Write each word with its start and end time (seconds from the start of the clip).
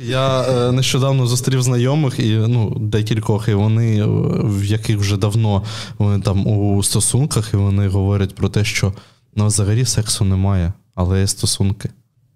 Я 0.00 0.42
е, 0.42 0.72
нещодавно 0.72 1.26
зустрів 1.26 1.62
знайомих 1.62 2.18
і 2.18 2.36
ну, 2.36 2.70
декількох, 2.80 3.48
і 3.48 3.54
вони, 3.54 4.02
е, 4.02 4.06
в 4.44 4.64
яких 4.64 4.98
вже 4.98 5.16
давно 5.16 5.62
вони 5.98 6.20
там 6.20 6.46
у 6.46 6.82
стосунках, 6.82 7.54
і 7.54 7.56
вони 7.56 7.88
говорять 7.88 8.34
про 8.34 8.48
те, 8.48 8.64
що 8.64 8.92
ну, 9.34 9.46
взагалі 9.46 9.84
сексу 9.84 10.24
немає, 10.24 10.72
але 10.94 11.20
є 11.20 11.26
стосунки. 11.26 11.90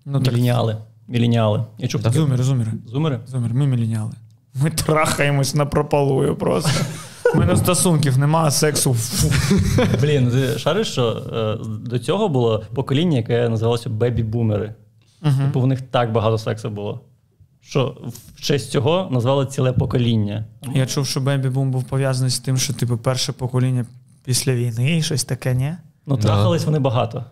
Ну, 0.07 0.21
так, 0.21 0.33
Міленіали. 0.33 0.77
Міленіали. 1.09 1.65
Я 1.79 1.89
чув 1.89 2.03
таке. 2.03 2.15
зумери, 2.15 2.43
зумери. 2.43 2.73
Зумери? 2.87 3.21
Зумер, 3.27 3.55
ми 3.55 3.67
міленіали. 3.67 4.13
Ми 4.63 4.71
трахаємось 4.71 5.55
на 5.55 5.67
пропалую 5.67 6.37
просто. 6.37 6.71
У 7.35 7.39
мене 7.39 7.57
стосунків 7.57 8.19
нема, 8.19 8.43
а 8.45 8.51
сексу. 8.51 8.95
фу. 8.95 9.33
Блін, 10.03 10.31
ти 10.31 10.59
шариш, 10.59 10.89
що 10.89 11.23
е, 11.33 11.65
до 11.91 11.99
цього 11.99 12.29
було 12.29 12.63
покоління, 12.75 13.17
яке 13.17 13.49
називалося 13.49 13.91
бебі-бумери. 13.91 14.75
Типу, 15.23 15.61
в 15.61 15.67
них 15.67 15.81
так 15.83 16.13
багато 16.13 16.39
сексу 16.39 16.71
було. 16.71 17.01
Що 17.63 17.97
в 18.37 18.41
честь 18.41 18.71
цього 18.71 19.09
назвали 19.13 19.47
ціле 19.47 19.73
покоління. 19.73 20.45
Я 20.75 20.87
чув, 20.87 21.07
що 21.07 21.21
Бебі 21.21 21.49
Бум 21.49 21.71
був 21.71 21.85
пов'язаний 21.85 22.31
з 22.31 22.39
тим, 22.39 22.57
що 22.57 22.73
типу 22.73 22.97
перше 22.97 23.33
покоління 23.33 23.87
після 24.25 24.55
війни 24.55 24.97
і 24.97 25.03
щось 25.03 25.25
таке, 25.25 25.55
ні? 25.55 25.73
Ну, 26.07 26.17
трахались 26.17 26.65
вони 26.65 26.79
багато. 26.79 27.25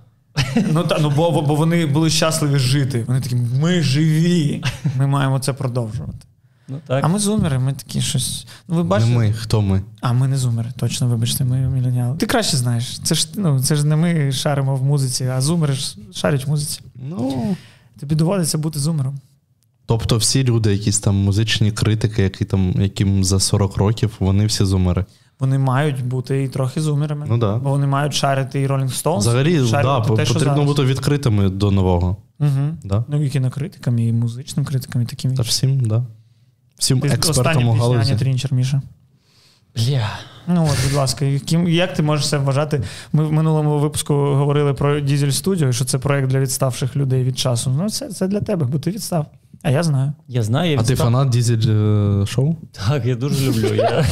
Ну 0.72 0.84
та 0.84 0.98
ну 1.00 1.12
бо, 1.16 1.42
бо 1.42 1.54
вони 1.54 1.86
були 1.86 2.10
щасливі 2.10 2.58
жити. 2.58 3.04
Вони 3.06 3.20
такі, 3.20 3.36
ми 3.36 3.82
живі. 3.82 4.62
Ми 4.96 5.06
маємо 5.06 5.38
це 5.38 5.52
продовжувати. 5.52 6.18
Ну 6.68 6.80
так. 6.86 7.04
А 7.04 7.08
ми 7.08 7.18
зумери, 7.18 7.58
ми 7.58 7.72
такі 7.72 8.00
щось. 8.00 8.46
Ну, 8.68 8.76
ви 8.76 8.82
бачите? 8.82 9.10
Не 9.10 9.18
ми, 9.18 9.32
хто 9.32 9.62
ми? 9.62 9.82
А 10.00 10.12
ми 10.12 10.28
не 10.28 10.36
зумери, 10.36 10.68
точно, 10.76 11.08
вибачте, 11.08 11.44
ми 11.44 11.56
міленіали. 11.56 12.16
Ти 12.16 12.26
краще 12.26 12.56
знаєш. 12.56 12.98
Це 12.98 13.14
ж 13.14 13.28
ну, 13.36 13.60
це 13.62 13.76
ж 13.76 13.86
не 13.86 13.96
ми 13.96 14.32
шаримо 14.32 14.76
в 14.76 14.82
музиці, 14.82 15.24
а 15.24 15.40
зумери 15.40 15.74
ж 15.74 15.96
шарять 16.12 16.46
в 16.46 16.50
музиці. 16.50 16.80
Ну. 16.94 17.56
Тобі 18.00 18.14
доводиться 18.14 18.58
бути 18.58 18.78
зумером. 18.78 19.18
Тобто 19.88 20.16
всі 20.16 20.44
люди, 20.44 20.72
якісь 20.72 21.00
там 21.00 21.14
музичні 21.14 21.72
критики, 21.72 22.22
які 22.22 22.44
там, 22.44 22.74
яким 22.78 23.24
за 23.24 23.40
40 23.40 23.76
років, 23.76 24.16
вони 24.18 24.46
всі 24.46 24.64
зумери. 24.64 25.04
Вони 25.40 25.58
мають 25.58 26.04
бути 26.04 26.42
і 26.42 26.48
трохи 26.48 26.80
зумерами. 26.80 27.26
Ну 27.28 27.38
да. 27.38 27.56
Бо 27.56 27.70
вони 27.70 27.86
мають 27.86 28.14
шарити 28.14 28.60
і 28.60 28.66
Rolling 28.66 29.02
Stones. 29.02 29.18
Взагалі, 29.18 29.60
да, 29.70 30.00
те, 30.00 30.08
потрібно 30.08 30.40
зараз. 30.40 30.66
бути 30.66 30.82
відкритими 30.82 31.50
до 31.50 31.70
нового. 31.70 32.16
Угу. 32.40 32.76
Да? 32.84 33.04
Ну, 33.08 33.24
і 33.24 33.30
кінокритикам, 33.30 33.98
і 33.98 34.12
музичним 34.12 34.66
критикам, 34.66 35.02
і 35.02 35.04
таким. 35.04 35.34
Та 35.34 35.42
всім, 35.42 35.80
да. 35.80 36.04
Всім 36.78 37.00
Ти 37.00 37.08
експертам 37.08 37.68
у 37.68 37.72
галузі. 37.72 38.10
Аня 38.10 38.18
Трінчер, 38.18 38.52
Міша. 38.52 38.82
Бля. 39.76 40.08
Ну 40.46 40.68
от, 40.72 40.84
будь 40.84 40.96
ласка, 40.96 41.24
яким, 41.24 41.68
як 41.68 41.94
ти 41.94 42.02
можеш 42.02 42.28
це 42.28 42.38
вважати? 42.38 42.82
Ми 43.12 43.24
в 43.24 43.32
минулому 43.32 43.78
випуску 43.78 44.14
говорили 44.14 44.74
про 44.74 45.00
Дізель 45.00 45.28
Studio, 45.28 45.72
що 45.72 45.84
це 45.84 45.98
проект 45.98 46.28
для 46.28 46.40
відставших 46.40 46.96
людей 46.96 47.24
від 47.24 47.38
часу. 47.38 47.74
Ну, 47.78 47.90
це, 47.90 48.08
це 48.08 48.26
для 48.26 48.40
тебе, 48.40 48.66
бо 48.66 48.78
ти 48.78 48.90
відстав. 48.90 49.26
А 49.62 49.70
я 49.70 49.82
знаю. 49.82 50.12
Я 50.28 50.42
знаю, 50.42 50.70
я 50.70 50.78
А 50.80 50.82
ти 50.82 50.92
відстав- 50.92 51.04
фанат 51.04 51.28
Дизель 51.28 51.70
е, 52.22 52.26
шоу? 52.26 52.56
Так, 52.72 53.06
я 53.06 53.16
дуже 53.16 53.48
люблю. 53.48 53.74
Я 53.74 54.04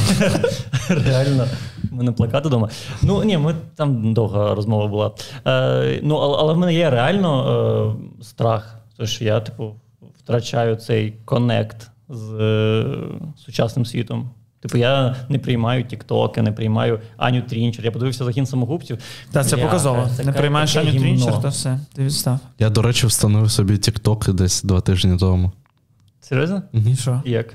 реально 0.89 1.45
в 1.91 1.93
мене 1.95 2.11
плакати 2.11 2.47
вдома. 2.47 2.69
Ну 3.01 3.23
ні, 3.23 3.37
ми 3.37 3.55
там 3.75 4.13
довга 4.13 4.55
розмова 4.55 4.87
була. 4.87 5.11
Е, 5.47 5.99
ну, 6.03 6.15
але, 6.15 6.37
але 6.39 6.53
в 6.53 6.57
мене 6.57 6.73
є 6.73 6.89
реально 6.89 7.97
е, 8.19 8.23
страх, 8.23 8.75
тому 8.97 9.07
що 9.07 9.25
я, 9.25 9.39
типу, 9.39 9.75
втрачаю 10.23 10.75
цей 10.75 11.13
connect 11.25 11.89
з 12.09 12.33
е, 12.33 12.85
сучасним 13.37 13.85
світом. 13.85 14.29
Типу, 14.61 14.77
я 14.77 15.15
не 15.29 15.39
приймаю 15.39 15.83
тіктоки, 15.83 16.41
не 16.41 16.51
приймаю 16.51 16.99
Аню 17.17 17.41
Трінчер. 17.41 17.85
Я 17.85 17.91
подивився 17.91 18.25
загін 18.25 18.45
самогубців. 18.45 18.97
Та 19.31 19.43
це 19.43 19.55
Бля, 19.55 19.63
показово. 19.65 20.09
це 20.17 20.23
Не 20.23 20.31
приймаєш 20.31 20.75
Аню 20.75 20.89
гімно. 20.89 21.01
Трінчер, 21.01 21.41
то 21.41 21.47
все, 21.49 21.79
ти 21.95 22.03
відстав. 22.03 22.39
Я, 22.59 22.69
до 22.69 22.81
речі, 22.81 23.07
встановив 23.07 23.51
собі 23.51 23.73
TikTok 23.73 24.33
десь 24.33 24.63
два 24.63 24.81
тижні 24.81 25.17
тому. 25.17 25.51
Серйозно? 26.21 26.61
І 26.73 26.95
що? 26.95 27.21
Як? 27.25 27.53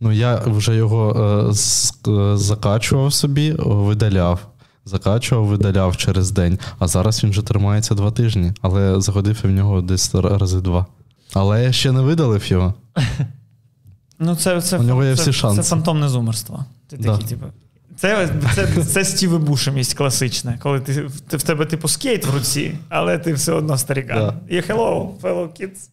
Ну, 0.00 0.12
я 0.12 0.36
вже 0.46 0.76
його 0.76 1.16
е, 1.50 1.54
з- 1.54 1.94
е, 2.08 2.36
закачував 2.36 3.12
собі, 3.12 3.54
видаляв. 3.58 4.46
Закачував, 4.84 5.46
видаляв 5.46 5.96
через 5.96 6.30
день. 6.30 6.58
А 6.78 6.88
зараз 6.88 7.24
він 7.24 7.30
вже 7.30 7.42
тримається 7.42 7.94
два 7.94 8.10
тижні, 8.10 8.52
але 8.60 9.00
заходив 9.00 9.40
я 9.44 9.50
в 9.50 9.52
нього 9.52 9.82
десь 9.82 10.14
рази 10.14 10.60
два. 10.60 10.86
Але 11.34 11.64
я 11.64 11.72
ще 11.72 11.92
не 11.92 12.00
видалив 12.00 12.50
його. 12.50 12.74
Ну, 14.18 14.36
це, 14.36 14.62
це, 14.62 14.78
У 14.78 14.82
нього 14.82 15.04
є 15.04 15.16
це, 15.16 15.22
всі 15.22 15.32
шанси. 15.32 15.62
Це 15.62 15.68
фантомне 15.68 16.08
зумерство. 16.08 16.64
Ти 16.88 16.96
Да. 16.96 17.12
такий, 17.12 17.28
типу. 17.28 17.46
Це, 17.96 18.28
це, 18.54 18.84
це 18.84 19.04
Стіве 19.04 19.38
Бушемість 19.38 19.94
класичне, 19.94 20.58
коли 20.62 20.80
ти, 20.80 21.10
ти, 21.28 21.36
в 21.36 21.42
тебе 21.42 21.66
типу 21.66 21.88
скейт 21.88 22.26
в 22.26 22.34
руці, 22.34 22.78
але 22.88 23.18
ти 23.18 23.32
все 23.32 23.52
одно 23.52 23.78
старікан. 23.78 24.18
Да. 24.18 24.34
І 24.56 24.60
hello, 24.60 25.18
fellow 25.20 25.48
kids. 25.60 25.88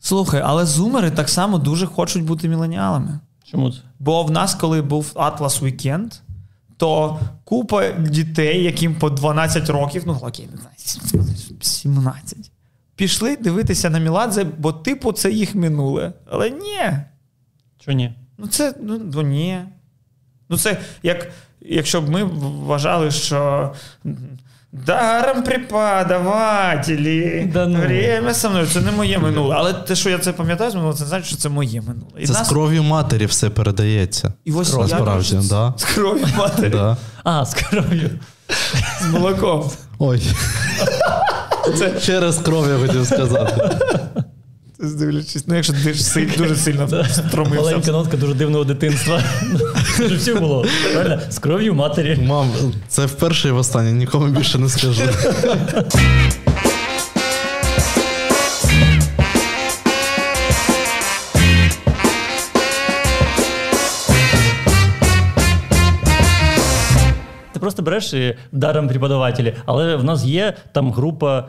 Слухай, 0.00 0.42
але 0.44 0.66
зумери 0.66 1.10
так 1.10 1.28
само 1.28 1.58
дуже 1.58 1.86
хочуть 1.86 2.24
бути 2.24 2.48
міленіалами. 2.48 3.20
Чому 3.50 3.70
це? 3.70 3.78
Бо 3.98 4.22
в 4.22 4.30
нас, 4.30 4.54
коли 4.54 4.82
був 4.82 5.12
Atlas 5.14 5.62
Weekend, 5.62 6.20
то 6.76 7.20
купа 7.44 7.90
дітей, 7.90 8.62
яким 8.64 8.94
по 8.94 9.10
12 9.10 9.70
років, 9.70 10.02
ну 10.06 10.18
окей, 10.22 10.48
не 10.52 10.56
знаю, 10.60 11.26
17, 11.60 12.50
пішли 12.96 13.36
дивитися 13.36 13.90
на 13.90 13.98
Міладзе, 13.98 14.44
бо, 14.58 14.72
типу, 14.72 15.12
це 15.12 15.30
їх 15.30 15.54
минуле. 15.54 16.12
Але 16.30 16.50
ні. 16.50 16.80
Чого 17.84 17.96
ні? 17.96 18.14
Ну, 18.38 18.46
це 18.46 18.74
ну, 18.82 19.00
ну 19.14 19.22
ні. 19.22 19.58
Ну, 20.48 20.58
це 20.58 20.76
як 21.02 21.28
якщо 21.60 22.00
б 22.00 22.08
ми 22.10 22.24
вважали, 22.24 23.10
що 23.10 23.72
даром 24.72 25.42
преподавателі, 25.42 27.50
Да 27.52 27.66
ну. 27.66 27.80
время 27.80 28.34
со 28.34 28.50
мною, 28.50 28.66
це 28.66 28.80
не 28.80 28.92
моє 28.92 29.18
минуле. 29.18 29.54
Але 29.58 29.72
те, 29.72 29.94
що 29.94 30.10
я 30.10 30.18
це 30.18 30.32
пам'ятаю 30.32 30.70
з 30.70 30.74
минулого, 30.74 30.98
це 30.98 31.04
значить, 31.04 31.28
що 31.28 31.36
це 31.36 31.48
моє 31.48 31.80
минуле. 31.80 32.12
І 32.18 32.26
Це 32.26 32.44
з 32.44 32.48
кров'ю 32.48 32.82
матері 32.82 33.26
все 33.26 33.50
передається. 33.50 34.32
і 34.44 34.52
ось 34.52 34.72
я 34.72 34.78
Насправді, 34.78 35.34
кажу, 35.34 35.48
да. 35.48 35.74
з 35.76 35.84
кров'ю 35.84 36.26
матері, 36.36 36.70
Да. 36.70 36.96
А, 37.24 37.44
з 37.46 37.54
кров'ю. 37.54 38.10
з 39.00 39.06
молоком. 39.12 39.70
Ой. 39.98 40.22
Це 41.78 41.92
Через 42.00 42.36
кров 42.36 42.66
я 42.68 42.86
хотів 42.86 43.06
сказати. 43.06 43.70
здивлячись, 44.78 45.44
ну 45.46 45.54
якщо 45.54 45.72
ти 45.72 45.94
ж 45.94 46.02
силь- 46.04 46.36
дуже 46.38 46.56
сильно 46.56 47.04
стромився. 47.28 47.60
Маленька 47.64 47.90
нотка 47.92 48.16
дуже 48.16 48.34
дивного 48.34 48.64
дитинства. 48.64 49.22
Всі 50.18 50.34
було. 50.34 50.66
Правильно? 50.92 51.20
З 51.30 51.38
кров'ю 51.38 51.74
матері. 51.74 52.18
Мам, 52.26 52.50
це 52.88 53.06
вперше 53.06 53.48
і 53.48 53.50
востаннє, 53.50 53.92
нікому 53.92 54.26
більше 54.26 54.58
не 54.58 54.68
скажу. 54.68 55.02
Просто 67.64 67.82
береш 67.82 68.12
і 68.14 68.36
даром 68.52 68.88
преподавателі, 68.88 69.54
але 69.66 69.96
в 69.96 70.04
нас 70.04 70.24
є 70.24 70.56
там 70.72 70.92
група, 70.92 71.48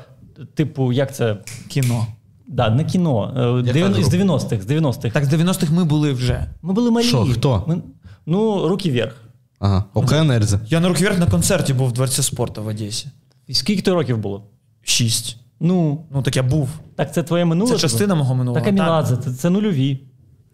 типу, 0.53 0.91
як 0.91 1.15
це? 1.15 1.37
Кіно. 1.67 2.07
Да, 2.47 2.69
не 2.69 2.83
кіно. 2.85 3.33
е, 3.67 3.73
З 3.73 4.13
90-х. 4.13 4.61
З 4.61 4.67
90-х. 4.71 5.13
Так, 5.13 5.25
з 5.25 5.33
90-х 5.33 5.71
ми 5.71 5.83
були 5.83 6.13
вже. 6.13 6.45
Ми 6.61 6.73
були 6.73 6.91
малі. 6.91 7.05
Що, 7.05 7.25
хто? 7.25 7.63
Ми- 7.67 7.81
ну, 8.25 8.67
руки 8.67 8.91
вверх. 8.91 9.15
Ага, 9.59 9.83
ОКН 9.93 10.31
Ельза. 10.31 10.59
Я 10.67 10.79
на 10.79 10.87
рок 10.87 11.01
на 11.01 11.25
концерті 11.25 11.73
був 11.73 11.87
в 11.87 11.91
Дворці 11.91 12.21
спорту 12.21 12.63
в 12.63 12.67
Одесі. 12.67 13.07
І 13.47 13.53
скільки 13.53 13.81
то 13.81 13.95
років 13.95 14.17
було? 14.17 14.43
Шість. 14.83 15.37
Ну, 15.59 16.05
Ну 16.11 16.21
так 16.21 16.35
я 16.35 16.43
був. 16.43 16.69
так 16.95 17.13
це 17.13 17.23
твоє 17.23 17.45
минуле. 17.45 17.71
Це 17.71 17.77
частина 17.77 18.15
мого 18.15 18.35
минулого. 18.35 18.65
Так, 18.65 18.69
Аміладзе, 18.73 19.17
це, 19.17 19.33
це 19.33 19.49
нульові. 19.49 19.99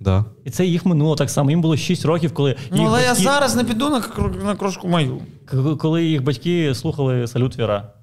Да. 0.02 0.26
І 0.46 0.50
це 0.50 0.66
їх 0.66 0.86
минуло 0.86 1.16
так 1.16 1.30
само. 1.30 1.50
Їм 1.50 1.62
було 1.62 1.78
6 1.78 2.06
років, 2.06 2.34
коли 2.34 2.56
Ну, 2.72 2.78
їх 2.78 2.88
але 2.88 3.02
я 3.04 3.10
батьки, 3.10 3.24
зараз 3.24 3.56
не 3.56 3.64
піду 3.64 3.90
на, 3.90 4.00
кр- 4.00 4.44
на 4.46 4.56
крошку 4.56 4.88
мою. 4.88 5.22
к- 5.46 5.76
коли 5.80 6.06
їх 6.06 6.24
батьки 6.24 6.76
слухали 6.76 7.28
салют 7.28 7.58
Віра. 7.60 7.94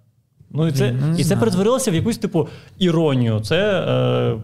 Ну 0.51 0.67
і 0.67 0.73
це, 0.73 0.89
Блін, 0.89 0.99
ну, 1.01 1.07
не 1.07 1.13
і 1.15 1.17
це 1.17 1.25
знаю. 1.25 1.41
перетворилося 1.41 1.91
в 1.91 1.95
якусь 1.95 2.19
типу 2.19 2.49
іронію. 2.79 3.41
Це, 3.41 3.81
е, 3.81 4.37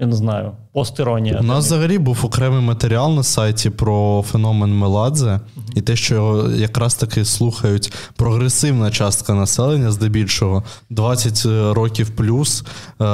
я 0.00 0.06
не 0.06 0.16
знаю, 0.16 0.52
постіронія. 0.72 1.38
У 1.40 1.42
нас 1.42 1.64
взагалі 1.64 1.98
був 1.98 2.18
окремий 2.24 2.60
матеріал 2.62 3.14
на 3.14 3.22
сайті 3.22 3.70
про 3.70 4.24
феномен 4.28 4.74
Меладзе, 4.78 5.40
і 5.74 5.80
те, 5.80 5.96
що 5.96 6.14
його 6.14 6.50
якраз 6.50 6.94
таки 6.94 7.24
слухають 7.24 7.92
прогресивна 8.16 8.90
частка 8.90 9.34
населення, 9.34 9.90
здебільшого 9.92 10.64
20 10.90 11.46
років 11.74 12.10
плюс, 12.10 12.64
е, 13.00 13.04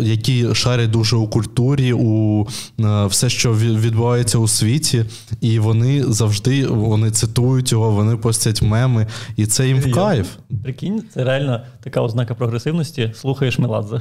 які 0.00 0.54
шарять 0.54 0.90
дуже 0.90 1.16
у 1.16 1.28
культурі, 1.28 1.92
у 1.92 2.46
е, 2.80 3.06
все, 3.06 3.28
що 3.30 3.52
ві- 3.52 3.80
відбувається 3.80 4.38
у 4.38 4.48
світі, 4.48 5.04
і 5.40 5.58
вони 5.58 6.04
завжди 6.04 6.66
вони 6.66 7.10
цитують 7.10 7.72
його, 7.72 7.90
вони 7.90 8.16
постять 8.16 8.62
меми, 8.62 9.06
і 9.36 9.46
це 9.46 9.66
їм 9.68 9.78
в 9.80 9.92
кайф. 9.94 10.28
Прикинь, 10.62 11.02
це 11.14 11.24
реально 11.24 11.60
така 11.82 12.00
ознака 12.00 12.34
прогресивності. 12.34 13.12
Слухаєш 13.16 13.58
Меладзе. 13.58 14.00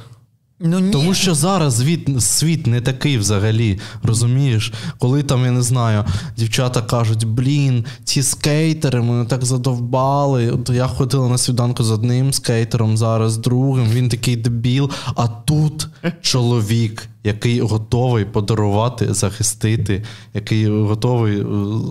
Ну, 0.62 0.80
ні. 0.80 0.92
Тому 0.92 1.14
що 1.14 1.36
зараз 1.36 1.78
світ, 1.78 2.22
світ 2.22 2.68
не 2.68 2.82
такий 2.82 3.18
взагалі. 3.18 3.80
Розумієш? 4.04 4.74
Коли 4.98 5.24
там, 5.24 5.46
я 5.46 5.52
не 5.52 5.62
знаю, 5.62 6.04
дівчата 6.38 6.82
кажуть, 6.82 7.24
блін, 7.24 7.86
ці 8.04 8.24
скейтери 8.24 9.02
мене 9.02 9.26
так 9.26 9.46
задовбали. 9.46 10.58
То 10.66 10.74
я 10.74 10.88
ходила 10.88 11.30
на 11.30 11.38
свіданку 11.38 11.84
з 11.84 11.92
одним 11.92 12.34
скейтером, 12.34 12.98
зараз 12.98 13.32
з 13.32 13.38
другим. 13.38 13.90
Він 13.90 14.10
такий 14.10 14.36
дебіл. 14.36 14.92
А 15.16 15.28
тут 15.28 15.88
чоловік, 16.22 17.08
який 17.24 17.62
готовий 17.62 18.26
подарувати, 18.26 19.14
захистити, 19.14 20.04
який 20.34 20.68
готовий 20.68 21.40
е, 21.42 21.46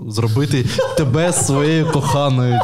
зробити 0.09 0.67
тебе 0.97 1.33
своєю 1.33 1.91
коханою 1.93 2.61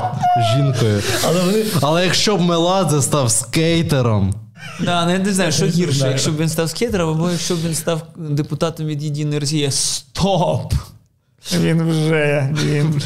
жінкою. 0.55 1.03
Але 1.29 1.45
вони 1.45 1.65
Але 1.81 2.05
якщо 2.05 2.37
б 2.37 2.41
Меладзе 2.41 3.03
став 3.03 3.31
скейтером. 3.31 4.35
Да, 4.81 5.05
ну 5.05 5.13
я 5.13 5.19
не 5.19 5.33
знаю, 5.33 5.53
що 5.53 5.67
гірше, 5.67 6.09
якщо 6.09 6.33
б 6.33 6.37
він 6.37 6.49
став 6.49 6.71
скетером, 6.71 7.11
або 7.11 7.31
якщо 7.31 7.57
б 7.57 7.59
він 7.67 7.75
став 7.75 8.03
депутатом 8.17 8.87
від 8.87 9.03
Єдиної 9.03 9.39
Росії. 9.39 9.71
Стоп! 9.71 10.75
Він 11.53 11.91
вже. 11.91 12.55
Він. 12.65 13.03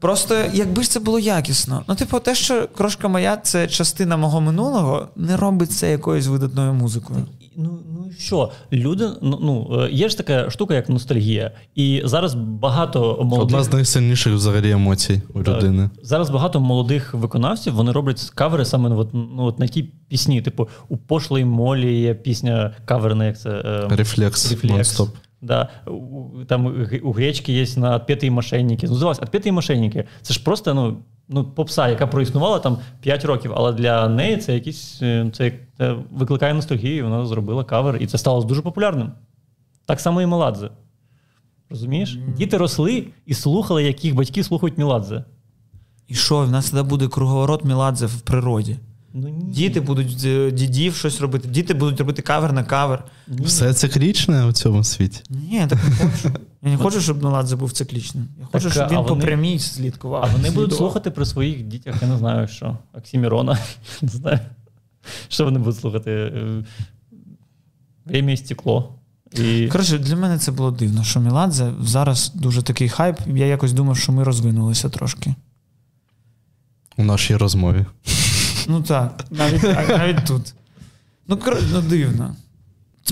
Просто 0.00 0.44
якби 0.52 0.82
ж 0.82 0.90
це 0.90 1.00
було 1.00 1.18
якісно. 1.18 1.84
Ну, 1.88 1.94
типу, 1.94 2.18
те, 2.18 2.34
що 2.34 2.68
крошка 2.76 3.08
моя 3.08 3.36
це 3.36 3.68
частина 3.68 4.16
мого 4.16 4.40
минулого, 4.40 5.08
не 5.16 5.36
робить 5.36 5.72
це 5.72 5.90
якоюсь 5.90 6.26
видатною 6.26 6.72
музикою. 6.72 7.26
Ну, 7.56 7.80
ну 7.94 8.12
що? 8.18 8.50
Люди, 8.72 9.08
ну, 9.22 9.38
ну 9.42 9.80
е, 9.82 9.90
є 9.90 10.08
ж 10.08 10.16
така 10.16 10.50
штука, 10.50 10.74
як 10.74 10.88
ностальгія. 10.88 11.50
І 11.74 12.02
зараз 12.04 12.34
багато 12.34 13.18
молодих. 13.24 13.42
Одна 13.42 13.62
з 13.62 13.72
найсильніших 13.72 14.34
взагалі 14.34 14.70
емоцій 14.70 15.22
у 15.34 15.42
Так. 15.42 15.56
людини. 15.56 15.90
Зараз 16.02 16.30
багато 16.30 16.60
молодих 16.60 17.14
виконавців 17.14 17.74
вони 17.74 17.92
роблять 17.92 18.30
кавери 18.34 18.64
саме 18.64 18.88
на, 18.88 18.96
от, 18.96 19.08
ну, 19.12 19.44
от 19.44 19.58
на 19.58 19.66
ті 19.66 19.82
пісні. 19.82 20.42
Типу, 20.42 20.68
у 20.88 20.96
пошлій 20.96 21.44
молі 21.44 22.00
є 22.00 22.14
пісня 22.14 22.74
каверна, 22.84 23.26
як 23.26 23.38
це 23.38 23.50
е, 23.50 23.88
Рефлекс, 23.90 24.50
Рефлекс. 24.50 25.00
Да. 25.42 25.68
Там 26.46 26.86
у 27.02 27.12
гречки 27.12 27.52
є 27.52 27.66
на 27.76 27.98
«Отпетые 27.98 28.30
мошенники. 28.30 28.86
Ну, 28.86 28.94
здавалося, 28.94 29.22
«Отпетые 29.22 29.52
мошенники. 29.52 30.04
Це 30.22 30.34
ж 30.34 30.44
просто 30.44 30.74
ну, 30.74 30.98
ну, 31.28 31.44
попса, 31.44 31.88
яка 31.88 32.06
проіснувала 32.06 32.58
там 32.58 32.78
5 33.00 33.24
років, 33.24 33.52
але 33.54 33.72
для 33.72 34.08
неї 34.08 34.36
це 34.36 34.54
якісь 34.54 35.02
е, 35.02 35.30
це, 35.32 35.52
це 35.78 35.96
викликає 36.12 36.54
ностальгію, 36.54 36.96
і 36.96 37.02
вона 37.02 37.26
зробила 37.26 37.64
кавер, 37.64 37.96
і 38.00 38.06
це 38.06 38.18
стало 38.18 38.44
дуже 38.44 38.62
популярним. 38.62 39.12
Так 39.86 40.00
само 40.00 40.22
і 40.22 40.26
Меладзе. 40.26 40.70
Розумієш? 41.70 42.18
Діти 42.36 42.56
росли 42.56 43.06
і 43.26 43.34
слухали, 43.34 43.84
як 43.84 44.04
їх 44.04 44.14
батьки 44.14 44.44
слухають 44.44 44.78
Меладзе. 44.78 45.24
І 46.08 46.14
що, 46.14 46.38
в 46.38 46.50
нас 46.50 46.70
тоді 46.70 46.88
буде 46.88 47.08
круговорот 47.08 47.64
Міладзе 47.64 48.06
в 48.06 48.20
природі. 48.20 48.76
Ну, 49.14 49.28
ні. 49.28 49.52
Діти 49.52 49.80
будуть 49.80 50.24
е, 50.24 50.50
дідів 50.50 50.94
щось 50.94 51.20
робити, 51.20 51.48
діти 51.48 51.74
будуть 51.74 51.98
робити 51.98 52.22
кавер 52.22 52.52
на 52.52 52.64
кавер. 52.64 53.04
Все 53.28 53.74
циклічне 53.74 54.46
у 54.46 54.52
цьому 54.52 54.84
світі. 54.84 55.22
Ні, 55.30 55.56
я 55.56 55.66
так 55.66 55.78
не 55.84 55.96
хочу. 55.96 56.36
Я 56.64 56.70
не 56.70 56.76
хочу, 56.76 57.00
щоб 57.00 57.22
Меладзе 57.22 57.56
був 57.56 57.72
циклічним. 57.72 58.28
Я 58.40 58.46
хочу, 58.46 58.64
Так, 58.64 58.72
щоб 58.72 58.86
а 58.90 59.00
він 59.00 59.04
по 59.06 59.16
прямій 59.16 59.58
слідкував. 59.58 60.24
А 60.24 60.32
вони 60.32 60.50
будуть 60.50 60.74
слухати 60.74 61.10
при 61.10 61.26
своїх 61.26 61.62
дітях, 61.62 61.94
я 62.02 62.08
не 62.08 62.18
знаю, 62.18 62.48
що. 62.48 62.76
Оксімірона. 62.94 63.58
Не 64.02 64.08
знаю. 64.08 64.38
Що 65.28 65.44
вони 65.44 65.58
будуть 65.58 65.80
слухати? 65.80 66.10
Е, 66.10 66.64
Время 68.04 68.30
і 68.30 68.36
стекло. 68.36 68.94
І... 69.32 69.68
Коротше, 69.68 69.98
для 69.98 70.16
мене 70.16 70.38
це 70.38 70.52
було 70.52 70.70
дивно, 70.70 71.04
що 71.04 71.20
Міладзе 71.20 71.72
зараз 71.80 72.32
дуже 72.34 72.62
такий 72.62 72.88
хайп. 72.88 73.16
Я 73.26 73.46
якось 73.46 73.72
думав, 73.72 73.96
що 73.96 74.12
ми 74.12 74.24
розвинулися 74.24 74.88
трошки. 74.88 75.34
У 76.96 77.04
нашій 77.04 77.36
розмові. 77.36 77.86
Ну 78.68 78.82
так, 78.82 79.24
навіть, 79.30 79.64
а- 79.64 79.98
навіть 79.98 80.24
тут. 80.26 80.54
Ну, 81.28 81.36
кор... 81.36 81.58
ну 81.72 81.80
дивно. 81.80 82.34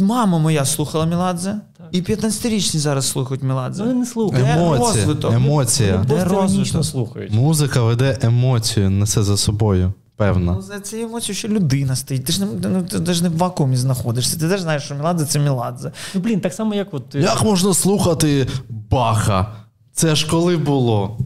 Мама 0.01 0.39
моя 0.39 0.65
слухала 0.65 1.07
Міладзе, 1.07 1.61
Так. 1.79 1.87
і 1.93 2.03
15-річні 2.03 2.79
зараз 2.79 3.09
слухають 3.09 3.43
Міладзе. 3.43 3.83
Вони 3.83 3.95
не 3.95 4.07
слухають. 4.07 4.47
Де 4.47 4.53
Емоція. 4.53 4.87
розвиток? 4.97 5.33
Емоція. 5.33 6.05
Де 6.09 6.25
розвиток? 6.25 6.85
слухають. 6.85 7.33
Музика 7.33 7.83
веде 7.83 8.19
емоцію, 8.23 8.91
несе 8.91 9.23
за 9.23 9.37
собою. 9.37 9.93
Певно. 10.17 10.53
Ну, 10.57 10.63
за 10.63 10.81
цією 10.81 11.09
емоцією, 11.09 11.35
що 11.35 11.49
людина 11.49 11.97
стоїть. 11.97 12.25
Ти 12.25 12.33
ж 12.33 12.45
не, 12.45 12.69
ну, 12.69 12.83
ти, 12.83 13.01
ти 13.01 13.15
ж 13.15 13.23
не 13.23 13.29
в 13.29 13.37
вакуумі 13.37 13.77
знаходишся. 13.77 14.39
Ти 14.41 14.49
теж 14.49 14.61
знаєш, 14.61 14.83
що 14.83 14.95
Міладзе 14.95 15.25
це 15.27 15.39
Міладзе. 15.39 15.93
Ну, 16.15 16.21
блін, 16.21 16.41
так 16.41 16.53
само, 16.55 16.75
як 16.75 16.95
от. 16.95 17.15
е, 17.15 17.21
Як 17.21 17.43
можна 17.43 17.75
слухати 17.75 18.47
Баха? 18.91 19.53
Це 19.93 20.15
ж 20.15 20.27
коли 20.31 20.57
було? 20.57 21.19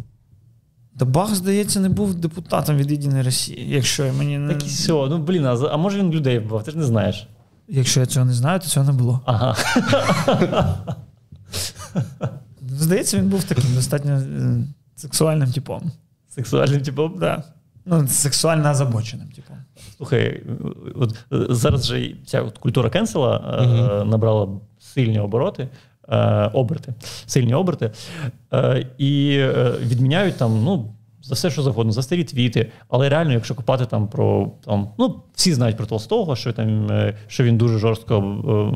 Та 0.99 1.05
Бах, 1.05 1.35
здається, 1.35 1.81
не 1.81 1.89
був 1.89 2.15
депутатом 2.15 2.77
від 2.77 2.91
Єдиної 2.91 3.23
Росії. 3.23 3.71
Якщо 3.71 4.05
я 4.05 4.13
мені 4.13 4.39
не... 4.39 4.55
Так 4.55 4.65
і 4.65 4.67
все. 4.67 4.93
Ну, 4.93 5.19
блін, 5.19 5.47
а, 5.47 5.53
а 5.53 5.77
може 5.77 5.99
він 5.99 6.11
людей 6.11 6.39
вбив, 6.39 6.63
ти 6.63 6.71
ж 6.71 6.79
не 6.79 6.85
знаєш. 6.85 7.29
Якщо 7.69 8.01
я 8.01 8.07
цього 8.07 8.27
не 8.27 8.33
знаю, 8.33 8.61
то 8.61 8.67
цього 8.67 8.87
не 8.87 8.93
було. 8.93 9.21
Ага. 9.25 9.57
Здається, 12.69 13.19
він 13.19 13.29
був 13.29 13.45
таким 13.45 13.75
достатньо 13.75 14.13
е, 14.13 14.65
сексуальним 14.97 15.53
типом. 15.53 15.93
Сексуальним 16.29 16.83
типом. 16.83 17.15
Да. 17.19 17.43
Ну, 17.87 18.09
сексуально 18.09 18.71
озабоченим 18.71 19.29
типом. 19.29 19.57
Слухай, 19.97 20.43
от 20.95 21.15
е, 21.33 21.47
зараз 21.55 21.87
же 21.87 22.17
ця 22.27 22.43
от 22.43 22.59
культура 22.59 22.91
кенсела 22.91 23.59
е, 23.61 24.05
набрала 24.05 24.49
сильні 24.79 25.21
обороти, 25.21 25.69
оберти, 26.53 26.95
сильні 27.27 27.55
оберти, 27.55 27.91
е, 28.53 28.87
і 28.99 29.37
е, 29.41 29.73
відміняють 29.81 30.37
там, 30.37 30.65
ну. 30.65 30.91
За 31.27 31.35
все, 31.35 31.51
що 31.51 31.63
завгодно, 31.63 31.93
за 31.93 32.03
старі 32.03 32.25
твіти. 32.25 32.71
Але 32.89 33.09
реально, 33.09 33.33
якщо 33.33 33.55
копати 33.55 33.87
там 33.87 34.09
про 34.09 34.53
там, 34.67 34.89
ну 34.99 35.21
всі 35.35 35.55
знають 35.55 35.77
про 35.77 35.87
Толстого, 35.87 36.37
що 36.37 36.53
там 36.53 36.91
е, 36.91 37.17
що 37.27 37.45
він 37.45 37.57
дуже 37.59 37.79
жорстко 37.79 38.17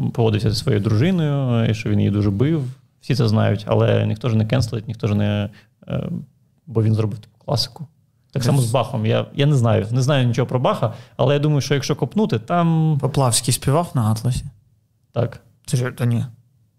е, 0.08 0.10
поводився 0.14 0.50
зі 0.50 0.56
своєю 0.56 0.82
дружиною, 0.82 1.64
е, 1.64 1.70
і 1.70 1.74
що 1.74 1.90
він 1.90 1.98
її 1.98 2.10
дуже 2.10 2.30
бив. 2.30 2.62
Всі 3.00 3.14
це 3.14 3.28
знають, 3.28 3.64
але 3.68 4.06
ніхто 4.06 4.28
ж 4.28 4.36
не 4.36 4.46
кенселить, 4.46 4.88
ніхто 4.88 5.06
ж 5.06 5.14
не. 5.14 5.50
е, 5.88 6.08
Бо 6.66 6.82
він 6.82 6.94
зробив 6.94 7.18
таку 7.18 7.44
класику. 7.44 7.86
Так 8.32 8.44
само 8.44 8.60
з 8.60 8.70
Бахом. 8.70 9.06
Я, 9.06 9.26
я 9.34 9.46
не 9.46 9.54
знаю, 9.56 9.86
не 9.90 10.02
знаю 10.02 10.26
нічого 10.26 10.46
про 10.48 10.58
Баха, 10.58 10.92
але 11.16 11.34
я 11.34 11.40
думаю, 11.40 11.60
що 11.60 11.74
якщо 11.74 11.96
копнути, 11.96 12.38
там 12.38 12.98
Поплавський 13.00 13.54
співав 13.54 13.90
на 13.94 14.02
Атласі. 14.02 14.44
так. 15.12 15.40
Це 15.66 15.76
ж 15.76 15.90
то 15.90 16.04
ні. 16.04 16.24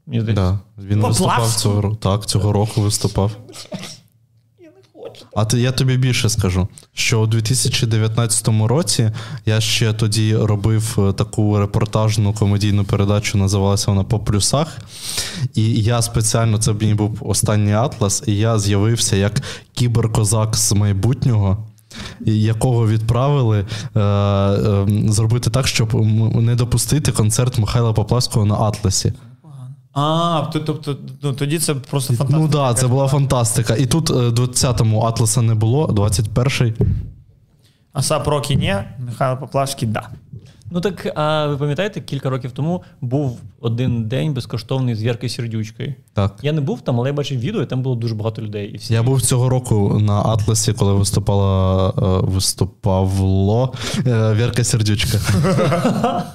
Да. 0.09 0.15
Мені 0.15 0.21
здається. 0.21 0.59
Він 0.77 1.01
виступав 1.01 1.55
цього 1.55 1.81
року. 1.81 1.95
Так, 1.95 2.25
цього 2.25 2.53
року 2.53 2.81
виступав. 2.81 3.31
А 5.35 5.45
ти, 5.45 5.59
я 5.59 5.71
тобі 5.71 5.97
більше 5.97 6.29
скажу, 6.29 6.67
що 6.93 7.21
у 7.21 7.27
2019 7.27 8.47
році 8.47 9.11
я 9.45 9.61
ще 9.61 9.93
тоді 9.93 10.35
робив 10.35 10.95
е, 10.99 11.13
таку 11.13 11.57
репортажну 11.57 12.33
комедійну 12.33 12.83
передачу, 12.83 13.37
називалася 13.37 13.91
вона 13.91 14.03
По 14.03 14.19
плюсах. 14.19 14.77
І 15.55 15.73
я 15.73 16.01
спеціально, 16.01 16.57
це 16.57 16.73
мій 16.73 16.93
був 16.93 17.17
останній 17.21 17.73
атлас, 17.73 18.23
і 18.27 18.35
я 18.35 18.59
з'явився 18.59 19.15
як 19.15 19.41
кіберкозак 19.73 20.55
з 20.55 20.73
майбутнього. 20.73 21.65
Якого 22.25 22.87
відправили 22.87 23.65
е, 23.95 23.99
е, 23.99 24.87
зробити 25.07 25.49
так, 25.49 25.67
щоб 25.67 25.93
не 26.35 26.55
допустити 26.55 27.11
концерт 27.11 27.57
Михайла 27.57 27.93
Поплавського 27.93 28.45
на 28.45 28.55
Атласі. 28.55 29.13
А, 29.93 30.45
тобто 30.53 30.97
ну, 31.21 31.33
тоді 31.33 31.59
це 31.59 31.75
просто 31.75 32.13
фантастика. 32.13 32.39
Ну 32.39 32.47
так, 32.47 32.75
да, 32.75 32.81
це 32.81 32.87
була 32.87 33.07
фантастика. 33.07 33.75
І 33.75 33.85
тут 33.85 34.09
е, 34.09 34.13
20-му 34.13 35.01
Атласа 35.01 35.41
не 35.41 35.55
було, 35.55 35.87
21-й. 35.87 36.73
Асап 37.93 38.27
Рокі 38.27 38.55
ні, 38.55 38.75
Михайло 38.99 39.37
Поплавський 39.37 39.87
да. 39.87 40.09
Ну 40.71 40.81
так, 40.81 41.11
а 41.15 41.47
ви 41.47 41.57
пам'ятаєте, 41.57 42.01
кілька 42.01 42.29
років 42.29 42.51
тому 42.51 42.83
був 43.01 43.39
один 43.61 44.03
день 44.07 44.33
безкоштовний 44.33 44.95
з 44.95 45.03
Віркою 45.03 45.29
Сердючкою. 45.29 45.93
Так. 46.13 46.35
Я 46.41 46.51
не 46.51 46.61
був 46.61 46.81
там, 46.81 46.99
але 46.99 47.09
я 47.09 47.13
бачив 47.13 47.39
відео, 47.39 47.61
і 47.61 47.65
там 47.65 47.81
було 47.81 47.95
дуже 47.95 48.15
багато 48.15 48.41
людей. 48.41 48.67
І 48.73 48.77
всі 48.77 48.93
Я 48.93 49.03
був 49.03 49.21
цього 49.21 49.49
року 49.49 49.99
на 50.01 50.19
Атласі, 50.21 50.73
коли 50.73 50.93
виступала 50.93 51.89
е, 51.89 51.91
виступавло 52.31 53.73
е, 54.07 54.33
Вірка 54.33 54.63
Сердючка. 54.63 55.17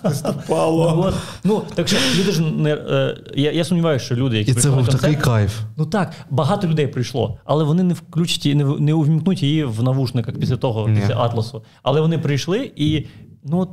Пало. 0.49 1.05
От. 1.07 1.14
Ну, 1.45 1.62
так 1.75 1.88
що 1.88 1.97
люди 2.21 2.33
ж 2.33 2.43
не. 2.43 2.71
е, 2.75 3.17
я, 3.35 3.53
я 3.53 3.64
сумніваюся, 3.64 4.05
що 4.05 4.14
люди, 4.17 4.38
які 4.38 4.50
І 4.50 4.55
це 4.55 4.71
був 4.71 4.88
такий 4.88 5.17
кайф. 5.17 5.61
Ну 5.76 5.87
так, 5.87 6.12
багато 6.31 6.67
людей 6.69 6.87
прийшло, 6.87 7.38
але 7.45 7.64
вони 7.64 7.83
не 7.83 7.95
включать 7.95 8.47
її, 8.47 8.55
не, 8.55 8.64
в- 8.64 8.81
не 8.81 8.95
увімкнуть 8.95 9.43
її 9.43 9.64
в 9.64 9.83
навушниках 9.83 10.35
після 10.38 10.57
того, 10.57 10.85
після 11.00 11.14
Атласу. 11.17 11.62
Але 11.83 12.00
вони 12.00 12.19
прийшли, 12.19 12.71
і 12.76 13.07
ну, 13.45 13.69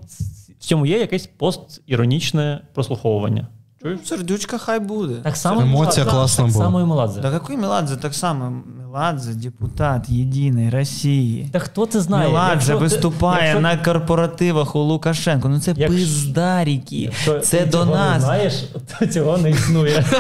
в 0.62 0.64
цьому 0.64 0.86
є 0.86 1.00
якесь 1.00 1.28
постіронічне 1.28 2.62
прослуховування. 2.74 3.48
Чуєш? 3.82 4.00
Сердючка 4.06 4.58
хай 4.58 4.80
буде. 4.80 5.14
Так 5.24 5.38
само 5.38 5.62
Емоція 5.62 6.06
так, 6.06 6.14
класна 6.14 6.44
так 6.46 6.54
була. 6.54 6.66
само 6.66 6.82
і 6.82 6.86
Меладзе. 6.86 7.22
Да 7.22 7.34
який 7.34 7.58
Меладзе, 7.58 7.96
так 7.96 8.14
само 8.16 8.54
Меладзе 8.80 9.34
депутат 9.34 10.10
Єдиної 10.10 10.70
Росії. 10.70 11.50
Та 11.52 11.60
хто 11.60 11.86
це 11.86 12.02
знає? 12.02 12.28
Меладзе 12.28 12.52
Якщо 12.54 12.78
виступає 12.78 13.44
якщо- 13.44 13.62
на 13.62 13.78
корпоративах 13.78 14.76
у 14.76 14.80
Лукашенко. 14.80 15.50
Ну 15.50 15.60
це 15.60 15.74
Якщо- 15.78 15.98
пиздаріки. 16.00 16.96
якщо 16.98 17.40
Це 17.40 17.58
ти 17.60 17.66
до 17.66 17.72
цього 17.78 17.96
не 18.14 18.20
знаєш, 18.20 18.54
то 19.00 19.06
цього 19.08 19.38
не 19.38 19.50
існує. 19.50 20.06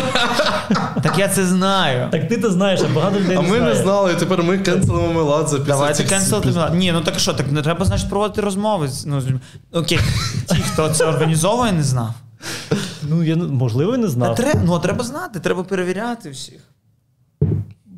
Так 1.03 1.19
я 1.19 1.27
це 1.27 1.45
знаю. 1.45 2.07
Так 2.11 2.27
ти 2.27 2.37
то 2.37 2.51
знаєш, 2.51 2.79
а 2.91 2.95
багато 2.95 3.19
людей 3.19 3.37
А 3.37 3.41
не 3.41 3.47
ми 3.49 3.57
знає. 3.57 3.73
не 3.75 3.81
знали, 3.81 4.11
і 4.13 4.15
тепер 4.15 4.43
ми 4.43 4.57
кенселимо 4.57 5.13
Меладзе 5.13 5.59
Давайте 5.59 6.03
канцелити 6.03 6.49
Меладзе. 6.51 6.75
Ні, 6.77 6.91
ну 6.91 7.01
так 7.01 7.19
що, 7.19 7.33
так 7.33 7.51
не 7.51 7.61
треба, 7.61 7.85
значить, 7.85 8.09
проводити 8.09 8.41
розмови. 8.41 8.87
з- 8.87 9.05
Ну, 9.05 9.21
з. 9.21 9.27
Окей, 9.73 9.99
ті, 10.49 10.55
хто 10.55 10.89
це 10.89 11.05
організовує, 11.05 11.71
не 11.71 11.83
знав. 11.83 12.13
Ну, 13.11 13.23
я 13.23 13.35
можливо, 13.35 13.95
і 13.95 13.97
не 13.97 14.03
Та 14.03 14.09
знав. 14.09 14.35
треба, 14.35 14.61
ну, 14.65 14.73
а 14.73 14.79
треба 14.79 15.03
знати, 15.03 15.39
треба 15.39 15.63
перевіряти 15.63 16.29
всіх. 16.29 16.59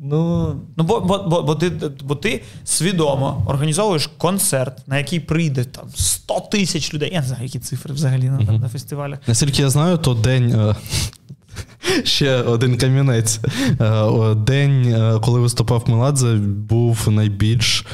Ну, 0.02 0.54
Ну, 0.76 0.84
бо, 0.84 1.00
бо, 1.00 1.18
бо, 1.28 1.42
бо, 1.42 1.54
ти, 1.54 1.70
бо 2.04 2.14
ти 2.14 2.42
свідомо 2.64 3.42
організовуєш 3.46 4.06
концерт, 4.18 4.88
на 4.88 4.98
який 4.98 5.20
прийде 5.20 5.64
там 5.64 5.84
100 5.94 6.40
тисяч 6.50 6.94
людей. 6.94 7.10
Я 7.12 7.20
не 7.20 7.26
знаю, 7.26 7.42
які 7.44 7.58
цифри 7.58 7.94
взагалі 7.94 8.24
на, 8.28 8.38
на 8.58 8.68
фестивалях. 8.68 9.18
Наскільки 9.26 9.62
я 9.62 9.70
знаю, 9.70 9.98
то 9.98 10.14
день. 10.14 10.52
е, 10.52 10.74
Ще 12.04 12.36
один 12.42 12.76
камінець. 12.78 13.40
Е, 13.80 14.34
День, 14.34 14.86
е, 14.86 15.18
коли 15.22 15.40
виступав 15.40 15.84
Меладзе, 15.86 16.34
був 16.68 17.08
найбільш 17.10 17.86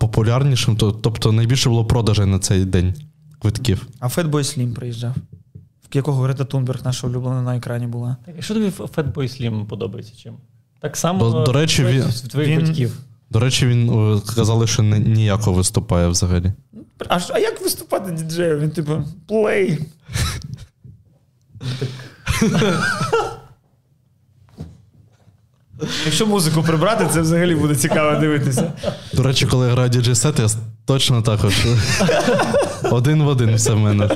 популярнішим, 0.00 0.76
тобто 0.76 1.32
найбільше 1.32 1.68
було 1.68 1.84
продажей 1.84 2.26
на 2.26 2.38
цей 2.38 2.64
день 2.64 2.94
квитків. 3.38 3.86
А 4.00 4.06
Fatboy 4.08 4.30
Slim 4.30 4.74
приїжджав, 4.74 5.14
якого 5.96 6.22
Грета 6.22 6.44
Тунберг, 6.44 6.80
наша 6.84 7.06
улюблена 7.06 7.42
на 7.42 7.56
екрані 7.56 7.86
була. 7.86 8.16
так, 8.26 8.34
що 8.42 8.54
тобі 8.54 8.66
Fatboy 8.66 9.14
Slim 9.14 9.66
подобається 9.66 10.12
чим? 10.16 10.34
Так 10.80 10.96
само 10.96 11.30
До- 11.30 11.42
до 11.44 11.52
речі, 11.52 11.84
він- 11.84 12.04
твоїх 12.30 12.50
він- 12.58 12.66
батьків. 12.66 12.98
До 13.30 13.38
речі, 13.40 13.66
він 13.66 13.90
е, 14.16 14.20
казали, 14.34 14.66
що 14.66 14.82
не- 14.82 14.98
ніяко 14.98 15.52
виступає 15.52 16.08
взагалі. 16.08 16.52
А, 17.08 17.18
а 17.32 17.38
як 17.38 17.60
виступати 17.62 18.12
діджею? 18.12 18.58
Він 18.58 18.70
типу 18.70 19.04
плей. 19.28 19.78
Якщо 26.04 26.26
музику 26.26 26.62
прибрати, 26.62 27.06
це 27.12 27.20
взагалі 27.20 27.54
буде 27.54 27.74
цікаво 27.74 28.20
дивитися. 28.20 28.72
До 29.12 29.22
речі, 29.22 29.46
коли 29.46 29.66
я 29.66 29.72
граю 29.72 29.88
діджей 29.88 30.14
сет, 30.14 30.38
я 30.38 30.46
точно 30.84 31.22
також. 31.22 31.66
Один 32.90 33.22
в 33.22 33.26
один 33.28 33.54
все 33.54 33.72
в 33.72 33.78
мене. 33.78 34.10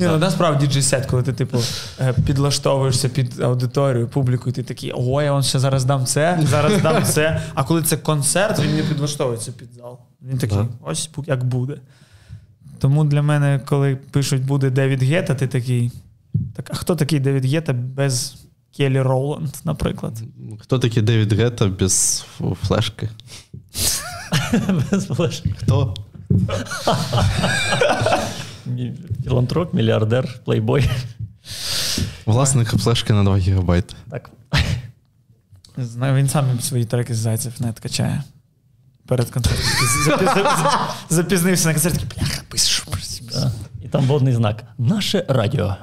Ні, 0.00 0.06
ну 0.06 0.18
насправді 0.18 0.66
діджей-сет, 0.66 1.06
коли 1.06 1.22
ти, 1.22 1.32
типу, 1.32 1.58
е, 2.00 2.12
підлаштовуєшся 2.26 3.08
під 3.08 3.40
аудиторію, 3.40 4.08
публіку, 4.08 4.50
і 4.50 4.52
ти 4.52 4.62
такий, 4.62 4.92
ой, 4.96 5.24
я 5.24 5.32
вам 5.32 5.42
ще 5.42 5.58
зараз 5.58 5.84
дам 5.84 6.06
це, 6.06 6.40
зараз 6.50 6.82
дам 6.82 7.04
це. 7.04 7.42
А 7.54 7.64
коли 7.64 7.82
це 7.82 7.96
концерт, 7.96 8.58
він 8.58 8.76
не 8.76 8.82
підлаштовується 8.82 9.52
під 9.52 9.72
зал. 9.72 9.98
Він 10.22 10.38
такий, 10.38 10.58
Да. 10.58 10.66
ось 10.82 11.10
як 11.26 11.44
буде. 11.44 11.76
Тому 12.78 13.04
для 13.04 13.22
мене, 13.22 13.60
коли 13.66 13.96
пишуть, 13.96 14.44
буде 14.44 14.70
Девід 14.70 15.02
Гета, 15.02 15.34
ти 15.34 15.46
такий. 15.46 15.92
Так, 16.56 16.70
а 16.70 16.74
хто 16.74 16.96
такий 16.96 17.20
Девід 17.20 17.44
Гета 17.44 17.72
без 17.72 18.34
Келі 18.76 19.00
Роланд, 19.00 19.50
наприклад? 19.64 20.12
Хто 20.60 20.78
такий 20.78 21.02
Девід 21.02 21.32
Гетта 21.32 21.66
без 21.66 22.24
флешки? 22.66 23.08
Без 24.90 25.06
флешки. 25.06 25.54
Хто? 25.58 25.94
Філантроп, 29.24 29.74
мільярдер, 29.74 30.38
плейбой. 30.44 30.90
Власник 32.26 32.68
флешки 32.68 33.12
на 33.12 33.24
2 33.24 33.36
гігабайти. 33.38 33.94
Так. 34.10 34.30
Знаю, 35.76 36.14
він 36.14 36.28
сам 36.28 36.60
свої 36.60 36.84
треки 36.84 37.14
з 37.14 37.18
зайців 37.18 37.52
не 37.60 37.72
качає. 37.72 38.22
Перед 39.06 39.30
концертом. 39.30 39.62
Запі- 40.08 40.24
запі- 40.24 40.78
Запізнився 41.10 41.68
на 41.68 41.74
концерт, 41.74 41.94
такий, 41.94 42.08
бляха, 42.18 42.42
пишу. 42.48 42.84
І 43.82 43.88
там 43.88 44.04
водний 44.04 44.34
знак. 44.34 44.64
Наше 44.78 45.24
радіо. 45.28 45.76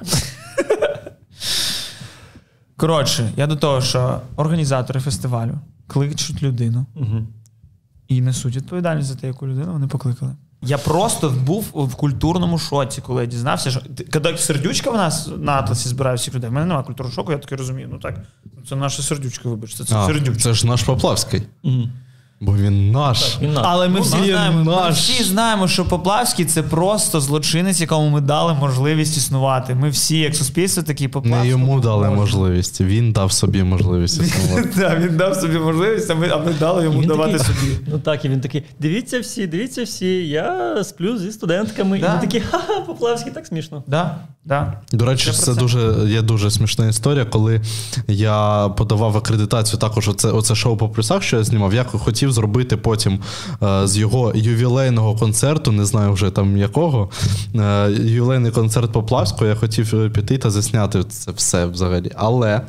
Коротше, 2.76 3.32
я 3.36 3.46
до 3.46 3.56
того, 3.56 3.80
що 3.80 4.20
організатори 4.36 5.00
фестивалю 5.00 5.58
кличуть 5.86 6.42
людину 6.42 6.86
Угу. 6.94 7.26
і 8.08 8.20
несуть 8.20 8.56
відповідальність 8.56 9.08
за 9.08 9.14
те, 9.14 9.26
яку 9.26 9.46
людину 9.48 9.72
вони 9.72 9.86
покликали. 9.86 10.36
Я 10.62 10.78
просто 10.78 11.30
був 11.30 11.70
в 11.74 11.94
культурному 11.94 12.58
шоці, 12.58 13.00
коли 13.00 13.20
я 13.22 13.26
дізнався, 13.26 13.70
що 13.70 13.80
коли 14.12 14.38
сердючка 14.38 14.90
в 14.90 14.96
нас 14.96 15.30
на 15.38 15.52
атласі 15.52 15.88
збирає 15.88 16.16
всіх 16.16 16.34
людей. 16.34 16.50
У 16.50 16.52
мене 16.52 16.66
немає 16.66 16.84
культурного 16.84 17.14
шоку, 17.14 17.32
я 17.32 17.38
таки 17.38 17.56
розумію. 17.56 17.88
Ну 17.92 17.98
так, 17.98 18.14
це 18.68 18.76
наша 18.76 19.02
сердючка, 19.02 19.48
вибачте, 19.48 19.84
це 19.84 19.96
А, 19.96 20.06
сердючка. 20.06 20.42
це 20.42 20.54
ж 20.54 20.66
наш 20.66 20.82
Поплавський. 20.82 21.42
Угу. 21.62 21.88
Бо 22.40 22.56
він 22.56 22.90
наш. 22.90 23.38
Він 23.42 23.52
наш. 23.52 23.64
Але 23.68 23.88
ми 23.88 24.00
всі, 24.00 24.16
він 24.16 24.24
знаємо, 24.24 24.64
ми 24.84 24.90
всі 24.90 25.24
знаємо, 25.24 25.68
що 25.68 25.84
Поплавський 25.84 26.44
це 26.44 26.62
просто 26.62 27.20
злочинець, 27.20 27.80
якому 27.80 28.08
ми 28.08 28.20
дали 28.20 28.54
можливість 28.54 29.16
існувати. 29.16 29.74
Ми 29.74 29.90
всі, 29.90 30.18
як 30.18 30.34
суспільство, 30.36 30.82
такі 30.82 31.08
Поплавський. 31.08 31.42
Не 31.42 31.48
йому 31.48 31.80
дали 31.80 32.10
можливість, 32.10 32.80
він 32.80 33.12
дав 33.12 33.32
собі 33.32 33.62
можливість 33.62 34.22
існувати. 34.22 34.68
Так, 34.78 35.00
він 35.00 35.16
дав 35.16 35.34
собі 35.34 35.58
можливість, 35.58 36.10
а 36.10 36.14
ми, 36.14 36.28
а 36.28 36.36
ми 36.36 36.52
дали 36.60 36.84
йому 36.84 37.04
давати 37.04 37.38
такий- 37.38 37.46
собі. 37.46 37.78
Ну 37.86 37.98
так, 37.98 38.24
і 38.24 38.28
він 38.28 38.40
такий: 38.40 38.62
дивіться 38.78 39.20
всі, 39.20 39.46
дивіться 39.46 39.82
всі, 39.84 40.28
я 40.28 40.76
сплю 40.84 41.18
зі 41.18 41.32
студентками. 41.32 41.98
Да. 41.98 42.06
І 42.06 42.12
він 42.12 42.20
такий, 42.20 42.40
ха-ха, 42.40 42.80
Поплавський, 42.80 43.32
так 43.32 43.46
смішно. 43.46 43.82
Да, 43.86 44.16
да. 44.44 44.72
До 44.92 45.06
речі, 45.06 45.30
це 45.32 45.32
це. 45.32 45.54
дуже 45.54 45.94
є 46.06 46.22
дуже 46.22 46.50
смішна 46.50 46.88
історія. 46.88 47.24
Коли 47.24 47.60
я 48.08 48.68
подавав 48.76 49.16
акредитацію, 49.16 49.80
також 49.80 50.08
оце, 50.08 50.28
оце 50.28 50.54
шоу 50.54 50.76
по 50.76 50.88
плюсах, 50.88 51.22
що 51.22 51.36
я 51.36 51.44
знімав. 51.44 51.74
Я 51.74 51.84
хотів 51.84 52.27
зробити 52.32 52.76
потім 52.76 53.20
е, 53.62 53.86
з 53.86 53.96
його 53.98 54.32
ювілейного 54.34 55.16
концерту, 55.16 55.72
не 55.72 55.84
знаю 55.84 56.12
вже 56.12 56.30
там 56.30 56.56
якого. 56.56 57.10
Е, 57.54 57.90
ювілейний 57.90 58.52
концерт 58.52 58.92
Поплавського. 58.92 59.46
Я 59.46 59.54
хотів 59.54 59.94
е, 59.94 60.10
піти 60.10 60.38
та 60.38 60.50
засняти 60.50 61.04
це 61.04 61.30
все 61.32 61.66
взагалі. 61.66 62.10
Але. 62.16 62.60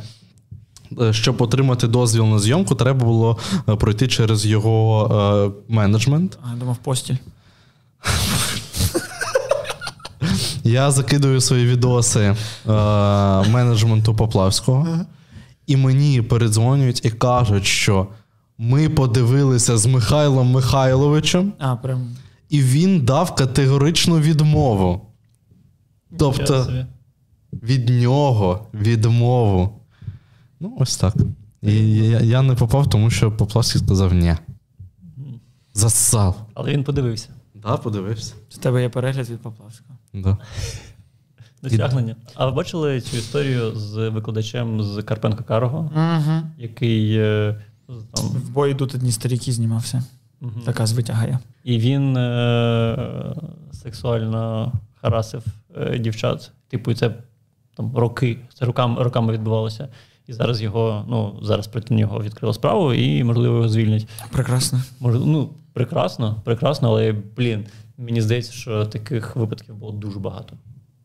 е, 1.01 1.13
Щоб 1.13 1.42
отримати 1.42 1.88
дозвіл 1.88 2.25
на 2.25 2.39
зйомку, 2.39 2.75
треба 2.75 3.06
було 3.06 3.38
пройти 3.80 4.08
через 4.08 4.46
його 4.46 5.51
е, 5.70 5.74
менеджмент. 5.74 6.38
А, 6.44 6.50
я 6.54 6.60
думав, 6.60 6.78
постіль. 6.78 7.16
Я 10.63 10.92
закидую 10.92 11.42
свої 11.42 11.66
відоси 11.66 12.20
е, 12.20 12.36
менеджменту 13.50 14.16
Поплавського, 14.16 14.88
і 15.68 15.78
мені 15.78 16.22
передзвонюють 16.22 17.06
і 17.06 17.10
кажуть, 17.10 17.66
що 17.66 18.08
ми 18.62 18.89
подивилися 18.89 19.78
з 19.78 19.86
Михайлом 19.86 20.51
Михайловичем, 20.51 21.54
А, 21.60 21.75
прям. 21.75 22.16
і 22.50 22.62
він 22.62 23.06
дав 23.06 23.36
категоричну 23.36 24.20
відмову. 24.20 25.01
Тобто 26.18 26.68
від 27.54 27.89
нього 27.89 28.68
відмову. 28.74 29.80
Ну, 30.60 30.78
ось 30.80 30.98
так. 30.98 31.16
І 31.62 31.96
я, 31.96 32.20
я 32.20 32.42
не 32.42 32.56
попав, 32.56 32.89
тому 32.89 33.10
що 33.10 33.32
Поплавський 33.32 33.82
сказав 33.82 34.13
ні. 34.13 34.36
Засав. 35.74 36.48
Але 36.54 36.72
він 36.72 36.84
подивився. 36.84 37.30
Да, 37.56 37.78
подивився. 37.78 38.34
В 38.50 38.58
тебе 38.58 38.82
є 38.82 38.89
перегляд 38.89 39.30
від 39.30 39.39
Поплавського. 39.42 40.00
Да. 40.13 40.38
Досягнення. 41.63 42.16
А 42.36 42.46
ви 42.46 42.51
бачили 42.51 43.01
цю 43.01 43.18
історію 43.18 43.75
з 43.75 44.10
викладачем 44.10 44.82
з 44.84 45.04
Карпенко 45.04 45.44
Карого, 45.44 45.80
Угу. 45.96 46.42
який 46.58 47.18
е, 47.18 47.62
там, 48.13 48.25
В 48.25 48.50
бой 48.50 48.72
йдуть 48.72 48.96
одні 48.96 49.12
старіки 49.12 49.51
знімався. 49.51 50.03
мгм. 50.41 50.62
Така 50.65 50.86
звитягає. 50.88 51.39
і 51.63 51.79
він 51.79 52.17
е, 52.17 53.36
сексуально 53.72 54.72
харасив 55.01 55.43
е, 55.77 56.00
дівчат. 56.00 56.51
Типу, 56.67 56.93
це 56.93 57.15
там 57.75 57.98
роки, 57.98 58.39
це 58.53 58.65
роками, 58.65 59.03
роками 59.03 59.34
відбувалося. 59.34 59.88
І 60.27 60.34
зараз 60.34 60.62
його, 60.62 61.05
ну 61.10 61.39
зараз 61.41 61.67
проти 61.67 61.93
нього 61.93 62.24
відкрили 62.24 62.53
справу, 62.53 62.93
і 62.93 63.24
можливо 63.24 63.55
його 63.55 63.69
звільнять. 63.69 64.08
Прекрасно. 64.31 64.81
Може, 65.00 65.19
ну 65.19 65.50
прекрасно, 65.74 66.36
прекрасно, 66.43 66.88
але 66.89 67.12
блін, 67.38 67.65
мені 67.98 68.22
здається, 68.22 68.51
що 68.51 68.86
таких 68.86 69.36
випадків 69.36 69.75
було 69.75 69.91
дуже 69.91 70.19
багато. 70.19 70.53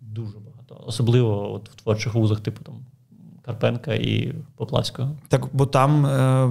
Дуже 0.00 0.38
багато. 0.38 0.85
Особливо 0.87 1.53
от 1.53 1.69
в 1.71 1.75
творчих 1.75 2.14
вузах, 2.14 2.41
типу 2.41 2.64
там 2.64 2.75
Карпенка 3.47 3.95
і 3.95 4.35
Поплавського. 4.57 5.11
Так, 5.29 5.49
бо 5.53 5.67
там 5.67 6.07
е, 6.07 6.47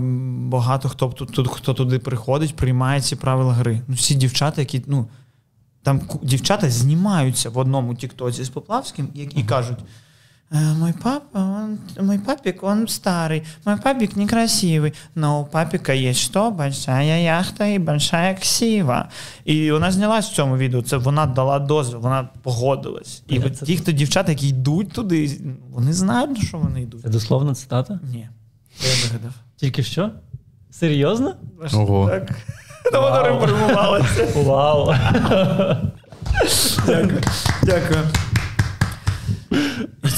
багато 0.49 0.89
хто, 0.89 1.07
тут, 1.07 1.47
хто 1.47 1.73
туди 1.73 1.99
приходить, 1.99 2.55
приймає 2.55 3.01
ці 3.01 3.15
правила 3.15 3.53
гри. 3.53 3.81
Ну, 3.87 3.95
всі 3.95 4.15
дівчата, 4.15 4.61
які. 4.61 4.83
ну, 4.87 5.07
Там 5.83 6.01
дівчата 6.21 6.69
знімаються 6.69 7.49
в 7.49 7.57
одному 7.57 7.95
тіктоці 7.95 8.43
з 8.43 8.49
Поплавським 8.49 9.07
і, 9.13 9.21
і 9.21 9.43
кажуть: 9.43 9.79
«Э, 9.79 9.83
Мой 10.53 10.93
папа, 10.93 11.39
он, 11.39 11.79
мой 11.99 12.19
папик, 12.19 12.61
он 12.61 12.87
старый, 12.87 13.43
мой 13.65 13.77
папик 13.77 14.15
некрасивый, 14.15 14.93
но 15.15 15.41
у 15.41 15.45
папика 15.45 15.93
есть 15.93 16.19
что? 16.19 16.51
Большая 16.51 17.21
яхта 17.23 17.65
і 17.65 17.79
большая 17.79 18.33
ксива. 18.35 19.09
І 19.45 19.71
вона 19.71 19.91
знялась 19.91 20.29
в 20.29 20.33
цьому 20.33 20.57
відео. 20.57 20.81
Це 20.81 20.97
вона 20.97 21.25
дала 21.25 21.59
дозвіл, 21.59 21.97
вона 21.99 22.29
погодилась. 22.43 23.23
І 23.27 23.39
от 23.39 23.53
ті, 23.53 23.77
хто 23.77 23.91
дівчата, 23.91 24.31
які 24.31 24.47
йдуть 24.47 24.91
туди, 24.91 25.41
вони 25.71 25.93
знають, 25.93 26.43
що 26.47 26.57
вони 26.57 26.81
йдуть. 26.81 27.01
Це 27.01 27.09
дословна 27.09 27.53
цитата? 27.55 27.99
Ні. 28.11 28.29
Це 28.79 28.87
я 28.87 28.93
вигадав. 29.03 29.33
Тільки 29.55 29.83
що? 29.83 30.09
Серйозно? 30.71 31.35
Ого. 31.73 32.09
Так. 32.09 32.31
Ну, 32.93 33.01
воно 33.01 33.23
реформувалося. 33.23 34.27
Вау! 34.35 34.93
Дякую. 36.87 37.21
Дякую. 37.63 37.99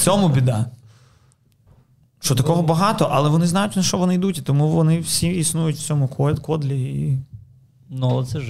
Цьому 0.06 0.30
біда. 0.30 0.66
Що 2.20 2.36
такого 2.36 2.62
багато, 2.62 3.10
але 3.12 3.30
вони 3.30 3.48
знають, 3.48 3.76
на 3.76 3.84
що 3.84 3.98
вони 3.98 4.16
йдуть, 4.16 4.38
і 4.38 4.42
тому 4.42 4.70
вони 4.70 5.00
всі 5.00 5.28
існують 5.28 5.78
в 5.78 5.82
цьому 5.82 6.08
код- 6.08 6.40
кодлі. 6.40 6.84
І... 6.84 7.20
Ну, 7.90 8.10
але 8.10 8.26
це 8.26 8.42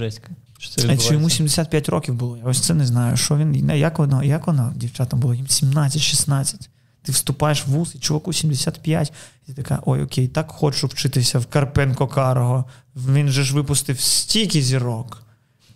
це 0.70 0.80
А 0.80 0.84
що 0.84 0.90
йому 0.90 0.98
відбувається? 0.98 1.36
75 1.36 1.88
років 1.88 2.14
було. 2.14 2.36
Я 2.36 2.44
ось 2.44 2.60
це 2.60 2.74
не 2.74 2.86
знаю. 2.86 3.16
Що 3.16 3.36
він, 3.36 3.70
як 3.70 3.98
воно, 3.98 4.22
як 4.22 4.46
воно 4.46 4.72
дівчатам 4.76 5.20
було? 5.20 5.34
Їм 5.34 5.46
17-16. 5.46 6.68
Ти 7.02 7.12
вступаєш 7.12 7.66
в 7.66 7.70
вуз, 7.70 7.92
і 7.94 7.98
чуваку 7.98 8.32
75. 8.32 9.12
І 9.48 9.52
ти 9.52 9.62
така, 9.62 9.82
ой, 9.86 10.02
окей, 10.02 10.28
так 10.28 10.50
хочу 10.50 10.86
вчитися 10.86 11.38
в 11.38 11.46
Карпенко 11.46 12.06
Карго. 12.06 12.64
Він 12.96 13.28
же 13.28 13.42
ж 13.44 13.54
випустив 13.54 14.00
стільки 14.00 14.62
зірок. 14.62 15.25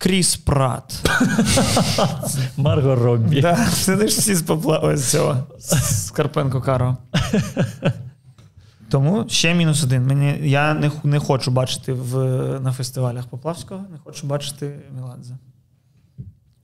Кріс 0.01 0.37
Прат. 0.37 1.11
Марго 2.57 2.95
Роббі. 2.95 3.41
Да, 3.41 3.57
ж 3.87 4.07
всі 4.07 4.35
з 4.35 4.43
попла 4.43 4.97
з 4.97 5.11
цього 5.11 5.37
з 5.59 6.11
Карпенко 6.11 6.61
Каро. 6.61 6.97
Тому 8.91 9.25
ще 9.29 9.55
мінус 9.55 9.85
один. 9.85 10.07
Мені, 10.07 10.39
я 10.49 10.75
не, 10.75 10.91
не 11.05 11.19
хочу 11.19 11.51
бачити 11.51 11.93
в, 11.93 12.17
на 12.61 12.73
фестивалях 12.73 13.27
Поплавського, 13.27 13.85
не 13.93 13.99
хочу 13.99 14.27
бачити 14.27 14.81
Меладзе. 14.97 15.39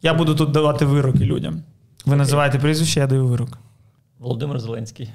Я 0.02 0.14
буду 0.14 0.34
тут 0.34 0.50
давати 0.50 0.84
вироки 0.84 1.24
людям. 1.24 1.62
Ви 2.06 2.16
називаєте 2.16 2.58
прізвище, 2.58 3.00
я 3.00 3.06
даю 3.06 3.26
вирок. 3.26 3.58
Володимир 4.18 4.60
Зеленський. 4.60 5.10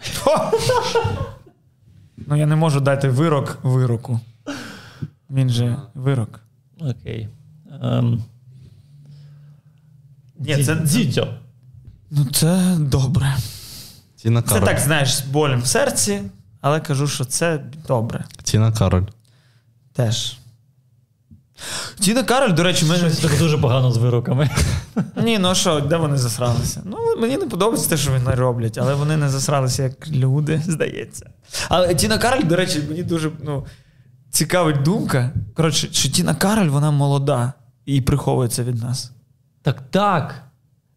Ну, 2.17 2.35
я 2.35 2.45
не 2.45 2.55
можу 2.55 2.79
дати 2.79 3.09
вирок 3.09 3.59
вироку. 3.63 4.19
Він 5.29 5.49
же 5.49 5.77
вирок. 5.95 6.39
Окей. 6.79 7.29
Ем, 7.81 8.23
Ні, 10.39 10.63
це, 10.63 10.75
Дзідзьо. 10.75 11.27
ну, 12.11 12.25
це 12.31 12.75
добре. 12.79 13.37
Тіна 14.15 14.41
Це 14.41 14.59
так, 14.59 14.79
знаєш, 14.79 15.15
з 15.15 15.21
болем 15.21 15.61
в 15.61 15.67
серці, 15.67 16.21
але 16.61 16.79
кажу, 16.79 17.07
що 17.07 17.25
це 17.25 17.63
добре. 17.87 18.25
Тіна 18.43 18.71
Кароль. 18.71 19.03
Теж. 19.93 20.37
Тіна 21.99 22.23
Кароль, 22.23 22.53
до 22.53 22.63
речі, 22.63 22.85
мене. 22.85 23.09
Так 23.09 23.37
дуже 23.39 23.57
погано 23.57 23.91
з 23.91 23.97
вироками. 23.97 24.49
Ні, 25.23 25.39
ну 25.39 25.55
що, 25.55 25.79
де 25.79 25.97
вони 25.97 26.17
засралися? 26.17 26.81
Ну, 26.85 26.97
мені 27.19 27.37
не 27.37 27.45
подобається 27.45 27.89
те, 27.89 27.97
що 27.97 28.11
вони 28.11 28.35
роблять, 28.35 28.77
але 28.77 28.93
вони 28.93 29.17
не 29.17 29.29
засралися 29.29 29.83
як 29.83 30.07
люди, 30.07 30.61
здається. 30.67 31.29
Але 31.69 31.95
Тіна 31.95 32.17
Кароль, 32.17 32.43
до 32.43 32.55
речі, 32.55 32.83
мені 32.89 33.03
дуже 33.03 33.31
ну, 33.43 33.65
цікавить 34.29 34.81
думка. 34.83 35.31
Коротше, 35.55 35.87
що 35.91 36.09
Тіна 36.09 36.35
Кароль, 36.35 36.67
вона 36.67 36.91
молода 36.91 37.53
і 37.85 38.01
приховується 38.01 38.63
від 38.63 38.83
нас. 38.83 39.11
Так, 39.61 39.81
так. 39.89 40.43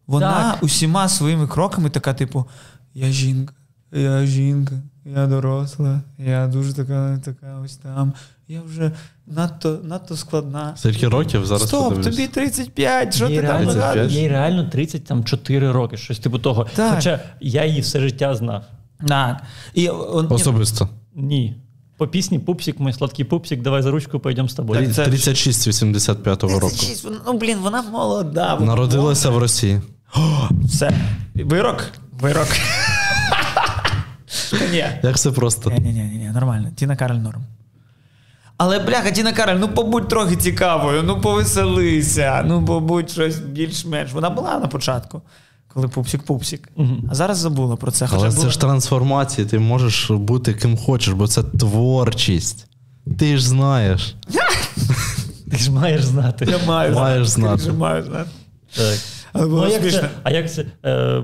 Вона 0.07 0.51
Так. 0.51 0.63
усіма 0.63 1.09
своїми 1.09 1.47
кроками 1.47 1.89
така, 1.89 2.13
типу, 2.13 2.45
я 2.93 3.11
жінка, 3.11 3.53
я 3.91 4.25
жінка, 4.25 4.75
я 5.05 5.27
доросла, 5.27 6.01
я 6.17 6.47
дуже 6.47 6.73
така, 6.73 7.17
така 7.23 7.59
ось 7.63 7.75
там. 7.77 8.13
Я 8.47 8.61
вже 8.61 8.91
надто, 9.27 9.79
надто 9.83 10.15
складна. 10.17 10.73
Скільки 10.75 11.07
років 11.07 11.45
зараз 11.45 11.67
Стоп, 11.67 11.83
подивлюсь. 11.83 12.15
тобі 12.15 12.27
35, 12.27 13.15
що 13.15 13.27
їй, 13.29 13.35
ти 13.35 13.41
там 13.41 13.51
реально, 13.51 13.73
вигадуєш? 13.73 14.13
їй 14.13 14.27
реально 14.27 14.63
34 14.69 15.71
роки, 15.71 15.97
щось 15.97 16.19
типу 16.19 16.39
того. 16.39 16.67
Так. 16.75 16.95
Хоча 16.95 17.19
я 17.39 17.65
її 17.65 17.81
все 17.81 17.99
життя 17.99 18.35
знав. 18.35 18.63
Так. 19.07 19.41
І, 19.73 19.89
он, 19.89 20.27
Особисто. 20.31 20.89
Ні. 21.15 21.55
По 21.97 22.07
пісні 22.07 22.39
Пупсик, 22.39 22.79
мій 22.79 22.93
сладкий 22.93 23.25
пупсик, 23.25 23.61
давай 23.61 23.81
за 23.81 23.91
ручку, 23.91 24.19
пойдемо 24.19 24.49
з 24.49 24.53
тобою. 24.53 24.93
Так, 24.93 25.05
36 25.05 25.67
85-го 25.67 26.59
року. 26.59 26.75
36, 26.75 27.07
ну, 27.27 27.33
блін, 27.37 27.57
вона 27.57 27.81
молода. 27.81 28.53
вона 28.53 28.65
Народилася 28.65 29.29
в 29.29 29.37
Росії. 29.37 29.81
молода. 30.15 30.49
Все. 30.67 30.91
Вирок? 31.35 31.83
Вирок. 32.21 32.47
Ні. 34.71 34.85
Як 35.03 35.15
все 35.15 35.31
просто. 35.31 35.69
Ні, 35.69 35.79
ні, 35.79 35.91
ні, 35.91 36.17
ні, 36.17 36.29
нормально. 36.29 36.69
Тіна 36.75 36.95
Кароль 36.95 37.15
норм. 37.15 37.41
Але, 38.57 38.79
бляха, 38.79 39.11
Тіна 39.11 39.33
Кароль, 39.33 39.57
ну 39.59 39.67
побудь 39.67 40.07
трохи 40.07 40.35
цікавою, 40.35 41.03
ну 41.03 41.21
повеселися, 41.21 42.43
ну 42.47 42.65
побудь 42.65 43.09
щось 43.09 43.39
більш-менш. 43.39 44.11
Вона 44.13 44.29
була 44.29 44.59
на 44.59 44.67
початку, 44.67 45.21
коли 45.75 45.87
пупсик-пупсик. 45.87 46.59
А 47.09 47.15
зараз 47.15 47.37
забула 47.37 47.75
про 47.75 47.91
це. 47.91 48.07
Хоча 48.07 48.21
Але 48.21 48.29
була... 48.29 48.41
це 48.41 48.49
ж 48.51 48.59
трансформація, 48.59 49.47
ти 49.47 49.59
можеш 49.59 50.11
бути 50.11 50.53
ким 50.53 50.77
хочеш, 50.77 51.13
бо 51.13 51.27
це 51.27 51.43
творчість. 51.43 52.67
Ти 53.17 53.37
ж 53.37 53.47
знаєш. 53.47 54.15
Ти 55.51 55.57
ж 55.57 55.71
маєш 55.71 56.03
знати. 56.03 56.45
Я 56.49 56.67
маю 56.67 56.93
Маєш 56.95 57.27
знати. 57.27 57.63
Я 57.65 57.73
маю 57.73 58.03
знати. 58.03 58.29
Так. 58.75 58.97
Але 59.33 59.43
Ну, 59.45 59.49
було 59.49 59.63
а 59.63 59.69
як 59.69 59.91
це, 59.91 60.09
а 60.23 60.31
як 60.31 60.51
це 60.53 60.65
е, 60.85 61.23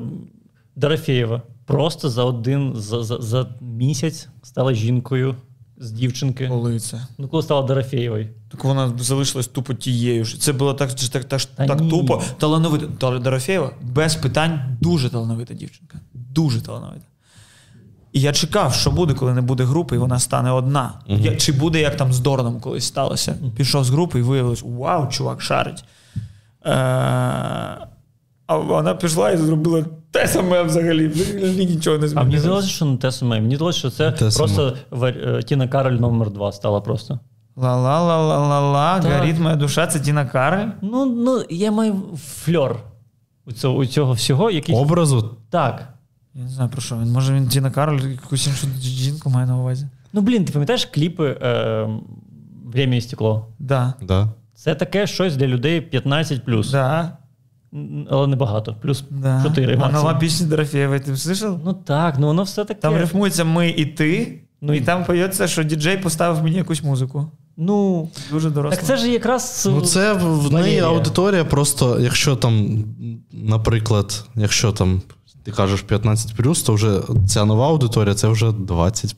Дорофєєва 0.76 1.42
просто 1.66 2.10
за 2.10 2.24
один 2.24 2.74
за, 2.76 3.04
за, 3.04 3.18
за 3.18 3.48
місяць 3.62 4.28
стала 4.44 4.74
жінкою 4.74 5.36
з 5.82 5.92
дівчинки. 5.92 6.48
Коли 6.48 6.80
це? 6.80 7.02
Ну, 7.18 7.28
коли 7.28 7.44
стала 7.44 7.68
Дорофєєвою. 7.68 8.28
Так 8.52 8.64
вона 8.64 8.94
залишилась 9.00 9.48
тупо 9.48 9.74
тією 9.74 10.26
ж. 10.26 10.40
Це 10.42 10.54
було 10.54 10.74
так, 10.74 10.94
так, 10.94 11.24
так, 11.24 11.42
Та 11.42 11.66
так 11.68 11.82
ні. 11.82 11.90
тупо. 11.90 12.22
Талановита. 12.38 12.86
Та- 12.98 13.20
Дорофєєва 13.20 13.72
без 13.82 14.16
питань 14.16 14.78
дуже 14.82 15.10
талановита 15.10 15.54
дівчинка. 15.54 15.98
Дуже 16.14 16.62
талановита. 16.62 17.06
І 18.14 18.22
я 18.22 18.34
чекав, 18.34 18.74
що 18.74 18.92
буде, 18.92 19.14
коли 19.14 19.34
не 19.34 19.42
буде 19.42 19.64
групи, 19.64 19.96
і 19.96 20.00
вона 20.00 20.20
стане 20.20 20.52
одна. 20.52 20.94
Я, 21.08 21.36
чи 21.36 21.52
буде 21.52 21.82
як 21.82 21.98
там 21.98 22.14
з 22.14 22.20
Дорном 22.20 22.60
колись 22.60 22.86
сталося. 22.86 23.36
Пішов 23.56 23.84
з 23.84 23.90
групи 23.90 24.20
і 24.20 24.22
виявилось: 24.22 24.62
вау, 24.66 25.08
чувак, 25.08 25.42
шарить. 25.42 25.84
Е, 26.66 26.72
а 28.48 28.58
вона 28.58 28.94
пішла 28.96 29.32
і 29.32 29.38
зробила 29.38 29.86
те 30.12 30.28
саме 30.28 30.64
взагалі. 30.64 31.08
Взагалі 31.08 31.66
нічого 31.66 31.98
не 31.98 32.08
А 32.16 32.24
мені 32.24 32.40
здалося, 32.40 32.68
що 32.68 32.86
не 32.86 32.98
те 32.98 33.12
саме. 33.12 33.42
Мені 33.42 33.56
здалося, 33.56 33.80
що 33.80 33.90
це 33.90 34.12
Те 34.12 34.30
просто 34.38 34.78
вар- 34.92 35.38
е, 35.38 35.44
Тіна 35.44 35.68
Кароль 35.68 35.94
номер 35.94 36.30
2 36.30 36.52
стала 36.52 36.82
просто. 36.82 37.20
Ла-ла-ла-ла-ла-ла, 37.56 39.02
горить 39.18 39.40
моя 39.40 39.56
душа, 39.56 39.88
це 39.88 40.00
Тіна 40.00 40.26
Кароль. 40.26 40.68
Ну, 40.82 41.06
ну 41.06 41.44
я 41.50 41.72
маю 41.72 41.96
фльор 42.18 42.80
у 43.46 43.52
цього, 43.52 43.76
у 43.78 43.86
цього 43.86 44.14
всього, 44.14 44.52
який. 44.52 44.76
Образу 44.76 45.38
Так. 45.50 45.88
Я 46.34 46.44
не 46.44 46.50
знаю 46.50 46.70
про 46.70 46.82
що 46.82 46.96
він. 46.96 47.12
Може 47.12 47.34
він 47.34 47.48
Тіна 47.48 47.72
Кароль 47.72 48.00
якусь 48.02 48.48
іншу 48.48 48.68
жінку 48.82 49.30
має 49.30 49.48
на 49.48 49.58
увазі. 49.58 49.88
Ну, 50.14 50.22
блін, 50.22 50.46
ти 50.46 50.54
пам'ятаєш 50.54 50.86
кліпи 50.86 51.38
е, 51.42 51.88
Время 52.66 52.96
і 52.96 53.02
стекло? 53.02 53.48
Да. 53.60 53.94
Да. 54.02 54.28
Це 54.56 54.76
таке 54.76 55.08
щось 55.08 55.36
для 55.36 55.48
людей 55.48 55.82
15 55.82 56.42
Да. 56.72 57.18
Але 58.10 58.28
не 58.28 58.36
багато. 58.36 58.76
Плюс 58.82 59.04
Да. 59.10 59.44
4 59.44 59.80
А 59.82 59.90
нова 59.92 60.14
пісня 60.14 60.48
Дорофєєвої, 60.48 61.00
ти 61.00 61.12
слышав? 61.12 61.60
Ну 61.66 61.74
так, 61.74 62.20
ну 62.20 62.28
воно 62.28 62.44
все 62.44 62.66
таке. 62.66 62.80
Там 62.80 62.98
рифмується 62.98 63.44
ми 63.44 63.70
і 63.70 63.86
ти, 63.86 64.42
Ну, 64.64 64.74
і 64.74 64.82
там 64.82 65.06
поється, 65.06 65.48
що 65.48 65.64
діджей 65.64 65.98
поставив 65.98 66.44
мені 66.44 66.58
якусь 66.58 66.84
музику. 66.84 67.32
Ну, 67.58 68.10
Дуже 68.32 68.50
доросло. 68.50 68.76
так 68.78 68.86
це 68.86 68.98
ж 68.98 69.12
якраз. 69.12 69.68
Ну, 69.72 69.82
це 69.82 70.14
в 70.14 70.48
в 70.48 70.54
неї 70.54 70.80
аудиторія, 70.80 71.46
просто 71.46 72.00
якщо 72.00 72.36
там, 72.36 72.84
наприклад, 73.32 74.26
якщо 74.36 74.72
там 74.72 75.02
ти 75.44 75.52
кажеш 75.52 75.82
15 75.82 76.64
то 76.66 76.74
вже 76.74 77.00
ця 77.28 77.46
нова 77.46 77.68
аудиторія 77.68 78.16
це 78.16 78.28
вже 78.28 78.52
20 78.52 79.16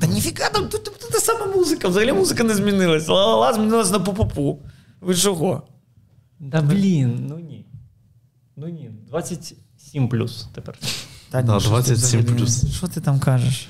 Та 0.00 0.06
ніфіга 0.06 0.48
там 0.50 0.62
тут, 0.68 0.84
тут 0.84 1.10
та 1.12 1.18
сама 1.18 1.46
музика. 1.46 1.88
Взагалі 1.88 2.12
музика 2.12 2.44
не 2.44 2.54
змінилась. 2.54 3.08
Ла-ла-ла 3.08 3.52
змінилась 3.52 3.92
на 3.92 3.98
пу-пу-пу. 3.98 4.56
Ви 5.00 5.14
чого? 5.14 5.62
Да 6.40 6.62
блін, 6.62 7.26
ну 7.28 7.38
ні. 7.38 7.63
Ну 8.56 8.68
ні. 8.68 8.90
27 9.08 10.08
плюс 10.08 10.48
тепер. 10.54 10.78
Та, 11.30 11.42
Да, 11.42 11.60
що 11.60 11.68
ти 11.68 11.74
27 11.74 12.20
взагалі- 12.20 12.38
плюс. 12.38 12.74
Що 12.74 12.88
ти 12.88 13.00
там 13.00 13.20
кажеш? 13.20 13.68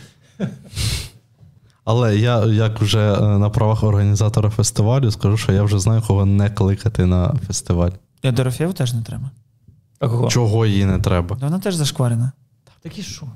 Але 1.84 2.16
я, 2.18 2.44
як 2.46 2.80
вже 2.80 3.12
е, 3.14 3.38
на 3.38 3.50
правах 3.50 3.82
організатора 3.82 4.50
фестивалю, 4.50 5.10
скажу, 5.10 5.36
що 5.36 5.52
я 5.52 5.62
вже 5.62 5.78
знаю, 5.78 6.02
кого 6.06 6.26
не 6.26 6.50
кликати 6.50 7.06
на 7.06 7.34
фестиваль. 7.46 7.90
Я 8.22 8.32
Дорофєву 8.32 8.72
теж 8.72 8.94
не 8.94 9.02
треба. 9.02 9.30
А 9.98 10.08
кого? 10.08 10.28
Чого 10.28 10.66
їй 10.66 10.84
не 10.84 10.98
треба? 10.98 11.36
Да 11.36 11.46
Вона 11.46 11.58
теж 11.58 11.74
зашкварена. 11.74 12.32
Так 12.82 12.98
і 12.98 13.02
що? 13.02 13.26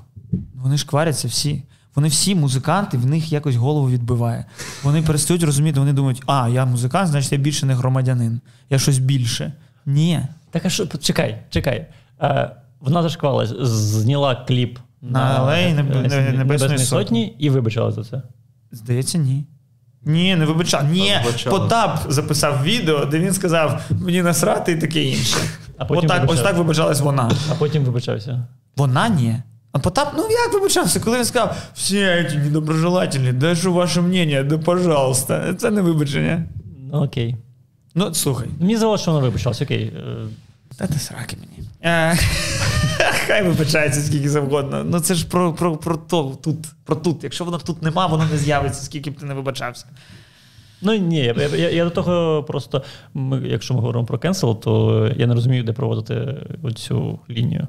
Вони 0.55 0.77
ж 0.77 0.85
кваряться 0.85 1.27
всі. 1.27 1.63
Вони 1.95 2.07
всі 2.07 2.35
музиканти, 2.35 2.97
в 2.97 3.05
них 3.05 3.31
якось 3.31 3.55
голову 3.55 3.89
відбиває. 3.89 4.45
Вони 4.83 5.01
перестають 5.01 5.43
розуміти, 5.43 5.79
вони 5.79 5.93
думають, 5.93 6.23
а, 6.25 6.49
я 6.49 6.65
музикант, 6.65 7.09
значить 7.09 7.31
я 7.31 7.37
більше 7.37 7.65
не 7.65 7.73
громадянин. 7.73 8.41
Я 8.69 8.79
щось 8.79 8.97
більше. 8.97 9.53
Ні. 9.85 10.21
Так 10.51 10.65
а 10.65 10.69
що, 10.69 10.87
чекай, 10.87 11.41
чекай. 11.49 11.87
Е, 12.21 12.51
вона 12.79 13.03
зашквала, 13.03 13.45
зняла 13.65 14.35
кліп 14.35 14.79
На 15.01 15.19
Алеї 15.19 15.73
Неб- 15.73 15.95
Небесної 15.95 16.31
Небесної 16.37 16.77
Сотні. 16.77 16.85
сотні 16.85 17.35
і 17.39 17.49
вибачала 17.49 17.91
за 17.91 18.03
це. 18.03 18.21
Здається, 18.71 19.17
ні. 19.17 19.45
Ні, 20.05 20.35
не 20.35 20.45
вибачав. 20.45 20.83
Ні, 20.91 21.13
Вибачала. 21.25 21.59
Потап 21.59 21.99
записав 22.07 22.63
відео, 22.63 23.05
де 23.05 23.19
він 23.19 23.33
сказав 23.33 23.81
мені 23.89 24.21
насрати 24.21 24.71
і 24.71 24.75
таке 24.77 25.03
інше. 25.03 25.37
А 25.77 25.85
потім 25.85 26.05
Отак, 26.05 26.29
ось 26.31 26.41
так 26.41 26.57
вибачалась 26.57 27.01
вона. 27.01 27.31
А 27.51 27.55
потім 27.55 27.83
вибачався. 27.83 28.47
Вона 28.77 29.09
ні. 29.09 29.35
А 29.71 29.79
Потап, 29.79 30.13
ну 30.17 30.23
як 30.29 30.53
вибачався, 30.53 30.99
коли 30.99 31.17
він 31.17 31.25
сказав, 31.25 31.55
всі 31.73 32.27
ці 32.31 32.37
недоброжелательні, 32.37 33.33
дай 33.33 33.55
що 33.55 33.71
ваше 33.71 34.01
мнення, 34.01 34.43
да 34.43 34.57
пожалуйста. 34.57 35.53
Це 35.53 35.71
не 35.71 35.81
вибачення. 35.81 36.43
Ну 36.91 37.03
окей. 37.03 37.35
Ну, 37.99 38.13
слухай, 38.13 38.47
Мені 38.59 38.75
здавалося, 38.77 39.01
що 39.01 39.11
воно 39.11 39.25
вибачилась, 39.25 39.61
окей. 39.61 39.83
Е, 39.83 40.27
та 40.77 40.87
ти 40.87 40.99
сраки 40.99 41.37
мені. 41.37 41.67
Е, 41.83 42.15
Хай 43.27 43.43
вибачається 43.43 44.01
скільки 44.01 44.29
завгодно. 44.29 44.83
Ну 44.83 44.99
це 44.99 45.15
ж 45.15 45.27
про, 45.27 45.53
про, 45.53 45.77
про 45.77 45.97
то 45.97 46.37
тут, 46.43 46.57
про 46.85 46.95
тут. 46.95 47.23
Якщо 47.23 47.45
воно 47.45 47.57
тут 47.57 47.83
нема, 47.83 48.07
воно 48.07 48.25
не 48.31 48.37
з'явиться, 48.37 48.83
скільки 48.83 49.11
б 49.11 49.15
ти 49.15 49.25
не 49.25 49.33
вибачався. 49.33 49.85
Ну 50.81 50.95
ні, 50.95 51.17
я, 51.17 51.33
я, 51.33 51.47
я, 51.47 51.69
я 51.69 51.83
до 51.83 51.89
того 51.89 52.43
просто, 52.43 52.83
ми, 53.13 53.47
якщо 53.47 53.73
ми 53.73 53.79
говоримо 53.79 54.05
про 54.05 54.19
кенсел, 54.19 54.59
то 54.59 55.07
я 55.15 55.27
не 55.27 55.33
розумію, 55.33 55.63
де 55.63 55.73
проводити 55.73 56.35
цю 56.75 57.19
лінію. 57.29 57.67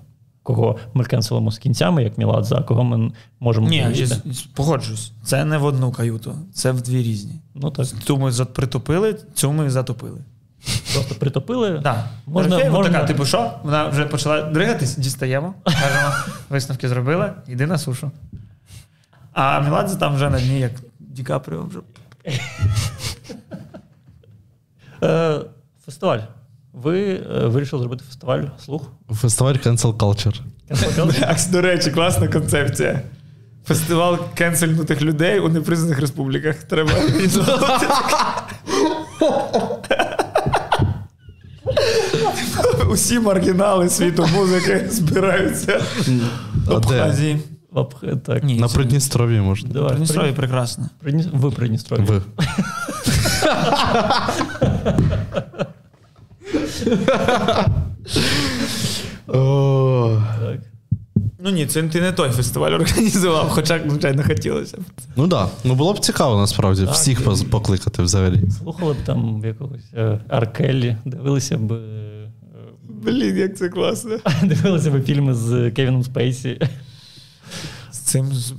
Кого 0.54 0.76
ми 0.94 1.04
кенселимо 1.04 1.50
з 1.50 1.58
кінцями, 1.58 2.04
як 2.04 2.18
Міладзе, 2.18 2.54
а 2.54 2.62
кого 2.62 2.84
ми 2.84 3.12
можемо 3.40 3.68
Ні, 3.68 4.06
погоджуюсь. 4.54 5.12
Це 5.24 5.44
не 5.44 5.58
в 5.58 5.64
одну 5.64 5.92
каюту, 5.92 6.34
це 6.54 6.72
в 6.72 6.80
дві 6.82 7.02
різні. 7.02 7.32
Ну 7.54 7.70
так, 7.70 7.86
Цю 7.86 8.16
ми 8.16 8.32
притопили, 8.44 9.16
цю 9.34 9.52
ми 9.52 9.70
затопили. 9.70 10.18
просто 10.94 11.14
притопили. 11.14 11.70
Да. 11.82 12.04
Можна- 12.26 12.56
Можна, 12.56 12.70
можна- 12.70 12.92
така, 12.92 13.06
типу, 13.06 13.24
що? 13.24 13.50
Вона 13.62 13.88
вже 13.88 14.04
почала 14.06 14.42
дригатись, 14.42 14.96
дістаємо. 14.96 15.54
Кажемо, 15.64 16.12
висновки 16.50 16.88
зробила, 16.88 17.34
йди 17.48 17.66
на 17.66 17.78
сушу. 17.78 18.10
А 19.32 19.60
Міладзе 19.60 19.96
там 19.96 20.14
вже 20.14 20.30
на 20.30 20.40
дні, 20.40 20.60
як 20.60 20.72
Ді 21.00 21.22
Капріо 21.22 21.64
вже. 21.70 21.78
Е, 25.02 25.40
фестиваль. 25.84 26.18
Ви 26.82 27.00
е, 27.12 27.46
вирішили 27.46 27.80
зробити 27.82 28.04
фестиваль 28.08 28.42
слух? 28.64 28.82
Фестиваль 29.12 29.54
Cancel 29.54 29.96
Culture. 29.96 30.40
Cancel 30.70 30.96
Culture? 30.96 31.50
До 31.50 31.60
речі, 31.60 31.90
класна 31.90 32.28
концепція. 32.28 33.00
Фестиваль 33.66 34.16
кенсельнутих 34.34 35.02
людей 35.02 35.40
у 35.40 35.48
непризнаних 35.48 36.00
республіках. 36.00 36.54
Треба. 36.56 36.92
Усі 42.90 43.20
маргінали 43.20 43.88
світу 43.88 44.26
музики 44.34 44.86
збираються 44.90 45.80
в 46.66 46.72
Абхазії. 46.74 47.38
В 47.72 47.78
Абх- 47.78 48.20
Так. 48.20 48.44
Ні, 48.44 48.58
На 48.60 48.68
це- 48.68 48.74
Придністров'ї 48.74 49.40
можна. 49.40 49.70
Давай, 49.72 49.88
Придністров'я 49.88 50.32
прекрасно. 50.32 50.88
Придні... 51.02 51.24
Ви 51.32 51.50
Придністров'я. 51.50 52.04
Ви. 52.04 52.22
Так. 59.26 60.58
Ну 61.42 61.50
ні, 61.50 61.66
це 61.66 61.82
ти 61.82 62.00
не 62.00 62.12
той 62.12 62.30
фестиваль 62.30 62.72
організував, 62.72 63.48
хоча, 63.48 63.80
звичайно, 63.88 64.22
хотілося 64.26 64.76
б. 64.76 64.80
Ну 65.16 65.28
так. 65.28 65.46
Да. 65.46 65.48
Ну 65.64 65.74
було 65.74 65.92
б 65.92 65.98
цікаво 65.98 66.40
насправді 66.40 66.84
Так, 66.84 66.94
всіх 66.94 67.20
і- 67.20 67.44
покликати 67.44 68.02
взагалі. 68.02 68.42
Слухали 68.62 68.92
б 68.92 68.96
там 69.06 69.42
якогось 69.44 69.84
е, 69.94 70.20
Аркеллі, 70.28 70.96
дивилися 71.04 71.58
б. 71.58 71.72
е, 71.72 71.76
Блін, 72.88 73.36
як 73.36 73.56
це 73.56 73.68
класно. 73.68 74.10
Дивилися 74.42 74.90
б 74.90 75.04
фільми 75.04 75.34
з 75.34 75.70
Кевіном 75.70 76.04
Спейсі. 76.04 76.60
З 77.92 77.98
цим 77.98 78.26
з 78.32 78.50
е, 78.50 78.54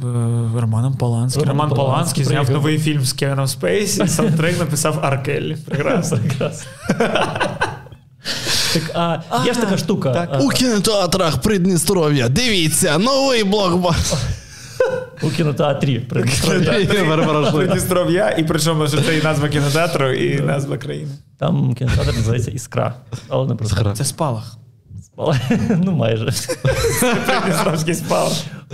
Романом 0.60 0.97
Поланським. 0.97 1.43
Роман 1.43 1.69
Роман 1.69 1.86
Поланський 1.86 2.23
зняв 2.23 2.36
приїхав. 2.45 2.55
новий 2.55 2.79
фільм 2.79 3.01
з 3.05 3.13
Кевіном 3.13 3.47
Спейсі, 3.47 4.07
саундтрек 4.07 4.60
написав 4.60 4.99
Аркеллі. 5.01 5.57
Прекрасно. 5.65 6.17
Прекрасно. 6.17 6.67
Так, 8.73 9.21
а 9.29 9.45
є 9.45 9.53
ж 9.53 9.60
така 9.60 9.77
штука. 9.77 10.12
так. 10.13 10.29
а, 10.34 10.38
У 10.39 10.47
кінотеатрах 10.49 11.38
Придністров'я. 11.41 12.29
Дивіться, 12.29 12.97
новий 12.97 13.43
блокбастер. 13.43 14.19
у 15.23 15.29
кінотеатрі. 15.29 15.99
Придністров'я. 15.99 17.51
Придністров'я, 17.51 18.29
і 18.38 18.43
причому 18.43 18.88
що 18.88 19.01
це 19.01 19.17
і 19.17 19.23
назва 19.23 19.49
кінотеатру, 19.49 20.12
і 20.12 20.39
назва 20.41 20.77
країни. 20.77 21.12
Там 21.38 21.73
кінотеатр 21.73 22.13
називається 22.15 22.51
Іскра. 22.51 22.93
Але 23.29 23.47
не 23.47 23.55
просто 23.55 23.93
Це 23.93 24.05
спалах. 24.05 24.55
спали. 25.05 25.39
Ну, 25.84 25.91
майже. 25.91 26.29
Придністровський 27.25 27.95
спалах. 27.95 28.34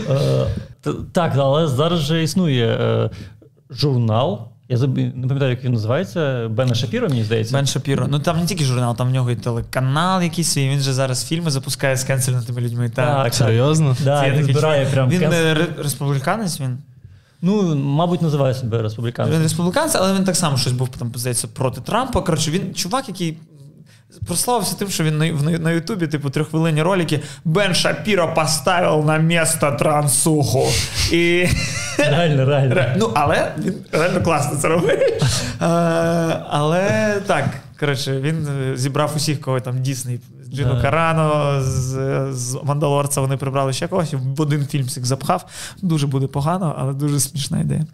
Е, 0.09 0.91
Так, 1.11 1.33
але 1.37 1.67
зараз 1.67 1.99
же 1.99 2.23
існує 2.23 2.67
е, 2.67 3.09
журнал. 3.69 4.47
Я 4.69 4.77
заб- 4.77 5.15
не 5.15 5.27
пам'ятаю, 5.27 5.51
як 5.51 5.63
він 5.63 5.73
називається. 5.73 6.47
Бена 6.47 6.75
Шапіро, 6.75 7.09
мені 7.09 7.23
здається. 7.23 7.53
Бен 7.57 7.65
Шапіро. 7.67 8.07
Ну 8.07 8.19
там 8.19 8.39
не 8.39 8.45
тільки 8.45 8.63
журнал, 8.63 8.95
там 8.97 9.07
в 9.07 9.11
нього 9.11 9.31
і 9.31 9.35
телеканал 9.35 10.21
якийсь 10.21 10.51
свій. 10.51 10.69
Він 10.69 10.79
же 10.79 10.93
зараз 10.93 11.27
фільми 11.27 11.51
запускає 11.51 11.97
з 11.97 12.03
cancel 12.03 12.32
нутими 12.32 12.61
людьми. 12.61 12.89
Так. 12.89 13.23
Так, 13.23 13.33
Серйозно? 13.33 13.95
Да, 14.03 14.21
Це 14.21 14.31
він 14.31 14.39
такий 14.39 14.53
збирає 14.53 14.85
прям 14.85 15.09
Він 15.09 15.21
конс- 15.21 15.33
е, 15.33 15.53
ре- 15.53 15.83
республіканець 15.83 16.59
він. 16.61 16.77
Ну, 17.41 17.75
мабуть, 17.75 18.21
називає 18.21 18.53
себе 18.53 18.81
Він 19.35 19.41
республіканець, 19.43 19.95
але 19.95 20.13
він 20.13 20.23
так 20.23 20.35
само 20.35 20.57
щось 20.57 20.73
був 20.73 20.89
там, 20.89 21.11
здається, 21.15 21.47
проти 21.47 21.81
Трампа. 21.81 22.21
Коротше, 22.21 22.51
він 22.51 22.73
чувак, 22.73 23.07
який. 23.07 23.37
Прославився 24.27 24.75
тим, 24.75 24.89
що 24.89 25.03
він 25.03 25.17
на, 25.61 25.71
Ютубі, 25.71 26.07
типу, 26.07 26.29
трьоххвилинні 26.29 26.81
ролики 26.81 27.19
Бен 27.45 27.75
Шапіро 27.75 28.33
поставив 28.33 29.05
на 29.05 29.17
місто 29.17 29.71
трансуху. 29.79 30.65
І 31.11 31.47
Реально, 31.97 32.45
реально. 32.45 32.75
Ре- 32.75 32.95
Ну, 32.97 33.11
але 33.15 33.51
він 33.57 33.73
реально 33.91 34.21
класно 34.21 34.57
це 34.59 34.67
робив. 34.67 34.99
Е, 34.99 35.19
Але 36.49 37.13
так, 37.27 37.45
коротше, 37.79 38.21
він 38.21 38.47
е, 38.47 38.77
зібрав 38.77 39.13
усіх, 39.15 39.41
кого 39.41 39.59
там 39.59 39.81
Дісней. 39.81 40.19
Джину 40.53 40.73
Да. 40.75 40.81
Карано, 40.81 41.57
з, 41.61 41.91
з 42.33 42.57
Мандалорца 42.63 43.21
вони 43.21 43.37
прибрали 43.37 43.73
ще 43.73 43.87
когось, 43.87 44.13
в 44.13 44.41
один 44.41 44.65
фільм 44.67 44.85
всіх 44.85 45.05
запхав. 45.05 45.45
Дуже 45.81 46.07
буде 46.07 46.27
погано, 46.27 46.75
але 46.79 46.93
дуже 46.93 47.19
смішна 47.19 47.59
ідея. 47.59 47.85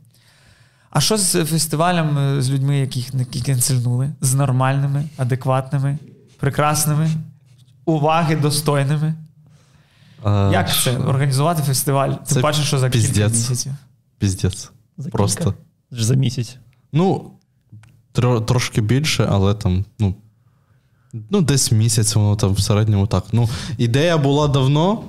А 0.94 1.02
що 1.02 1.18
з 1.18 1.46
фестивалем 1.46 2.18
е, 2.18 2.42
з 2.42 2.52
людьми, 2.52 2.80
яких 2.80 3.14
не 3.14 3.26
кінцельнули? 3.26 4.10
З 4.22 4.34
нормальними, 4.34 5.04
адекватними, 5.18 5.98
прекрасними, 6.40 7.10
уваги 7.86 8.36
достойними? 8.36 9.14
А, 10.24 10.50
Як 10.54 10.76
це 10.76 10.98
організувати 10.98 11.64
фестиваль? 11.64 12.10
Тим 12.10 12.26
Це 12.26 12.40
паче, 12.40 12.62
що 12.62 12.80
за 12.80 12.90
кілька 12.90 13.08
піздець. 13.08 13.32
місяців. 13.32 13.74
Піздець. 14.18 14.72
За 14.98 15.04
кілька? 15.04 15.18
Просто. 15.18 15.54
За 15.92 16.16
місяць. 16.16 16.58
Ну, 16.92 17.32
тро, 18.12 18.42
трошки 18.42 18.82
більше, 18.82 19.28
але 19.32 19.54
там, 19.54 19.86
ну. 20.00 20.16
Ну, 21.30 21.42
десь 21.42 21.72
місяць 21.72 22.16
воно 22.16 22.36
там 22.36 22.54
в 22.54 22.60
середньому 22.60 23.08
так. 23.08 23.24
Ну, 23.32 23.50
ідея 23.78 24.18
була 24.18 24.48
давно. 24.48 25.04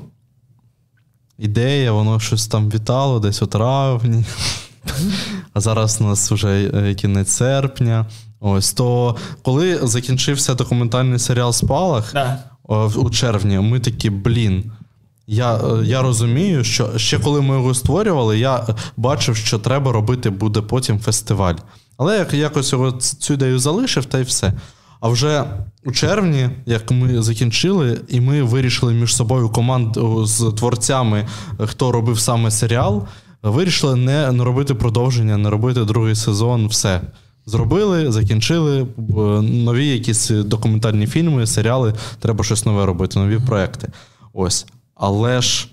Ідея, 1.39 1.93
воно 1.93 2.21
щось 2.21 2.47
там 2.47 2.71
вітало 2.71 3.21
десь 3.21 3.43
у 3.43 3.47
травні. 3.47 4.25
А 5.55 5.61
зараз 5.61 6.01
у 6.01 6.05
нас 6.05 6.33
вже 6.33 6.71
е, 6.75 6.95
кінець 6.95 7.31
серпня. 7.31 8.07
Ось 8.41 8.73
то, 8.73 9.17
коли 9.43 9.79
закінчився 9.83 10.55
документальний 10.55 11.19
серіал 11.19 11.53
Спалах 11.53 12.13
Да. 12.13 12.39
у 12.97 13.11
червні, 13.11 13.59
ми 13.59 13.81
такі, 13.81 14.11
блін. 14.11 14.73
Я, 15.27 15.57
е, 15.57 15.85
я 15.85 16.03
розумію, 16.03 16.65
що 16.65 16.99
ще 16.99 17.19
коли 17.19 17.41
ми 17.41 17.55
його 17.55 17.75
створювали, 17.75 18.39
я 18.39 18.67
бачив, 18.97 19.37
що 19.37 19.59
треба 19.59 19.93
робити 19.93 20.31
буде 20.31 20.61
потім 20.61 21.01
фестиваль. 21.01 21.55
Але 21.97 22.27
я 22.33 22.39
якось 22.39 22.73
його 22.73 22.93
цю 22.93 23.35
ідею 23.35 23.59
залишив, 23.59 24.05
та 24.05 24.19
й 24.19 24.23
все. 24.23 24.53
А 25.01 25.09
вже 25.09 25.45
у 25.85 25.93
червні, 25.93 26.51
як 26.67 26.91
ми 26.91 27.23
закінчили, 27.23 28.01
і 28.09 28.21
ми 28.21 28.43
вирішили 28.43 28.93
між 28.95 29.17
собою 29.17 29.49
команду 29.49 30.27
з 30.27 30.53
творцями, 30.59 31.27
е, 31.61 31.67
хто 31.67 31.93
робив 31.93 32.21
саме 32.21 32.51
серіал, 32.51 33.07
вирішили 33.51 33.97
не, 33.97 34.33
не 34.33 34.45
робити 34.45 34.75
продовження, 34.75 35.37
не 35.37 35.51
робити 35.51 35.85
другий 35.85 36.15
сезон, 36.15 36.67
все. 36.67 37.01
Зробили, 37.47 38.13
закінчили 38.13 38.87
нові 39.43 39.87
якісь 39.87 40.29
документальні 40.31 41.07
фільми, 41.07 41.47
серіали, 41.47 41.95
треба 42.21 42.45
щось 42.45 42.67
нове 42.67 42.87
робити, 42.87 43.19
нові 43.19 43.39
проекти. 43.39 43.93
Ось. 44.33 44.67
Але 44.95 45.43
ж 45.43 45.69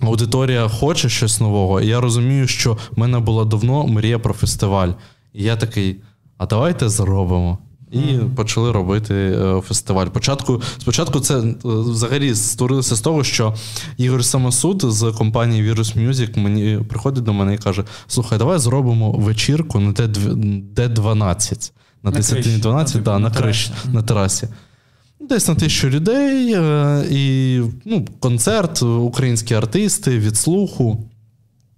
аудиторія 0.00 0.68
хоче 0.68 1.08
щось 1.08 1.40
нового, 1.40 1.80
і 1.80 1.86
я 1.86 2.00
розумію, 2.00 2.46
що 2.46 2.72
в 2.72 2.98
мене 2.98 3.18
була 3.18 3.44
давно 3.44 3.86
мрія 3.86 4.18
про 4.18 4.34
фестиваль. 4.34 4.88
І 5.32 5.42
я 5.42 5.56
такий: 5.56 5.96
а 6.38 6.46
давайте 6.46 6.88
зробимо. 6.88 7.58
І 7.92 8.18
почали 8.36 8.72
робити 8.72 9.14
е, 9.14 9.60
фестиваль. 9.60 10.06
Початку, 10.06 10.62
спочатку 10.78 11.20
це 11.20 11.38
е, 11.40 11.54
взагалі 11.64 12.34
створилося 12.34 12.96
з 12.96 13.00
того, 13.00 13.24
що 13.24 13.54
Ігор 13.96 14.24
Самосуд 14.24 14.82
з 14.84 15.12
компанії 15.18 15.72
Virus 15.72 16.08
Music 16.08 16.38
мені 16.38 16.84
приходить 16.88 17.24
до 17.24 17.32
мене 17.32 17.54
і 17.54 17.58
каже: 17.58 17.84
Слухай, 18.06 18.38
давай 18.38 18.58
зробимо 18.58 19.12
вечірку 19.12 19.80
на 19.80 19.92
Д12. 19.92 21.70
На 22.02 22.10
На 22.10 22.16
десятині 22.16 22.42
криші. 22.44 22.60
12, 22.60 22.96
Ну, 22.96 23.02
да, 23.02 23.12
на 23.12 23.18
на 23.18 23.30
терасі. 23.30 23.70
на 23.92 24.02
терасі. 24.02 24.48
Десь 25.20 25.48
на 25.48 25.54
тисячу 25.54 25.88
людей, 25.88 26.54
е, 26.54 27.04
і 27.10 27.60
ну, 27.84 28.06
концерт, 28.20 28.82
українські 28.82 29.54
артисти 29.54 30.18
від 30.18 30.36
слуху. 30.36 31.04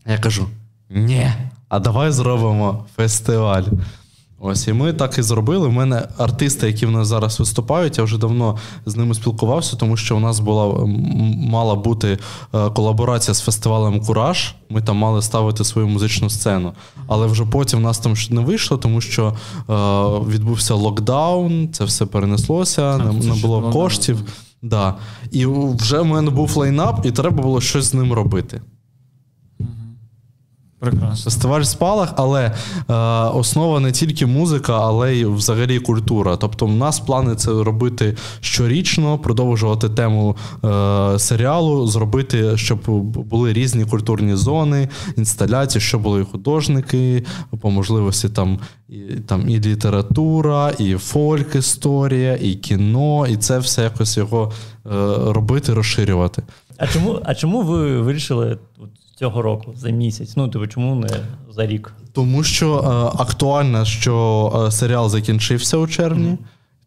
Я 0.06 0.18
кажу: 0.18 0.46
ні, 0.90 1.30
а 1.68 1.78
давай 1.78 2.12
зробимо 2.12 2.84
фестиваль. 2.96 3.62
Ось, 4.44 4.68
і 4.68 4.72
ми 4.72 4.92
так 4.92 5.18
і 5.18 5.22
зробили. 5.22 5.68
У 5.68 5.70
мене 5.70 6.08
артисти, 6.18 6.66
які 6.66 6.86
в 6.86 6.90
нас 6.90 7.08
зараз 7.08 7.40
виступають, 7.40 7.98
я 7.98 8.04
вже 8.04 8.18
давно 8.18 8.56
з 8.86 8.96
ними 8.96 9.14
спілкувався, 9.14 9.76
тому 9.76 9.96
що 9.96 10.16
у 10.16 10.20
нас 10.20 10.40
була 10.40 10.86
мала 11.36 11.74
бути 11.74 12.18
е, 12.54 12.70
колаборація 12.70 13.34
з 13.34 13.40
фестивалем 13.40 14.00
Кураж. 14.00 14.54
Ми 14.70 14.82
там 14.82 14.96
мали 14.96 15.22
ставити 15.22 15.64
свою 15.64 15.88
музичну 15.88 16.30
сцену. 16.30 16.72
Але 17.06 17.26
вже 17.26 17.44
потім 17.44 17.78
в 17.78 17.82
нас 17.82 17.98
там 17.98 18.14
не 18.30 18.40
вийшло, 18.40 18.76
тому 18.76 19.00
що 19.00 19.26
е, 19.26 19.74
відбувся 20.28 20.74
локдаун, 20.74 21.72
це 21.72 21.84
все 21.84 22.06
перенеслося, 22.06 22.98
не, 22.98 23.12
не 23.12 23.34
було 23.34 23.70
коштів. 23.70 24.18
Да. 24.62 24.94
І 25.30 25.46
вже 25.46 26.00
в 26.00 26.06
мене 26.06 26.30
був 26.30 26.56
лайнап, 26.56 27.06
і 27.06 27.10
треба 27.10 27.42
було 27.42 27.60
щось 27.60 27.84
з 27.84 27.94
ним 27.94 28.12
робити. 28.12 28.62
Прекрасно. 30.82 31.30
Фестиваль 31.30 31.62
спалах, 31.62 32.14
але 32.16 32.44
е, 32.44 32.94
основа 33.34 33.80
не 33.80 33.92
тільки 33.92 34.26
музика, 34.26 34.80
але 34.80 35.14
й 35.16 35.24
взагалі 35.24 35.78
культура. 35.78 36.36
Тобто, 36.36 36.66
в 36.66 36.72
нас 36.72 37.00
плани 37.00 37.34
це 37.34 37.50
робити 37.50 38.16
щорічно, 38.40 39.18
продовжувати 39.18 39.88
тему 39.88 40.36
е, 40.64 41.18
серіалу, 41.18 41.86
зробити, 41.86 42.56
щоб 42.56 42.78
були 43.04 43.52
різні 43.52 43.84
культурні 43.84 44.36
зони, 44.36 44.88
інсталяції, 45.16 45.82
щоб 45.82 46.02
були 46.02 46.20
і 46.20 46.24
художники, 46.24 47.24
по 47.60 47.70
можливості 47.70 48.28
там 48.28 48.58
і, 48.88 48.98
там 49.00 49.48
і 49.48 49.60
література, 49.60 50.72
і 50.78 50.94
фольк 50.94 51.54
історія, 51.54 52.38
і 52.40 52.54
кіно, 52.54 53.26
і 53.26 53.36
це 53.36 53.58
все 53.58 53.82
якось 53.82 54.16
його 54.16 54.52
е, 54.86 54.90
робити, 55.32 55.74
розширювати. 55.74 56.42
А 56.76 56.86
чому, 56.86 57.20
а 57.24 57.34
чому 57.34 57.62
ви 57.62 58.00
вирішили? 58.00 58.58
Цього 59.22 59.42
року 59.42 59.74
за 59.76 59.90
місяць? 59.90 60.36
Ну, 60.36 60.48
тобі 60.48 60.66
чому 60.66 60.94
не 60.94 61.08
за 61.50 61.66
рік? 61.66 61.92
Тому 62.12 62.44
що 62.44 62.78
е, 62.78 63.20
актуально, 63.22 63.84
що 63.84 64.64
е, 64.66 64.70
серіал 64.70 65.08
закінчився 65.08 65.76
у 65.76 65.86
червні. 65.86 66.28
Mm-hmm. 66.28 66.38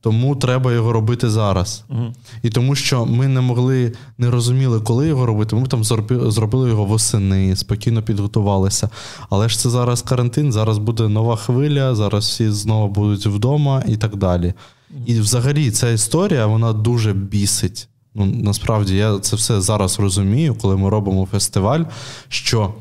Тому 0.01 0.35
треба 0.35 0.73
його 0.73 0.93
робити 0.93 1.29
зараз. 1.29 1.83
Uh-huh. 1.89 2.13
І 2.43 2.49
тому, 2.49 2.75
що 2.75 3.05
ми 3.05 3.27
не 3.27 3.41
могли, 3.41 3.93
не 4.17 4.31
розуміли, 4.31 4.79
коли 4.79 5.07
його 5.07 5.25
робити. 5.25 5.55
Ми 5.55 5.67
там 5.67 5.83
зробили 6.31 6.69
його 6.69 6.85
восени, 6.85 7.55
спокійно 7.55 8.01
підготувалися. 8.03 8.89
Але 9.29 9.49
ж 9.49 9.59
це 9.59 9.69
зараз 9.69 10.01
карантин, 10.01 10.51
зараз 10.51 10.77
буде 10.77 11.07
нова 11.07 11.35
хвиля, 11.35 11.95
зараз 11.95 12.25
всі 12.25 12.49
знову 12.49 12.87
будуть 12.87 13.25
вдома 13.25 13.83
і 13.87 13.97
так 13.97 14.15
далі. 14.15 14.45
Uh-huh. 14.47 15.05
І 15.05 15.19
взагалі 15.19 15.71
ця 15.71 15.89
історія 15.89 16.45
вона 16.45 16.73
дуже 16.73 17.13
бісить. 17.13 17.87
Ну, 18.15 18.25
насправді 18.25 18.95
я 18.95 19.19
це 19.19 19.35
все 19.35 19.61
зараз 19.61 19.99
розумію, 19.99 20.55
коли 20.55 20.77
ми 20.77 20.89
робимо 20.89 21.27
фестиваль, 21.31 21.83
що 22.29 22.73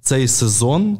цей 0.00 0.28
сезон, 0.28 0.98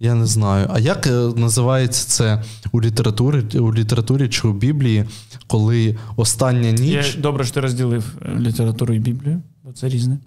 я 0.00 0.14
не 0.14 0.26
знаю, 0.26 0.66
а 0.70 0.78
як 0.78 1.06
е, 1.06 1.10
називається 1.36 2.08
це 2.08 2.42
у 2.72 2.80
літературі 2.80 3.58
у 3.58 3.74
літературі 3.74 4.28
чи 4.28 4.48
у 4.48 4.52
Біблії, 4.52 5.04
коли 5.46 5.98
остання 6.16 6.70
ніч. 6.70 7.14
Я, 7.14 7.20
Добре, 7.20 7.44
що 7.44 7.54
ти 7.54 7.60
розділив 7.60 8.04
е, 8.22 8.40
літературу 8.40 8.94
і 8.94 8.98
Біблію, 8.98 9.42
бо 9.64 9.72
це 9.72 9.88
різне. 9.88 10.18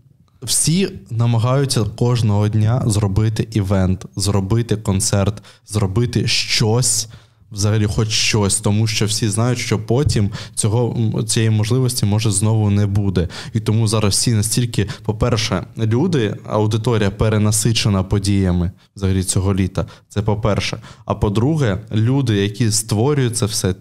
Всі 0.41 0.89
намагаються 1.09 1.83
кожного 1.83 2.49
дня 2.49 2.83
зробити 2.85 3.47
івент, 3.51 4.05
зробити 4.15 4.77
концерт, 4.77 5.43
зробити 5.65 6.27
щось 6.27 7.09
взагалі 7.53 7.85
хоч 7.85 8.09
щось, 8.09 8.59
тому 8.59 8.87
що 8.87 9.05
всі 9.05 9.29
знають, 9.29 9.59
що 9.59 9.79
потім 9.79 10.29
цього 10.55 11.23
цієї 11.23 11.49
можливості 11.49 12.05
може 12.05 12.31
знову 12.31 12.69
не 12.69 12.85
буде. 12.85 13.27
І 13.53 13.59
тому 13.59 13.87
зараз 13.87 14.13
всі 14.13 14.31
настільки, 14.31 14.87
по-перше, 15.03 15.65
люди, 15.77 16.35
аудиторія 16.45 17.11
перенасичена 17.11 18.03
подіями 18.03 18.71
взагалі 18.95 19.23
цього 19.23 19.55
літа. 19.55 19.85
Це 20.09 20.21
по-перше. 20.21 20.77
А 21.05 21.15
по-друге, 21.15 21.77
люди, 21.91 22.35
які 22.35 22.71
створюють 22.71 23.37
це 23.37 23.45
все, 23.45 23.75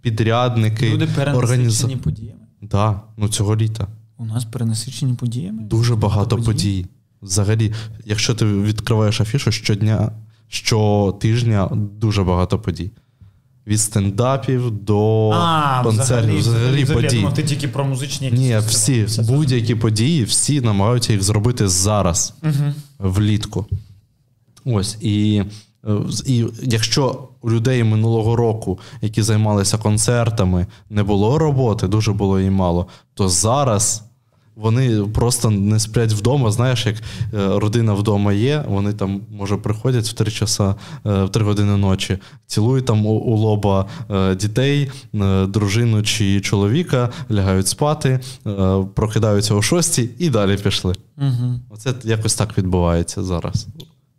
підрядники, 0.00 0.90
люди 0.90 1.08
перенасичені 1.16 1.38
організ... 1.38 1.86
подіями. 2.04 2.40
Так, 2.60 2.70
да, 2.70 3.00
ну 3.16 3.28
цього 3.28 3.56
літа. 3.56 3.86
У 4.18 4.24
нас 4.24 4.44
перенасичені 4.44 5.14
подіями. 5.14 5.62
Дуже 5.62 5.96
багато 5.96 6.36
подій. 6.36 6.46
подій. 6.46 6.86
Взагалі, 7.22 7.72
якщо 8.04 8.34
ти 8.34 8.44
відкриваєш 8.44 9.20
афішу 9.20 9.52
щодня 9.52 10.12
щотижня 10.48 11.68
дуже 11.74 12.24
багато 12.24 12.58
подій. 12.58 12.90
Від 13.66 13.80
стендапів 13.80 14.70
до 14.70 15.30
а, 15.30 15.82
концертів, 15.84 16.38
взагалі, 16.38 16.84
взагалі 16.84 16.84
подій. 16.84 17.20
Я 17.20 17.30
ти 17.30 17.42
тільки 17.42 17.68
про 17.68 17.84
музичні 17.84 18.26
якісь 18.26 18.40
Ні, 18.40 18.58
всі 18.58 19.04
все 19.04 19.22
будь-які 19.22 19.74
події, 19.74 20.24
всі 20.24 20.60
намагаються 20.60 21.12
їх 21.12 21.22
зробити 21.22 21.68
зараз, 21.68 22.34
угу. 22.42 22.72
влітку. 22.98 23.66
Ось. 24.64 24.98
І 25.00 25.42
і 26.26 26.44
якщо 26.62 27.28
у 27.40 27.50
людей 27.50 27.84
минулого 27.84 28.36
року, 28.36 28.78
які 29.02 29.22
займалися 29.22 29.78
концертами, 29.78 30.66
не 30.90 31.02
було 31.02 31.38
роботи, 31.38 31.88
дуже 31.88 32.12
було 32.12 32.38
її 32.38 32.50
мало, 32.50 32.86
то 33.14 33.28
зараз 33.28 34.07
вони 34.58 35.04
просто 35.14 35.50
не 35.50 35.78
сплять 35.78 36.12
вдома. 36.12 36.50
Знаєш, 36.50 36.86
як 36.86 36.96
е, 36.96 37.02
родина 37.58 37.92
вдома 37.92 38.32
є, 38.32 38.64
вони 38.68 38.92
там, 38.92 39.20
може, 39.30 39.56
приходять 39.56 40.06
в 40.08 40.12
три 40.12 40.30
часа, 40.30 40.74
е, 41.06 41.24
в 41.24 41.28
три 41.30 41.44
години 41.44 41.76
ночі, 41.76 42.18
цілують 42.46 42.86
там 42.86 43.06
у 43.06 43.36
лоба 43.36 43.86
е, 44.10 44.34
дітей, 44.34 44.90
дружину 45.48 46.02
чи 46.02 46.40
чоловіка, 46.40 47.10
лягають 47.30 47.68
спати, 47.68 48.20
прокидаються 48.94 49.54
о 49.54 49.62
шостій 49.62 50.10
і 50.18 50.30
далі 50.30 50.56
пішли. 50.56 50.94
Угу. 51.18 51.60
Оце 51.70 51.94
якось 52.04 52.34
так 52.34 52.58
відбувається 52.58 53.22
зараз. 53.22 53.66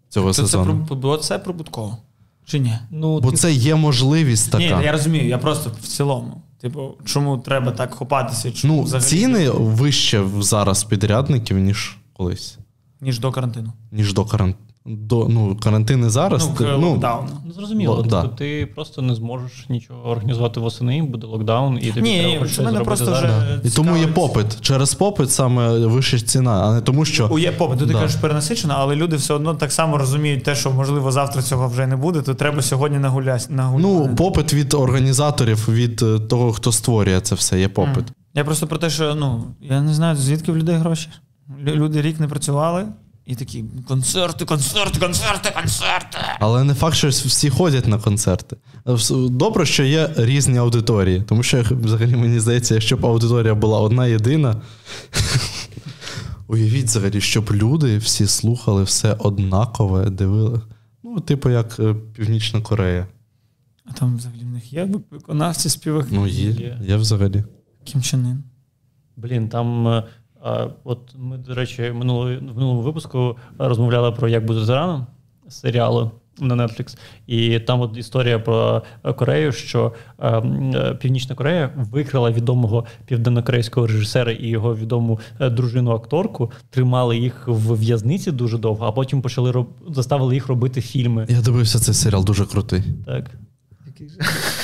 Цього 0.09 0.33
це, 0.33 0.41
сезону. 0.41 0.87
Це, 1.01 1.27
це 1.27 1.39
прибутково. 1.39 1.97
Чи 2.45 2.59
ні? 2.59 2.73
Ну, 2.91 3.19
Бо 3.19 3.31
ти... 3.31 3.37
це 3.37 3.51
є 3.53 3.75
можливість 3.75 4.51
така. 4.51 4.79
Ні, 4.79 4.85
я 4.85 4.91
розумію, 4.91 5.27
я 5.27 5.37
просто 5.37 5.71
в 5.81 5.87
цілому. 5.87 6.41
Типу, 6.61 6.97
чому 7.05 7.37
треба 7.37 7.71
так 7.71 7.93
хопатися? 7.93 8.51
Чому 8.51 8.75
ну, 8.75 8.81
взагалі... 8.81 9.07
Ціни 9.09 9.49
вище 9.49 10.23
зараз 10.39 10.83
підрядників, 10.83 11.57
ніж 11.57 11.97
колись. 12.13 12.57
Ніж 13.01 13.19
до 13.19 13.31
карантину. 13.31 13.73
Ніж 13.91 14.13
до 14.13 14.25
карантину 14.25 14.68
до 14.89 15.27
ну, 15.29 15.57
карантини 15.63 16.09
зараз. 16.09 16.49
Ну, 16.49 16.55
ти, 16.57 16.63
ну, 16.63 17.01
ну 17.45 17.51
Зрозуміло, 17.53 17.95
Лок, 17.95 18.07
тобто 18.09 18.27
ти 18.27 18.69
просто 18.75 19.01
не 19.01 19.15
зможеш 19.15 19.65
нічого 19.69 20.09
організувати 20.09 20.59
восени, 20.59 21.01
буде 21.03 21.27
локдаун, 21.27 21.79
і 21.81 21.91
тобі 21.91 22.01
Ні, 22.01 22.21
треба 22.21 22.47
щось 22.47 22.65
мене 22.65 22.79
просто 22.79 23.05
зараз. 23.05 23.23
вже 23.23 23.59
І 23.63 23.69
тому 23.69 23.97
є 23.97 24.07
попит. 24.07 24.61
Через 24.61 24.93
попит 24.93 25.31
саме 25.31 25.85
вища 25.85 26.19
ціна, 26.19 26.51
а 26.51 26.73
не 26.73 26.81
тому, 26.81 27.05
що. 27.05 27.39
Є 27.39 27.51
попит, 27.51 27.79
ти 27.79 27.85
да. 27.85 27.93
кажеш 27.93 28.15
перенасичено, 28.15 28.75
але 28.77 28.95
люди 28.95 29.15
все 29.15 29.33
одно 29.33 29.55
так 29.55 29.71
само 29.71 29.97
розуміють 29.97 30.43
те, 30.43 30.55
що 30.55 30.71
можливо 30.71 31.11
завтра 31.11 31.41
цього 31.41 31.67
вже 31.67 31.87
не 31.87 31.95
буде, 31.95 32.21
то 32.21 32.33
треба 32.33 32.61
сьогодні 32.61 32.99
нагуляти. 32.99 33.45
Ну, 33.77 34.15
попит 34.17 34.53
від 34.53 34.73
організаторів, 34.73 35.69
від 35.69 36.01
е, 36.01 36.19
того, 36.19 36.53
хто 36.53 36.71
створює 36.71 37.19
це 37.21 37.35
все, 37.35 37.59
є 37.59 37.69
попит. 37.69 38.05
Mm. 38.05 38.13
Я 38.33 38.43
просто 38.45 38.67
про 38.67 38.77
те, 38.77 38.89
що 38.89 39.15
ну 39.15 39.43
я 39.61 39.81
не 39.81 39.93
знаю, 39.93 40.15
звідки 40.15 40.51
в 40.51 40.57
людей 40.57 40.75
гроші. 40.75 41.09
Люди 41.65 42.01
рік 42.01 42.19
не 42.19 42.27
працювали. 42.27 42.85
І 43.29 43.35
такі 43.35 43.65
концерти, 43.87 44.45
концерти, 44.45 44.99
концерти, 44.99 45.51
концерти. 45.55 46.17
Але 46.39 46.63
не 46.63 46.73
факт, 46.73 46.95
що 46.95 47.09
всі 47.09 47.49
ходять 47.49 47.87
на 47.87 47.99
концерти. 47.99 48.57
Добре, 49.29 49.65
що 49.65 49.83
є 49.83 50.13
різні 50.17 50.57
аудиторії, 50.57 51.21
тому 51.21 51.43
що 51.43 51.61
взагалі 51.71 52.15
мені 52.15 52.39
здається, 52.39 52.73
якщо 52.73 52.97
б 52.97 53.05
аудиторія 53.05 53.55
була 53.55 53.79
одна 53.79 54.07
єдина. 54.07 54.61
Уявіть 56.47 56.85
взагалі, 56.85 57.21
щоб 57.21 57.51
люди 57.51 57.97
всі 57.97 58.27
слухали 58.27 58.83
все 58.83 59.13
однакове, 59.13 60.09
дивили. 60.09 60.61
Ну, 61.03 61.19
типу, 61.19 61.49
як 61.49 61.79
е, 61.79 61.95
Північна 62.15 62.61
Корея. 62.61 63.07
А 63.85 63.93
там 63.93 64.17
взагалі 64.17 64.41
в 64.41 64.49
них 64.49 64.73
є 64.73 64.89
виконавці 65.11 65.69
співаки? 65.69 66.09
Ну, 66.11 66.27
є, 66.27 66.49
є, 66.49 66.79
є 66.81 66.95
взагалі. 66.95 67.43
Кім 67.83 68.01
Чен 68.01 68.25
Ін? 68.27 68.43
Блін, 69.17 69.49
там 69.49 69.87
е, 69.87 70.03
От 70.83 70.99
ми, 71.17 71.37
до 71.37 71.53
речі, 71.53 71.91
минулого 71.95 72.25
в 72.25 72.41
минулому 72.41 72.81
випуску 72.81 73.37
розмовляли 73.57 74.11
про 74.11 74.27
як 74.27 74.45
бути 74.45 74.65
тираном 74.65 75.07
серіалу 75.49 76.11
на 76.41 76.55
Netflix. 76.55 76.97
І 77.27 77.59
там 77.59 77.81
от 77.81 77.97
історія 77.97 78.39
про 78.39 78.83
Корею, 79.15 79.51
що 79.51 79.93
е, 80.19 80.97
Північна 81.01 81.35
Корея 81.35 81.69
викрила 81.75 82.31
відомого 82.31 82.85
південнокорейського 83.05 83.87
режисера 83.87 84.31
і 84.31 84.47
його 84.47 84.75
відому 84.75 85.19
е, 85.39 85.49
дружину-акторку, 85.49 86.51
тримали 86.69 87.17
їх 87.17 87.47
в 87.47 87.79
в'язниці 87.79 88.31
дуже 88.31 88.57
довго, 88.57 88.85
а 88.85 88.91
потім 88.91 89.21
почали 89.21 89.51
роб... 89.51 89.67
заставили 89.89 90.33
їх 90.33 90.47
робити 90.47 90.81
фільми. 90.81 91.25
Я 91.29 91.41
дивився 91.41 91.79
цей 91.79 91.93
серіал 91.93 92.25
дуже 92.25 92.45
крутий. 92.45 92.83
Так. 93.05 93.31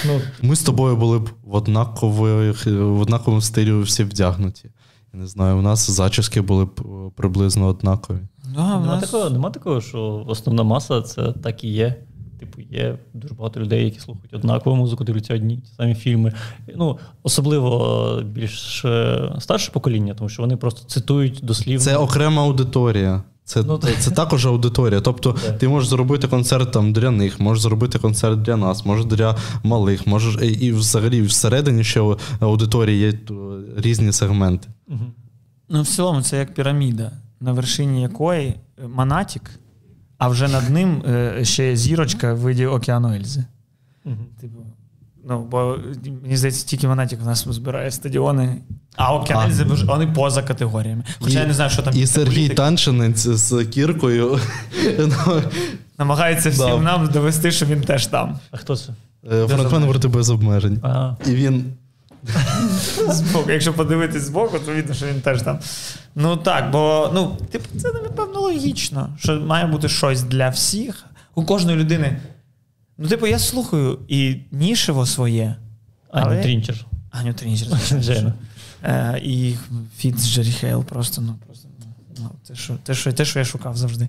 Ну, 0.06 0.22
Ми 0.42 0.56
з 0.56 0.64
тобою 0.64 0.96
були 0.96 1.20
б 1.20 1.30
в 1.44 1.56
однакових, 1.56 2.66
в 2.66 3.02
однаковому 3.02 3.42
стилі 3.42 3.82
всі 3.82 4.04
вдягнуті. 4.04 4.70
Не 5.16 5.28
знаю, 5.28 5.58
у 5.58 5.62
нас 5.62 5.92
зачіски 5.92 6.42
були 6.42 6.64
е, 6.64 6.82
приблизно 7.16 7.68
однакові. 7.68 8.18
Да, 8.56 8.80
нема, 8.80 8.86
нас... 8.86 9.12
такого, 9.12 9.30
нема 9.30 9.50
такого, 9.50 9.82
що 9.82 10.26
основна 10.28 10.64
маса 10.64 11.02
це 11.02 11.32
так 11.32 11.64
і 11.64 11.68
є. 11.68 11.96
Типу, 12.40 12.62
є 12.62 12.98
дуже 13.14 13.34
багато 13.34 13.60
людей, 13.60 13.86
які 13.86 14.00
слухають 14.00 14.34
однакову 14.34 14.76
музику, 14.76 15.04
дивляться 15.04 15.36
одні 15.36 15.58
ті 15.58 15.74
самі 15.74 15.96
фільми. 15.96 16.34
Ну, 16.76 17.00
Особливо 17.24 18.22
більш 18.26 18.86
е, 18.86 19.36
старше 19.40 19.72
покоління, 19.72 20.14
тому 20.18 20.30
що 20.30 20.44
вони 20.44 20.58
просто 20.58 20.88
цитують 20.88 21.40
дослівно. 21.44 21.80
Це 21.80 21.98
окрема 21.98 22.42
аудиторія. 22.42 23.24
Це, 23.46 23.64
Ну, 23.64 23.78
це, 23.78 23.96
це 24.00 24.12
також 24.12 24.46
аудиторія. 24.46 25.02
Тобто 25.02 25.34
Так. 25.34 25.58
ти 25.58 25.68
можеш 25.68 25.90
зробити 25.90 26.28
концерт 26.28 26.72
там 26.72 26.94
для 26.94 27.12
них, 27.12 27.40
можеш 27.40 27.64
зробити 27.64 28.00
концерт 28.00 28.42
для 28.42 28.58
нас, 28.58 28.86
можеш 28.86 29.06
для 29.06 29.36
малих, 29.64 30.08
можеш 30.08 30.38
і, 30.44 30.48
і 30.48 30.72
взагалі 30.72 31.22
всередині 31.22 31.84
ще 31.84 32.16
аудиторії 32.40 33.00
є 33.00 33.14
то, 33.14 33.62
різні 33.78 34.12
сегменти. 34.12 34.68
Мгм. 34.88 35.14
Ну, 35.70 35.82
в 35.82 35.88
цілому, 35.88 36.22
це 36.22 36.38
як 36.38 36.54
піраміда, 36.54 37.12
на 37.40 37.52
вершині 37.52 38.02
якої 38.02 38.48
е, 38.48 38.88
монатік, 38.88 39.52
а 40.18 40.28
вже 40.28 40.48
над 40.48 40.70
ним 40.70 41.04
е, 41.08 41.46
ще 41.46 41.70
є 41.70 41.76
зірочка 41.76 42.34
в 42.34 42.38
виді 42.38 42.66
океану 42.66 43.14
Ельзи. 43.14 43.46
Мгм. 44.06 44.26
Типу, 44.42 44.60
ну, 45.26 45.48
бо 45.52 45.78
мені 46.24 46.38
здається, 46.38 46.66
тільки 46.66 46.88
Монатік 46.88 47.20
у 47.24 47.26
нас 47.26 47.48
збирає 47.48 47.92
стадіони. 47.92 48.56
А 48.96 49.16
океан 49.16 49.52
А. 49.62 49.86
Вони 49.86 50.08
поза 50.08 50.44
категоріями. 50.44 51.04
Хоча 51.20 51.40
І- 51.40 51.42
я 51.42 51.48
не 51.48 51.54
знаю, 51.54 51.70
що 51.70 51.82
там 51.82 51.94
І 51.98 52.08
Сергій 52.08 52.26
політики. 52.36 52.56
Танчинець 52.56 53.28
з 53.28 53.66
кіркою 53.66 54.40
намагається 55.98 56.50
всім 56.50 56.66
Да. 56.66 56.78
нам 56.78 57.08
довести, 57.08 57.52
що 57.52 57.66
він 57.66 57.82
теж 57.82 58.08
там. 58.08 58.40
А 58.52 58.58
хто 58.58 58.76
це? 58.76 58.94
е, 59.32 59.48
фронтмен 59.48 59.90
проти 59.90 60.08
без 60.08 60.30
обмежень. 60.30 60.80
Ага. 60.82 61.18
І 61.26 61.32
він 61.32 61.74
Збоку. 63.10 63.52
Якщо 63.52 63.74
подивитись 63.74 64.24
збоку, 64.24 64.60
то 64.60 64.72
видно, 64.72 64.94
що 64.94 65.06
він 65.06 65.22
теж 65.22 65.42
там. 65.42 65.60
Ну 66.16 66.38
так, 66.38 66.72
бо 66.72 67.12
ну, 67.14 67.38
типу, 67.52 67.66
це 67.82 67.92
напевно 67.92 68.40
логічно, 68.40 69.10
що 69.20 69.40
має 69.40 69.66
бути 69.66 69.90
щось 69.90 70.22
для 70.24 70.50
всіх. 70.50 71.06
У 71.36 71.46
кожної 71.46 71.78
людини. 71.78 72.18
Ну, 72.98 73.08
типу, 73.08 73.28
я 73.28 73.40
слухаю 73.40 74.00
і 74.08 74.36
нішево 74.52 75.06
своє. 75.06 75.56
Аня 76.12 76.26
Але- 76.26 76.44
Трінчер. 76.44 76.86
Аню 77.12 77.34
Трінчер. 77.34 77.68
Джейна. 78.02 78.34
Е, 78.84 79.20
і 79.24 79.56
feat 79.98 80.20
з 80.20 80.30
Джері 80.30 80.52
Хейл 80.52 80.84
просто, 80.84 81.22
ну, 81.22 81.36
просто 81.46 81.68
ну, 82.20 82.32
те, 82.48 82.56
що, 82.56 82.74
те, 82.84 82.94
що, 82.96 83.14
те, 83.14 83.26
що 83.26 83.40
я 83.40 83.46
шукав 83.46 83.78
завжди. 83.78 84.08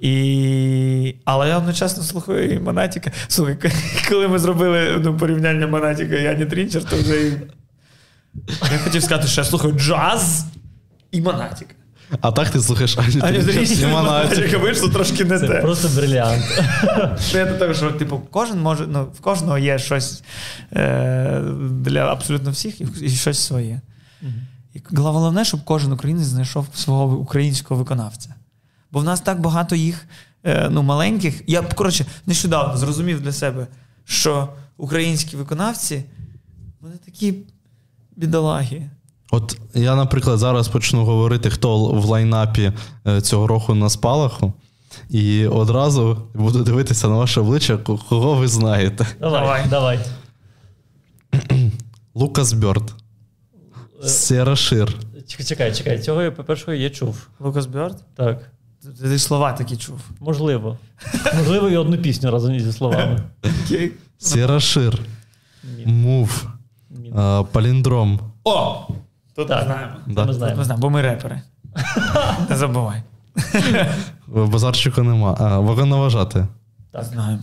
І... 0.00 1.14
Але 1.24 1.48
я 1.48 1.58
одночасно 1.58 2.02
слухаю 2.02 2.52
і 2.52 2.58
Монатіка. 2.58 3.10
Слухай, 3.28 3.56
коли 4.08 4.28
ми 4.28 4.38
зробили 4.38 5.00
ну, 5.04 5.16
порівняння 5.16 5.66
Монатіка 5.66 6.14
і 6.14 6.26
Ані 6.26 6.46
Трінчер, 6.46 6.84
то 6.84 6.96
вже 6.96 7.28
і... 7.28 7.40
я 8.72 8.78
хотів 8.78 9.02
сказати, 9.02 9.28
що 9.28 9.40
я 9.40 9.44
слухаю 9.44 9.74
джаз 9.74 10.44
і 11.10 11.20
Монатіка. 11.20 11.74
А 12.20 12.32
так 12.32 12.50
ти 12.50 12.60
слухаєш 12.60 12.98
Аню 12.98 13.40
вийшло 14.58 14.88
трошки 14.92 15.24
не 15.24 15.38
Це 15.38 15.48
те. 15.48 15.60
просто 15.60 15.88
бриліант. 15.88 16.44
Це 17.32 17.38
я 17.38 17.46
до 17.46 17.58
того, 17.58 17.74
що 17.74 17.92
типу, 17.92 18.22
кожен 18.30 18.60
може, 18.60 18.86
ну, 18.86 19.04
в 19.04 19.20
кожного 19.20 19.58
є 19.58 19.78
щось 19.78 20.22
е, 20.72 21.40
для 21.70 22.00
абсолютно 22.00 22.50
всіх 22.50 22.80
і, 22.80 22.86
і 23.00 23.10
щось 23.10 23.38
своє. 23.38 23.80
І 24.74 24.82
головне, 24.90 25.44
щоб 25.44 25.64
кожен 25.64 25.92
українець 25.92 26.26
знайшов 26.26 26.66
свого 26.74 27.16
українського 27.16 27.80
виконавця. 27.80 28.34
Бо 28.92 29.00
в 29.00 29.04
нас 29.04 29.20
так 29.20 29.40
багато 29.40 29.76
їх 29.76 30.06
е, 30.44 30.68
ну, 30.70 30.82
маленьких. 30.82 31.42
Я 31.46 31.62
коротше 31.62 32.06
нещодавно 32.26 32.76
зрозумів 32.76 33.20
для 33.20 33.32
себе, 33.32 33.66
що 34.04 34.48
українські 34.76 35.36
виконавці 35.36 36.04
вони 36.80 36.96
такі 37.04 37.34
бідолаги. 38.16 38.90
От 39.34 39.58
я, 39.74 39.96
наприклад, 39.96 40.38
зараз 40.38 40.68
почну 40.68 41.04
говорити, 41.04 41.50
хто 41.50 41.78
в 41.78 42.04
лайнапі 42.04 42.72
е, 43.06 43.20
цього 43.20 43.46
року 43.46 43.74
на 43.74 43.90
спалаху, 43.90 44.52
і 45.10 45.46
одразу 45.46 46.18
буду 46.34 46.62
дивитися 46.62 47.08
на 47.08 47.14
ваше 47.14 47.40
обличчя, 47.40 47.76
кого 47.76 48.34
ви 48.34 48.48
знаєте. 48.48 49.06
Давай, 49.20 49.66
Давай. 49.70 49.98
Лукас 52.14 52.52
Бьорд, 52.52 52.94
Сера 54.02 54.56
Шир. 54.56 54.96
Чекай, 55.26 55.46
чекай, 55.46 55.74
чекай. 55.74 55.98
Цього 55.98 56.22
я, 56.22 56.30
по-перше, 56.30 56.76
я 56.76 56.90
чув. 56.90 57.28
Лукас 57.40 57.66
Бьорд? 57.66 58.04
Так. 58.16 58.50
Ти, 59.00 59.18
слова 59.18 59.52
такі 59.52 59.76
чув. 59.76 60.00
Можливо. 60.20 60.78
Можливо, 61.38 61.68
і 61.68 61.76
одну 61.76 61.98
пісню 61.98 62.30
разом 62.30 62.60
зі 62.60 62.72
словами. 62.72 63.20
Окей. 63.64 63.92
Сера 64.18 64.60
Шир, 64.60 64.98
Мув, 65.84 66.46
е, 67.18 67.44
Паліндром. 67.52 68.20
О! 68.44 68.86
Тут 69.36 69.48
Так. 69.48 69.58
ми 69.58 69.64
знаємо. 69.64 69.94
Да. 70.06 70.20
Ми 70.20 70.26
Тут 70.26 70.36
знаємо. 70.36 70.58
ми 70.58 70.64
знаємо, 70.64 70.80
бо 70.82 70.90
ми 70.90 71.02
репери. 71.02 71.42
Не 72.50 72.56
забувай. 72.56 73.02
Базарчика 74.26 75.02
нема. 75.02 75.36
А, 75.40 75.58
Вагоноважати. 75.58 76.46
Так. 76.92 77.04
Знаємо. 77.04 77.42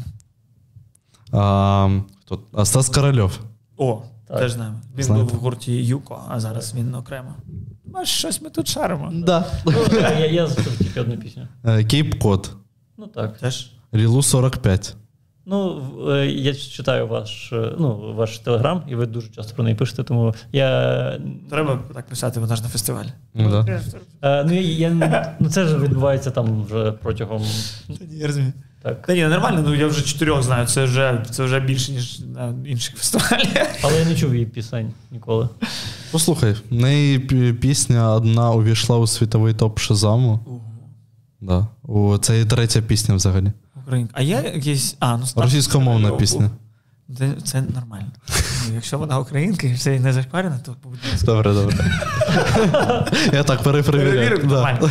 А, 1.31 1.89
хто? 2.25 2.65
Стас 2.65 2.89
Корольов. 2.89 3.39
О, 3.77 4.01
Так. 4.27 4.39
теж 4.39 4.51
знаємо. 4.51 4.75
Він 4.97 5.03
Знаєте. 5.03 5.29
був 5.31 5.39
в 5.39 5.43
гурті 5.43 5.71
Юко, 5.85 6.21
а 6.29 6.39
зараз 6.39 6.73
він 6.75 6.95
окремо. 6.95 7.33
А 7.93 8.05
щось 8.05 8.41
ми 8.41 8.49
тут 8.49 8.67
шаримо. 8.67 9.09
Да. 9.13 9.45
Ну, 9.65 9.73
я, 9.93 10.09
я 10.25 10.47
чув 10.47 10.77
тільки 10.77 11.01
одну 11.01 11.17
пісню. 11.17 11.47
Е, 11.65 11.83
Кейп 11.83 12.19
Код. 12.21 12.51
Ну 12.97 13.07
так. 13.07 13.37
Теж. 13.37 13.71
Лілу 13.93 14.21
45. 14.23 14.95
Ну, 15.45 15.81
е, 16.09 16.25
я 16.27 16.55
читаю 16.55 17.07
ваш, 17.07 17.53
е, 17.53 17.71
ну, 17.79 18.13
ваш 18.15 18.39
телеграм, 18.39 18.83
і 18.87 18.95
ви 18.95 19.05
дуже 19.05 19.27
часто 19.27 19.55
про 19.55 19.63
неї 19.63 19.75
пишете, 19.75 20.03
тому 20.03 20.35
я. 20.51 21.19
Треба 21.49 21.79
так 21.93 22.07
писати, 22.07 22.39
вона 22.39 22.55
ж 22.55 22.63
на 22.63 22.69
фестивалі. 22.69 23.07
Ну, 23.33 23.49
да. 23.49 23.81
Е, 24.21 24.43
ну, 24.43 24.53
я, 24.53 24.61
я, 24.61 25.35
ну, 25.39 25.49
це 25.49 25.67
ж 25.67 25.77
відбувається 25.77 26.31
там 26.31 26.63
вже 26.63 26.91
протягом. 26.91 27.43
Я 28.11 28.27
розумію. 28.27 28.53
Так. 28.81 29.07
Та 29.07 29.13
ні, 29.13 29.25
нормально, 29.25 29.63
ну 29.65 29.75
я 29.75 29.87
вже 29.87 30.01
чотирьох 30.01 30.43
знаю, 30.43 30.67
це 30.67 30.83
вже, 30.83 31.25
це 31.31 31.43
вже 31.43 31.59
більше, 31.59 31.91
ніж 31.91 32.19
на 32.19 32.53
інших 32.65 32.95
фестивалях. 32.95 33.67
Але 33.83 33.99
я 33.99 34.05
не 34.05 34.15
чув 34.15 34.33
її 34.33 34.45
пісень 34.45 34.93
ніколи. 35.11 35.49
Послухай, 36.11 36.55
в 36.69 36.73
неї 36.73 37.19
пісня 37.61 38.13
одна 38.13 38.51
увійшла 38.51 38.97
у 38.97 39.07
світовий 39.07 39.53
топ 39.53 39.79
Шазаму. 39.79 40.61
Да. 41.41 41.67
О, 41.83 42.17
це 42.17 42.41
і 42.41 42.45
третя 42.45 42.81
пісня 42.81 43.15
взагалі. 43.15 43.51
Українка. 43.85 44.13
А 44.17 44.21
є 44.21 44.51
якісь. 44.55 44.95
А, 44.99 45.17
ну 45.17 45.25
Російськомовна 45.35 46.11
пісня. 46.11 46.49
Це, 47.17 47.31
це 47.43 47.61
нормально. 47.61 48.11
Ну, 48.67 48.75
Якщо 48.75 48.97
вона 48.97 49.19
українка 49.19 49.67
і 49.67 49.73
все 49.73 49.99
не 49.99 50.13
зашпарена, 50.13 50.59
то 50.65 50.75
будь. 50.83 50.99
Добре, 51.23 51.53
добре. 51.53 51.75
Я 53.33 53.43
так 53.43 53.63
перепровіряю. 53.63 54.37
Нормально. 54.43 54.89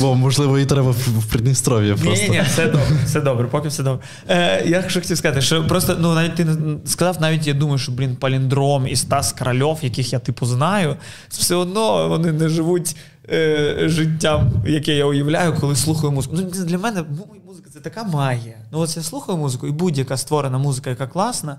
Бо, 0.00 0.14
можливо, 0.14 0.58
їй 0.58 0.66
треба 0.66 0.90
в 0.90 0.94
в 0.94 1.26
Придністров'я 1.26 1.94
просто. 1.94 2.24
ні, 2.24 2.30
ні, 2.30 2.42
все 2.46 2.66
добре, 2.66 2.96
все 3.04 3.20
добре, 3.20 3.46
поки 3.46 3.68
все 3.68 3.82
добре. 3.82 4.06
Е, 4.28 4.64
я 4.66 4.88
що 4.88 5.00
хотів 5.00 5.18
сказати, 5.18 5.40
що 5.40 5.66
просто 5.66 5.96
ну 6.00 6.14
навіть 6.14 6.34
ти 6.34 6.46
сказав, 6.84 7.20
навіть 7.20 7.46
я 7.46 7.54
думаю, 7.54 7.78
що 7.78 7.92
блін, 7.92 8.16
Паліндром 8.16 8.86
і 8.86 8.96
Стас 8.96 9.32
Корольов, 9.32 9.78
яких 9.82 10.12
я 10.12 10.18
типу 10.18 10.46
знаю, 10.46 10.96
все 11.28 11.54
одно 11.54 12.08
вони 12.08 12.32
не 12.32 12.48
живуть 12.48 12.96
е, 13.30 13.88
життям, 13.88 14.52
яке 14.66 14.96
я 14.96 15.06
уявляю, 15.06 15.54
коли 15.60 15.76
слухаю 15.76 16.12
музику. 16.12 16.36
Ну 16.38 16.64
для 16.64 16.78
мене 16.78 17.04
музика 17.46 17.70
це 17.72 17.80
така 17.80 18.04
магія. 18.04 18.56
Ну 18.72 18.78
от 18.78 18.96
я 18.96 19.02
слухаю 19.02 19.38
музику, 19.38 19.66
і 19.66 19.70
будь-яка 19.70 20.16
створена 20.16 20.58
музика, 20.58 20.90
яка 20.90 21.06
класна. 21.06 21.56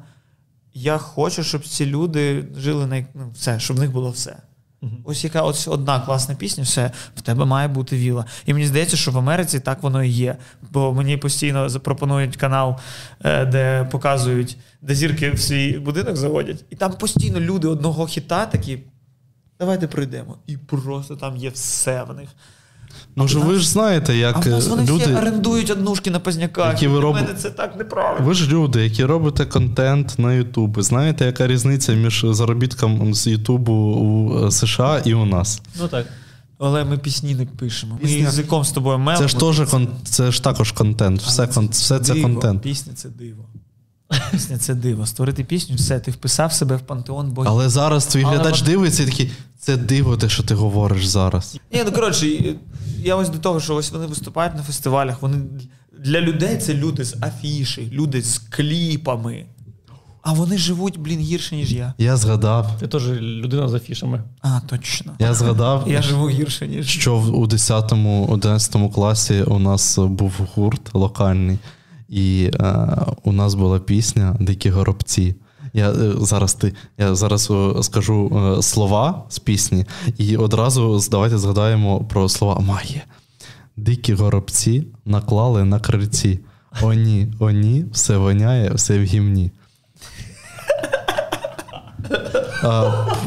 Я 0.74 0.98
хочу, 0.98 1.44
щоб 1.44 1.66
ці 1.66 1.86
люди 1.86 2.46
жили 2.58 2.88
на 2.88 3.06
ну, 3.14 3.32
все, 3.34 3.60
щоб 3.60 3.78
в 3.78 3.80
них 3.80 3.92
було 3.92 4.10
все. 4.10 4.36
Ось 5.04 5.24
яка 5.24 5.42
ось 5.42 5.68
одна 5.68 6.00
класна 6.00 6.36
пісня, 6.36 6.64
все, 6.64 6.92
в 7.16 7.22
тебе 7.22 7.46
має 7.46 7.68
бути 7.68 7.98
віла. 7.98 8.26
І 8.46 8.54
мені 8.54 8.66
здається, 8.66 8.98
що 8.98 9.12
в 9.12 9.18
Америці 9.18 9.60
так 9.60 9.84
воно 9.84 10.04
і 10.04 10.10
є. 10.10 10.38
Бо 10.72 10.94
мені 10.94 11.18
постійно 11.18 11.70
запропонують 11.70 12.38
канал, 12.38 12.80
е, 13.24 13.46
де 13.46 13.88
показують, 13.92 14.58
де 14.82 14.96
зірки 14.96 15.32
в 15.32 15.40
свій 15.40 15.80
будинок 15.80 16.18
заводять, 16.18 16.66
і 16.70 16.76
там 16.76 16.94
постійно 16.94 17.40
люди 17.40 17.68
одного 17.68 18.06
хіта 18.06 18.46
такі. 18.46 18.80
Давайте 19.62 19.88
пройдемо. 19.88 20.38
І 20.48 20.58
просто 20.58 21.16
там 21.16 21.38
є 21.38 21.50
все 21.50 22.04
в 22.04 22.14
них. 22.16 22.30
Ну 23.16 23.28
ж 23.28 23.40
ви 23.40 23.56
ж 23.56 23.70
знаєте, 23.70 24.12
А 24.12 24.16
як 24.16 24.46
в 24.46 24.50
нас 24.50 24.68
вони 24.68 24.84
всі 24.84 25.14
орендують 25.14 25.70
однушки 25.70 26.12
на 26.12 26.20
позняках. 26.20 26.74
Які 26.74 26.88
ви 26.88 27.00
для 27.00 27.06
роб- 27.06 27.14
мене 27.14 27.34
це 27.34 27.50
так 27.50 27.76
неправильно. 27.78 28.26
Ви 28.26 28.34
ж 28.34 28.50
люди, 28.50 28.84
які 28.84 29.06
робите 29.06 29.46
контент 29.46 30.20
на 30.20 30.34
Ютубі. 30.34 30.82
Знаєте, 30.82 31.26
яка 31.26 31.48
різниця 31.48 31.94
між 31.94 32.26
заробітком 32.30 33.14
з 33.14 33.28
Ютубу 33.28 33.74
у 33.74 34.46
е, 34.48 34.52
США 34.52 35.02
і 35.06 35.14
у 35.14 35.26
нас? 35.26 35.62
Ну 35.80 35.88
так. 35.88 36.06
Але 36.60 36.86
ми 36.86 36.98
пісні 36.98 37.36
не 37.36 37.46
пишемо. 37.46 37.94
Ми 37.94 38.00
Пісня. 38.00 38.18
язиком 38.18 38.64
з 38.64 38.72
тобою 38.72 38.98
мелимо. 38.98 39.22
Це 39.22 39.28
ж 39.28 39.40
теж 39.40 39.70
кон... 39.70 39.88
це 40.04 40.32
ж 40.32 40.44
також 40.44 40.72
контент. 40.72 41.22
Все, 41.22 41.48
кон... 41.48 41.68
все 41.68 42.00
це 42.00 42.14
диво. 42.14 42.28
контент. 42.28 42.62
Пісня 42.62 42.94
це 42.94 43.10
диво. 43.10 43.46
Пісня 44.32 44.58
це 44.58 44.76
диво. 44.76 45.06
Створити 45.06 45.44
пісню, 45.44 45.76
все, 45.76 46.00
ти 46.00 46.12
вписав 46.12 46.54
себе 46.54 46.76
в 46.76 46.82
пантеон 46.82 47.32
богів. 47.32 47.52
Але 47.52 47.70
зараз 47.70 48.06
твій 48.06 48.24
Але 48.24 48.36
глядач 48.36 48.60
от- 48.62 48.66
дивиться 48.66 49.04
і 49.04 49.06
такий, 49.06 49.32
це 49.60 49.78
диво, 49.78 50.18
те, 50.18 50.30
що 50.30 50.44
ти 50.44 50.56
говориш 50.56 51.06
зараз. 51.06 51.60
Ні, 51.74 51.82
ну 51.86 51.92
коротше, 51.92 52.28
я 53.04 53.16
ось 53.16 53.30
до 53.30 53.38
того, 53.38 53.60
що 53.60 53.76
ось 53.76 53.92
вони 53.92 54.06
виступають 54.06 54.56
на 54.56 54.64
фестивалях. 54.64 55.22
Вони 55.22 55.38
для 56.00 56.22
людей 56.22 56.58
це 56.58 56.74
люди 56.74 57.04
з 57.06 57.16
афіші, 57.24 57.90
люди 57.94 58.22
з 58.22 58.38
кліпами. 58.38 59.46
А 60.24 60.34
вони 60.34 60.58
живуть, 60.58 61.00
блін, 61.00 61.20
гірше, 61.20 61.56
ніж 61.56 61.74
я. 61.74 61.94
Я 61.98 62.18
згадав, 62.18 62.72
Ти 62.80 62.88
теж 62.88 63.08
людина 63.22 63.68
з 63.70 63.74
афішами. 63.74 64.24
А, 64.42 64.60
точно. 64.68 65.12
я 65.20 65.34
згадав, 65.34 65.84
Я 65.88 66.02
живу 66.02 66.30
гірше, 66.30 66.68
ніж. 66.68 66.88
що 66.88 67.16
в- 67.18 67.36
у 67.40 67.48
10-11 67.48 68.90
класі 68.90 69.42
у 69.44 69.60
нас 69.60 69.98
був 69.98 70.32
гурт 70.56 70.90
локальний, 70.94 71.58
і 72.12 72.52
е, 72.60 72.88
у 73.24 73.32
нас 73.32 73.54
була 73.54 73.80
пісня 73.80 74.36
Дикі 74.40 74.70
горобці. 74.70 75.36
Я 75.74 75.92
е, 75.92 76.14
зараз 76.20 76.54
ти, 76.54 76.74
я 76.98 77.16
зараз 77.16 77.52
е, 77.52 77.84
скажу 77.84 78.32
е, 78.58 78.62
слова 78.62 79.24
з 79.30 79.40
пісні, 79.40 79.86
і 80.18 80.38
одразу 80.38 81.02
давайте 81.12 81.38
згадаємо 81.38 82.04
про 82.04 82.30
слова 82.30 82.60
магія. 82.60 83.02
Дикі 83.78 84.14
горобці 84.14 84.88
наклали 85.06 85.64
на 85.64 85.80
крильці. 85.80 86.40
О 86.82 86.94
ні, 86.94 87.34
о 87.40 87.52
ні, 87.52 87.86
все 87.92 88.18
воняє, 88.18 88.72
все 88.74 89.00
в 89.00 89.04
гімні. 89.04 89.52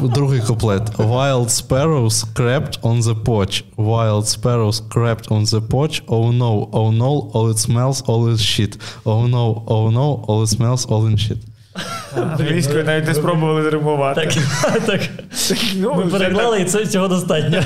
Другий 0.01 0.41
куплет. 0.41 0.89
Wild 0.97 1.49
sparrows 1.49 2.23
crept 2.33 2.79
on 2.81 3.01
the 3.01 3.15
porch. 3.15 3.63
Wild 3.77 4.27
sparrows 4.27 4.81
crept 4.89 5.27
on 5.29 5.43
the 5.43 5.61
porch. 5.61 6.03
Oh 6.07 6.31
no, 6.31 6.69
oh 6.71 6.91
no, 6.91 7.29
all 7.33 7.49
it 7.49 7.57
smells, 7.57 8.01
all 8.07 8.27
is 8.33 8.41
shit. 8.41 8.77
Oh 9.03 9.27
no, 9.27 9.63
oh 9.67 9.89
no, 9.89 10.23
all 10.27 10.43
it 10.43 10.47
smells, 10.47 10.85
all 10.85 11.05
in 11.07 11.17
shit. 11.17 11.37
Англійською 12.15 12.83
навіть 12.83 13.07
не 13.07 13.13
спробували 13.13 13.63
зримувати. 13.63 14.21
Так, 14.21 14.33
так. 14.85 15.01
Ну, 15.75 15.93
Ми 15.95 16.05
переклали, 16.05 16.61
і 16.61 16.65
це 16.65 16.85
цього 16.85 17.07
достатньо. 17.07 17.61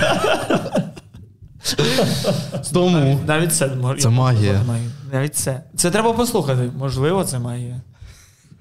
Тому 2.73 3.19
Навіть 3.27 3.55
це 3.55 3.69
Це 3.99 4.09
магія. 4.09 4.61
Навіть 5.13 5.35
це. 5.35 5.63
Це 5.75 5.91
треба 5.91 6.13
послухати. 6.13 6.71
Можливо, 6.77 7.23
це 7.23 7.39
магія. 7.39 7.81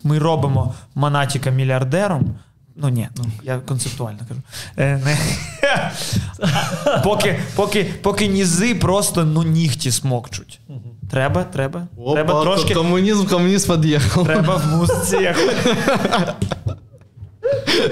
Ми 0.04 0.18
робимо 0.18 0.74
Монатіка 0.94 1.50
мільярдером. 1.50 2.34
Ну 2.80 2.88
ні, 2.88 3.08
ну 3.16 3.24
я 3.42 3.58
концептуально 3.58 4.18
кажу. 4.28 4.40
Е, 4.76 5.02
не. 5.04 5.18
поки, 7.04 7.40
поки, 7.56 7.94
поки 8.02 8.26
нізи 8.26 8.74
просто 8.74 9.24
ну, 9.24 9.42
нігті 9.42 9.90
смокчуть. 9.90 10.60
Треба, 11.10 11.44
треба. 11.44 11.86
треба 12.12 12.42
трошки. 12.42 12.74
комунізм, 12.74 13.26
комунізм 13.26 13.72
під'їхав. 13.72 14.24
Треба 14.24 14.56
в 14.56 14.76
музиці 14.76 15.16
якось. 15.16 15.54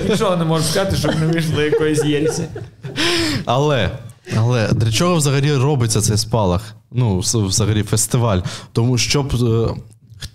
Нічого 0.09 0.37
не 0.37 0.45
можу 0.45 0.64
сказати, 0.64 0.97
щоб 0.97 1.20
не 1.20 1.26
вийшло 1.26 1.62
якоїсь 1.62 2.05
єрісі. 2.05 2.45
Але, 3.45 3.91
але 4.37 4.68
для 4.72 4.93
чого 4.93 5.16
взагалі 5.16 5.55
робиться 5.57 6.01
цей 6.01 6.16
спалах? 6.16 6.74
Ну, 6.93 7.18
взагалі 7.18 7.82
фестиваль. 7.82 8.39
Тому 8.72 8.99
щоб. 8.99 9.34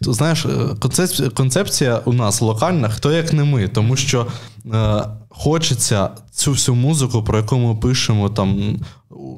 Знаєш, 0.01 0.45
е, 0.45 0.49
концепція, 0.79 1.29
концепція 1.29 2.01
у 2.05 2.13
нас 2.13 2.41
локальна, 2.41 2.89
хто 2.89 3.11
як 3.11 3.33
не 3.33 3.43
ми, 3.43 3.67
тому 3.67 3.95
що 3.95 4.27
е, 4.73 5.03
хочеться 5.29 6.09
цю 6.31 6.51
всю 6.51 6.75
музику, 6.75 7.23
про 7.23 7.37
яку 7.37 7.57
ми 7.57 7.75
пишемо 7.75 8.29
там 8.29 8.79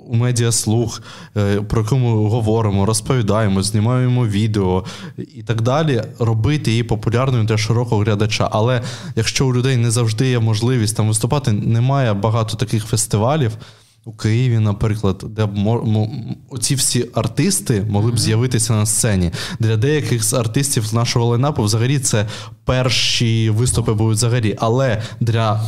у 0.08 0.16
медіаслух, 0.16 1.02
е, 1.38 1.62
про 1.62 1.82
яку 1.82 1.98
ми 1.98 2.30
говоримо, 2.30 2.86
розповідаємо, 2.86 3.64
знімаємо 3.64 4.28
відео 4.28 4.86
і 5.18 5.44
так 5.44 5.62
далі, 5.62 6.04
робити 6.20 6.72
її 6.72 6.84
популярною 6.84 7.44
для 7.44 7.58
широкого 7.58 8.02
глядача. 8.02 8.50
Але 8.52 8.82
якщо 9.16 9.48
у 9.48 9.54
людей 9.54 9.78
не 9.78 9.92
завжди 9.92 10.30
є 10.30 10.40
можливість 10.40 10.98
там 10.98 11.08
виступати, 11.08 11.52
немає 11.52 12.14
багато 12.14 12.58
таких 12.58 12.86
фестивалів. 12.86 13.52
У 14.06 14.12
Києві, 14.12 14.60
наприклад, 14.60 15.24
де 15.30 15.46
б 15.46 15.52
оці 16.50 16.76
всі 16.76 17.10
артисти 17.14 17.86
могли 17.90 18.12
б 18.12 18.20
з'явитися 18.20 18.74
на 18.74 18.86
сцені. 18.86 19.32
Для 19.60 19.78
деяких 19.78 20.24
з 20.24 20.34
артистів 20.34 20.94
нашого 20.94 21.26
лайнапу 21.26 21.64
взагалі 21.64 22.00
це 22.00 22.28
перші 22.66 23.50
виступи 23.50 23.94
будуть 23.94 24.18
взагалі. 24.18 24.56
Але 24.60 25.02
для 25.20 25.62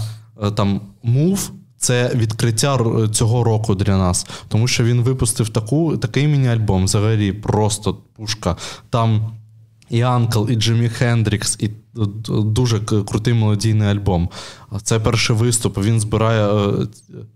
е, 0.43 0.51
там 0.51 0.81
мув 1.03 1.51
це 1.77 2.11
відкриття 2.15 2.79
цього 3.11 3.43
року 3.43 3.75
для 3.75 3.97
нас, 3.97 4.27
тому 4.47 4.67
що 4.67 4.83
він 4.83 5.01
випустив 5.01 5.49
таку, 5.49 5.97
такий 5.97 6.27
міні-альбом, 6.27 6.85
взагалі 6.85 7.33
просто 7.33 7.97
пушка. 8.15 8.55
Там 8.89 9.31
і 9.89 10.01
Анкл, 10.01 10.49
і 10.49 10.55
Джиммі 10.55 10.89
Хендрікс, 10.89 11.57
і 11.59 11.69
дуже 12.27 12.79
крутий 12.79 13.33
мелодійний 13.33 13.87
альбом. 13.87 14.29
Це 14.83 14.99
перший 14.99 15.35
виступ. 15.35 15.77
Він 15.77 15.99
збирає. 15.99 16.47
е, 16.47 16.71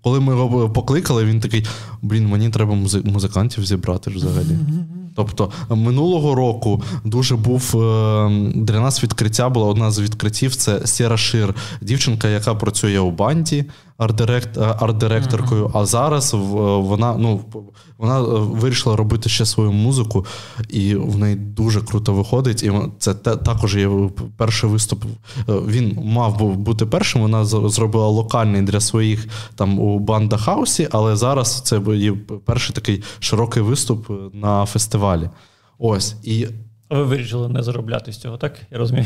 Коли 0.02 0.20
ми 0.20 0.34
його 0.34 0.70
покликали, 0.70 1.26
він 1.26 1.40
такий: 1.40 1.66
блін, 2.02 2.28
мені 2.28 2.50
треба 2.50 2.76
музикантів 3.04 3.66
зібрати 3.66 4.12
взагалі. 4.12 4.58
Тобто 5.16 5.52
минулого 5.70 6.36
року 6.36 6.84
дуже 7.04 7.36
був 7.36 7.76
е, 7.76 8.52
для 8.56 8.80
нас 8.80 9.04
відкриття 9.04 9.50
була 9.50 9.66
одна 9.66 9.92
з 9.92 10.00
відкриттів. 10.00 10.56
Це 10.56 10.88
Сєра 10.88 11.18
Шир, 11.18 11.56
дівчинка, 11.82 12.28
яка 12.28 12.56
працює 12.56 13.00
у 13.00 13.12
банді 13.12 13.66
е, 14.00 14.04
арт-директоркою. 14.80 15.72
А 15.74 15.86
зараз 15.86 16.34
вона 16.34 17.16
ну 17.18 17.42
вона 17.98 18.20
вирішила 18.22 18.96
робити 18.96 19.30
ще 19.30 19.46
свою 19.46 19.72
музику, 19.72 20.26
і 20.70 20.96
в 20.96 21.18
неї 21.18 21.36
дуже 21.36 21.82
круто 21.82 22.14
виходить. 22.14 22.64
І 22.64 22.72
це 23.00 23.14
також 23.14 23.76
є 23.76 23.90
перший 24.38 24.70
виступ. 24.70 25.04
Він 25.48 26.00
мав 26.04 26.56
бути 26.58 26.86
першим. 26.86 27.19
Вона 27.22 27.46
зробила 27.46 28.08
локальний 28.08 28.62
для 28.62 28.80
своїх 28.80 29.28
там 29.56 29.80
у 29.80 30.00
банда 30.00 30.38
хаусі, 30.38 30.88
але 30.92 31.16
зараз 31.16 31.62
це 31.62 31.82
її 31.88 32.12
перший 32.46 32.76
такий 32.76 33.04
широкий 33.20 33.64
виступ 33.64 34.10
на 34.34 34.66
фестивалі. 34.66 35.30
Ось 35.80 36.16
і 36.24 36.48
Ви 36.90 37.04
вирішили 37.04 37.50
не 37.50 37.64
заробляти 37.64 38.12
з 38.12 38.18
цього, 38.18 38.38
так? 38.38 38.54
Я 38.72 38.78
розумію. 38.78 39.06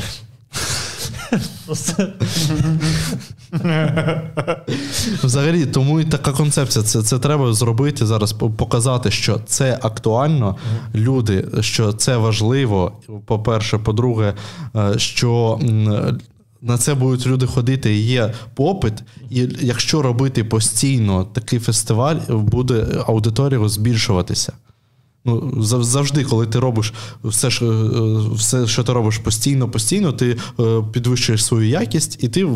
Взагалі, 5.23 5.65
тому 5.65 5.99
і 5.99 6.05
така 6.05 6.31
концепція. 6.31 6.85
Це, 6.85 7.01
це 7.01 7.19
треба 7.19 7.53
зробити 7.53 8.05
зараз, 8.05 8.33
показати, 8.33 9.11
що 9.11 9.39
це 9.45 9.79
актуально. 9.81 10.55
Люди, 10.95 11.45
що 11.59 11.93
це 11.93 12.17
важливо. 12.17 12.91
По-перше, 13.25 13.77
по-друге, 13.77 14.33
е, 14.75 14.99
що 14.99 15.59
на 16.63 16.77
це 16.77 16.95
будуть 16.95 17.27
люди 17.27 17.47
ходити, 17.47 17.95
і 17.95 18.05
є 18.05 18.33
попит. 18.55 18.93
І 19.29 19.47
якщо 19.61 20.01
робити 20.01 20.43
постійно 20.43 21.23
такий 21.23 21.59
фестиваль, 21.59 22.15
буде 22.29 22.87
аудиторія 23.07 23.69
збільшуватися. 23.69 24.53
Ну, 25.25 25.53
завжди, 25.63 26.23
коли 26.23 26.47
ти 26.47 26.59
робиш 26.59 26.93
все, 27.23 27.47
е, 27.47 27.51
все, 28.33 28.67
що 28.67 28.83
ти 28.83 28.93
робиш 28.93 29.17
постійно, 29.17 29.69
постійно, 29.69 30.13
ти 30.13 30.37
е, 30.59 30.83
підвищуєш 30.93 31.45
свою 31.45 31.69
якість 31.69 32.23
і 32.23 32.29
ти 32.29 32.47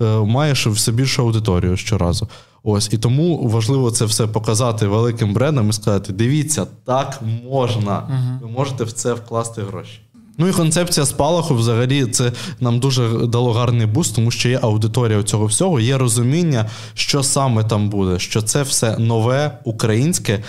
е, 0.00 0.04
маєш 0.18 0.66
все 0.66 0.92
більшу 0.92 1.22
аудиторію 1.22 1.76
щоразу. 1.76 2.28
Ось 2.62 2.88
і 2.92 2.98
тому 2.98 3.48
важливо 3.48 3.90
це 3.90 4.04
все 4.04 4.26
показати 4.26 4.86
великим 4.86 5.34
брендам 5.34 5.70
і 5.70 5.72
сказати: 5.72 6.12
дивіться, 6.12 6.66
так 6.84 7.20
можна. 7.44 8.02
Ви 8.42 8.48
можете 8.48 8.84
в 8.84 8.92
це 8.92 9.14
вкласти 9.14 9.62
гроші. 9.62 10.00
Ну 10.38 10.48
і 10.48 10.52
концепція 10.52 11.06
спалаху 11.06 11.54
взагалі 11.54 12.06
це 12.06 12.32
нам 12.60 12.80
дуже 12.80 13.26
дало 13.26 13.52
гарний 13.52 13.86
буст, 13.86 14.14
тому 14.14 14.30
що 14.30 14.48
є 14.48 14.58
аудиторія 14.62 15.22
цього 15.22 15.46
всього, 15.46 15.80
є 15.80 15.98
розуміння, 15.98 16.70
що 16.94 17.22
саме 17.22 17.64
там 17.64 17.90
буде, 17.90 18.18
що 18.18 18.42
це 18.42 18.62
все 18.62 18.98
нове, 18.98 19.58
українське, 19.64 20.32
е, 20.32 20.42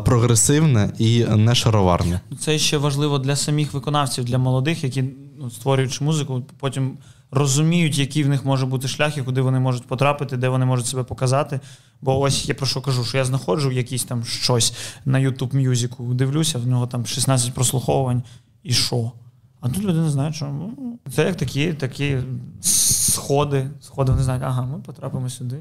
прогресивне 0.00 0.92
і 0.98 1.24
не 1.24 1.54
шароварне. 1.54 2.20
Це 2.40 2.58
ще 2.58 2.78
важливо 2.78 3.18
для 3.18 3.36
самих 3.36 3.74
виконавців, 3.74 4.24
для 4.24 4.38
молодих, 4.38 4.84
які 4.84 5.04
ну, 5.40 5.50
створюючи 5.50 6.04
музику, 6.04 6.42
потім 6.58 6.98
розуміють, 7.30 7.98
який 7.98 8.24
в 8.24 8.28
них 8.28 8.44
може 8.44 8.66
бути 8.66 8.88
шлях 8.88 9.16
і 9.16 9.22
куди 9.22 9.40
вони 9.40 9.60
можуть 9.60 9.86
потрапити, 9.86 10.36
де 10.36 10.48
вони 10.48 10.64
можуть 10.64 10.86
себе 10.86 11.02
показати. 11.02 11.60
Бо 12.00 12.20
ось 12.20 12.48
я 12.48 12.54
про 12.54 12.66
що 12.66 12.80
кажу, 12.80 13.04
що 13.04 13.18
я 13.18 13.24
знаходжу 13.24 13.70
якісь 13.70 14.04
там 14.04 14.24
щось 14.24 14.74
на 15.04 15.18
YouTube 15.18 15.68
Music, 15.68 16.14
дивлюся, 16.14 16.58
в 16.58 16.66
нього 16.66 16.86
там 16.86 17.06
16 17.06 17.54
прослуховувань, 17.54 18.22
і 18.62 18.72
що? 18.72 19.12
А 19.60 19.68
тут 19.68 19.84
люди 19.84 19.98
не 20.00 20.10
знають, 20.10 20.34
що 20.34 20.46
ну, 20.46 20.98
це 21.12 21.24
як 21.26 21.36
такі, 21.36 21.72
такі 21.72 22.16
сходи. 22.60 23.70
Сходи 23.80 24.12
вони 24.12 24.24
знають, 24.24 24.42
ага, 24.46 24.62
ми 24.62 24.78
потрапимо 24.78 25.28
сюди. 25.30 25.56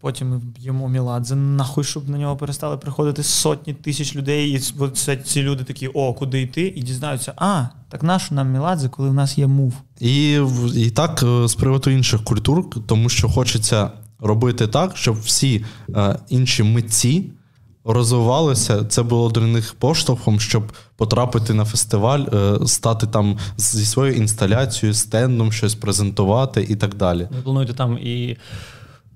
Потім 0.00 0.28
ми 0.30 0.38
б'ємо 0.38 0.88
Міладзе 0.88 1.36
нахуй, 1.36 1.84
щоб 1.84 2.08
на 2.08 2.18
нього 2.18 2.36
перестали 2.36 2.76
приходити 2.76 3.22
сотні 3.22 3.74
тисяч 3.74 4.16
людей, 4.16 4.50
і 4.52 4.58
це, 4.94 5.16
ці 5.16 5.42
люди 5.42 5.64
такі, 5.64 5.88
о, 5.88 6.12
куди 6.14 6.42
йти? 6.42 6.72
І 6.76 6.82
дізнаються, 6.82 7.32
а, 7.36 7.64
так 7.88 8.02
нащо 8.02 8.34
нам 8.34 8.52
Міладзе, 8.52 8.88
коли 8.88 9.08
в 9.10 9.14
нас 9.14 9.38
є 9.38 9.46
мув? 9.46 9.74
І, 10.00 10.38
в- 10.40 10.76
і 10.76 10.90
так 10.90 11.22
е, 11.22 11.48
з 11.48 11.54
приводу 11.54 11.90
інших 11.90 12.24
культур, 12.24 12.70
тому 12.86 13.08
що 13.08 13.28
хочеться 13.28 13.90
робити 14.18 14.68
так, 14.68 14.96
щоб 14.96 15.20
всі 15.20 15.64
е, 15.96 16.18
інші 16.28 16.62
митці 16.62 17.30
розвивалися. 17.86 18.84
Це 18.84 19.02
було 19.02 19.30
для 19.30 19.46
них 19.46 19.74
поштовхом, 19.74 20.40
щоб 20.40 20.72
потрапити 20.96 21.54
на 21.54 21.64
фестиваль, 21.64 22.20
е, 22.20 22.66
стати 22.66 23.06
там 23.06 23.38
зі 23.56 23.86
своєю 23.86 24.16
інсталяцією, 24.16 24.94
стендом, 24.94 25.52
щось 25.52 25.74
презентувати 25.74 26.66
і 26.68 26.76
так 26.76 26.94
далі. 26.94 27.28
ви 27.36 27.42
плануєте 27.42 27.74
там 27.74 27.98
і. 27.98 28.36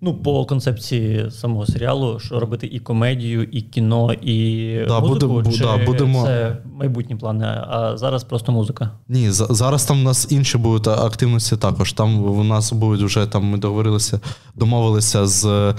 Ну, 0.02 0.14
по 0.14 0.44
концепції 0.44 1.30
самого 1.30 1.66
серіалу, 1.66 2.18
що 2.20 2.40
робити 2.40 2.66
і 2.72 2.78
комедію, 2.80 3.42
і 3.44 3.62
кіно, 3.62 4.12
і 4.12 4.76
Да, 4.88 5.00
музику, 5.00 5.26
буде- 5.32 5.52
чи 5.52 5.64
да, 5.64 5.76
будемо- 5.86 6.22
це 6.24 6.56
майбутні 6.78 7.16
плани, 7.16 7.44
а 7.46 7.96
зараз 7.96 8.24
просто 8.24 8.52
музика. 8.52 8.90
Ні, 9.08 9.30
за- 9.30 9.46
зараз 9.50 9.84
там 9.84 10.00
у 10.00 10.02
нас 10.04 10.26
інші 10.30 10.58
будуть 10.58 10.88
активності 10.88 11.56
також. 11.56 11.92
Там 11.92 12.24
у 12.24 12.44
нас 12.44 12.72
будуть 12.72 13.02
вже 13.02 13.26
там. 13.26 13.44
Ми 13.44 13.58
договорилися, 13.58 14.20
домовилися 14.54 15.26
з 15.26 15.44
е, 15.46 15.74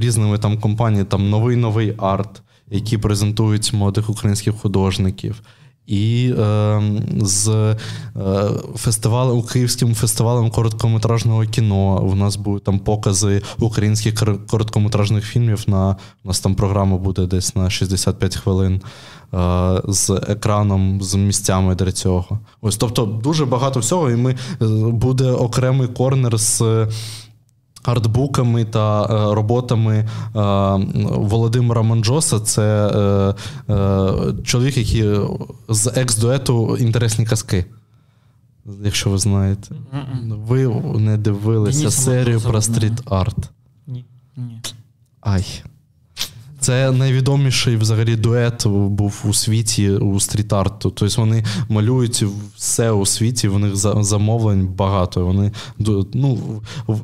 різними 0.00 0.38
там 0.38 0.58
компаніями, 0.60 1.04
там 1.04 1.30
новий 1.30 1.56
новий 1.56 1.94
арт, 1.98 2.42
які 2.70 2.98
презентують 2.98 3.72
молодих 3.72 4.10
українських 4.10 4.54
художників. 4.54 5.42
І 5.88 6.34
е, 6.38 6.82
з 7.20 7.48
е, 7.48 7.76
фестивалем 8.76 9.42
Київським 9.42 9.94
фестивалем 9.94 10.50
короткометражного 10.50 11.44
кіно. 11.44 12.02
У 12.02 12.14
нас 12.14 12.36
будуть 12.36 12.64
там 12.64 12.78
покази 12.78 13.42
українських 13.58 14.14
короткометражних 14.50 15.24
фільмів. 15.24 15.64
На 15.66 15.96
у 16.24 16.28
нас 16.28 16.40
там 16.40 16.54
програма 16.54 16.96
буде 16.96 17.26
десь 17.26 17.56
на 17.56 17.70
65 17.70 18.36
хвилин. 18.36 18.80
Е, 19.34 19.82
з 19.88 20.10
екраном, 20.10 21.02
з 21.02 21.14
місцями 21.14 21.74
для 21.74 21.92
цього. 21.92 22.38
Ось, 22.60 22.76
тобто, 22.76 23.04
дуже 23.06 23.46
багато 23.46 23.80
всього, 23.80 24.10
і 24.10 24.16
ми 24.16 24.30
е, 24.30 24.36
буде 24.90 25.30
окремий 25.30 25.88
корнер 25.88 26.38
з. 26.38 26.62
Артбуками 27.88 28.64
та 28.64 29.04
е, 29.04 29.34
роботами 29.34 29.94
е, 29.96 30.06
Володимира 31.04 31.82
Манджоса. 31.82 32.40
Це 32.40 32.86
е, 33.68 34.32
чоловік, 34.44 34.76
який 34.76 35.20
з 35.68 35.92
екс-дуету 35.94 36.76
інтересні 36.76 37.26
казки. 37.26 37.64
Якщо 38.84 39.10
ви 39.10 39.18
знаєте. 39.18 39.74
Ви 40.28 40.68
не 40.98 41.18
дивилися 41.18 41.90
серію 41.90 42.40
про 42.40 42.60
стріт-арт. 42.60 43.50
Ні. 43.86 44.04
Ні. 44.36 44.60
Ай. 45.20 45.44
Це 46.68 46.92
найвідоміший 46.92 47.76
взагалі 47.76 48.16
дует 48.16 48.66
був 48.66 49.22
у 49.24 49.34
світі 49.34 49.90
у 49.90 50.20
стріт-арту. 50.20 50.90
Тобто 50.90 51.20
вони 51.20 51.44
малюють 51.68 52.24
все 52.56 52.90
у 52.90 53.06
світі, 53.06 53.48
в 53.48 53.58
них 53.58 53.76
замовлень 53.76 54.66
багато. 54.66 55.26
Вони 55.26 55.52
ну, 56.14 56.38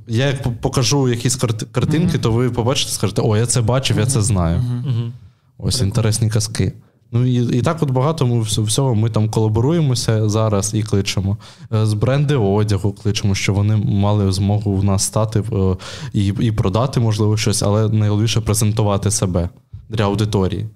Я 0.08 0.26
як 0.26 0.60
покажу 0.60 1.08
якісь 1.08 1.36
картинки, 1.36 2.16
mm-hmm. 2.16 2.20
то 2.20 2.32
ви 2.32 2.50
побачите, 2.50 2.92
скажете, 2.92 3.22
о, 3.22 3.36
я 3.36 3.46
це 3.46 3.60
бачив, 3.60 3.96
mm-hmm. 3.96 4.00
я 4.00 4.06
це 4.06 4.22
знаю. 4.22 4.58
Mm-hmm. 4.58 5.10
Ось 5.58 5.74
Прикольно. 5.74 5.88
інтересні 5.88 6.30
казки. 6.30 6.72
Ну 7.14 7.26
і 7.26 7.58
і 7.58 7.62
так 7.62 7.82
от 7.82 7.90
багато 7.90 8.26
ми 8.26 8.40
всього 8.40 8.94
ми 8.94 9.10
там 9.10 9.28
колаборуємося 9.28 10.28
зараз 10.28 10.74
і 10.74 10.82
кличемо. 10.82 11.36
Е, 11.72 11.86
з 11.86 11.94
бренди 11.94 12.36
одягу 12.36 12.92
кличемо, 12.92 13.34
щоб 13.34 13.54
вони 13.54 13.76
мали 13.76 14.32
змогу 14.32 14.76
в 14.76 14.84
нас 14.84 15.02
стати 15.02 15.42
е, 15.52 15.76
і 16.12 16.26
і 16.26 16.52
продати, 16.52 17.00
можливо, 17.00 17.36
щось, 17.36 17.62
але 17.62 17.88
найголовніше 17.88 18.40
презентувати 18.40 19.10
себе 19.10 19.48
для 19.88 20.04
аудиторії. 20.04 20.66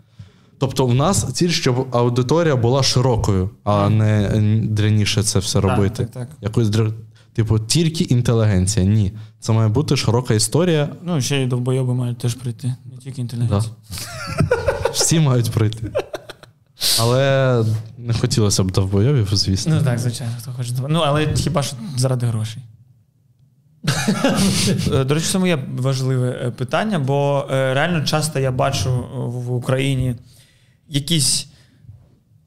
Тобто, 0.59 0.87
в 0.87 0.95
нас 0.95 1.33
ціль, 1.33 1.49
щоб 1.49 1.87
аудиторія 1.91 2.57
була 2.57 2.83
широкою, 2.83 3.51
а 3.65 3.89
не 3.89 4.31
дряніше 4.65 5.23
це 5.23 5.39
все 5.39 5.61
робити. 5.61 6.05
Так, 6.05 6.11
так, 6.13 6.29
так. 6.29 6.37
Якось 6.43 6.71
Типу, 7.33 7.59
тільки 7.59 8.05
інтелігенція. 8.05 8.87
Ні. 8.87 9.13
Це 9.41 9.53
має 9.53 9.69
бути 9.69 9.97
широка 9.97 10.35
історія. 10.35 10.89
Ну, 11.03 11.21
ще 11.21 11.43
й 11.43 11.47
довбойоби 11.47 11.95
мають 11.95 12.19
теж 12.19 12.35
прийти, 12.35 12.75
не 12.93 12.99
тільки 12.99 13.21
інтелігенція. 13.21 13.75
Да. 13.91 14.91
Всі 14.93 15.21
мають 15.21 15.51
прийти. 15.51 15.93
Але 17.01 17.65
не 17.99 18.13
хотілося 18.13 18.65
б 18.65 18.71
довбойовів, 18.71 19.29
звісно. 19.33 19.75
Ну 19.75 19.85
так, 19.85 19.99
звичайно, 19.99 20.33
хто 20.43 20.53
хоче 20.53 20.73
Ну, 20.89 20.99
але 20.99 21.35
хіба 21.35 21.63
що 21.63 21.77
заради 21.97 22.27
грошей. 22.27 22.63
Е, 24.93 25.05
до 25.05 25.15
речі, 25.15 25.27
це 25.27 25.39
моє 25.39 25.59
важливе 25.77 26.41
е, 26.43 26.51
питання, 26.51 26.99
бо 26.99 27.47
е, 27.51 27.75
реально 27.75 28.05
часто 28.05 28.39
я 28.39 28.53
бачу 28.53 29.05
в 29.15 29.53
Україні 29.53 30.15
якісь 30.89 31.49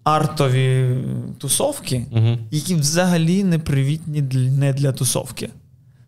артові 0.04 0.98
тусовки, 1.38 2.06
які 2.52 2.76
взагалі 2.76 3.44
не 3.44 3.60
привітні 3.60 4.22
не 4.58 4.74
для 4.74 4.92
тусовки. 4.92 5.50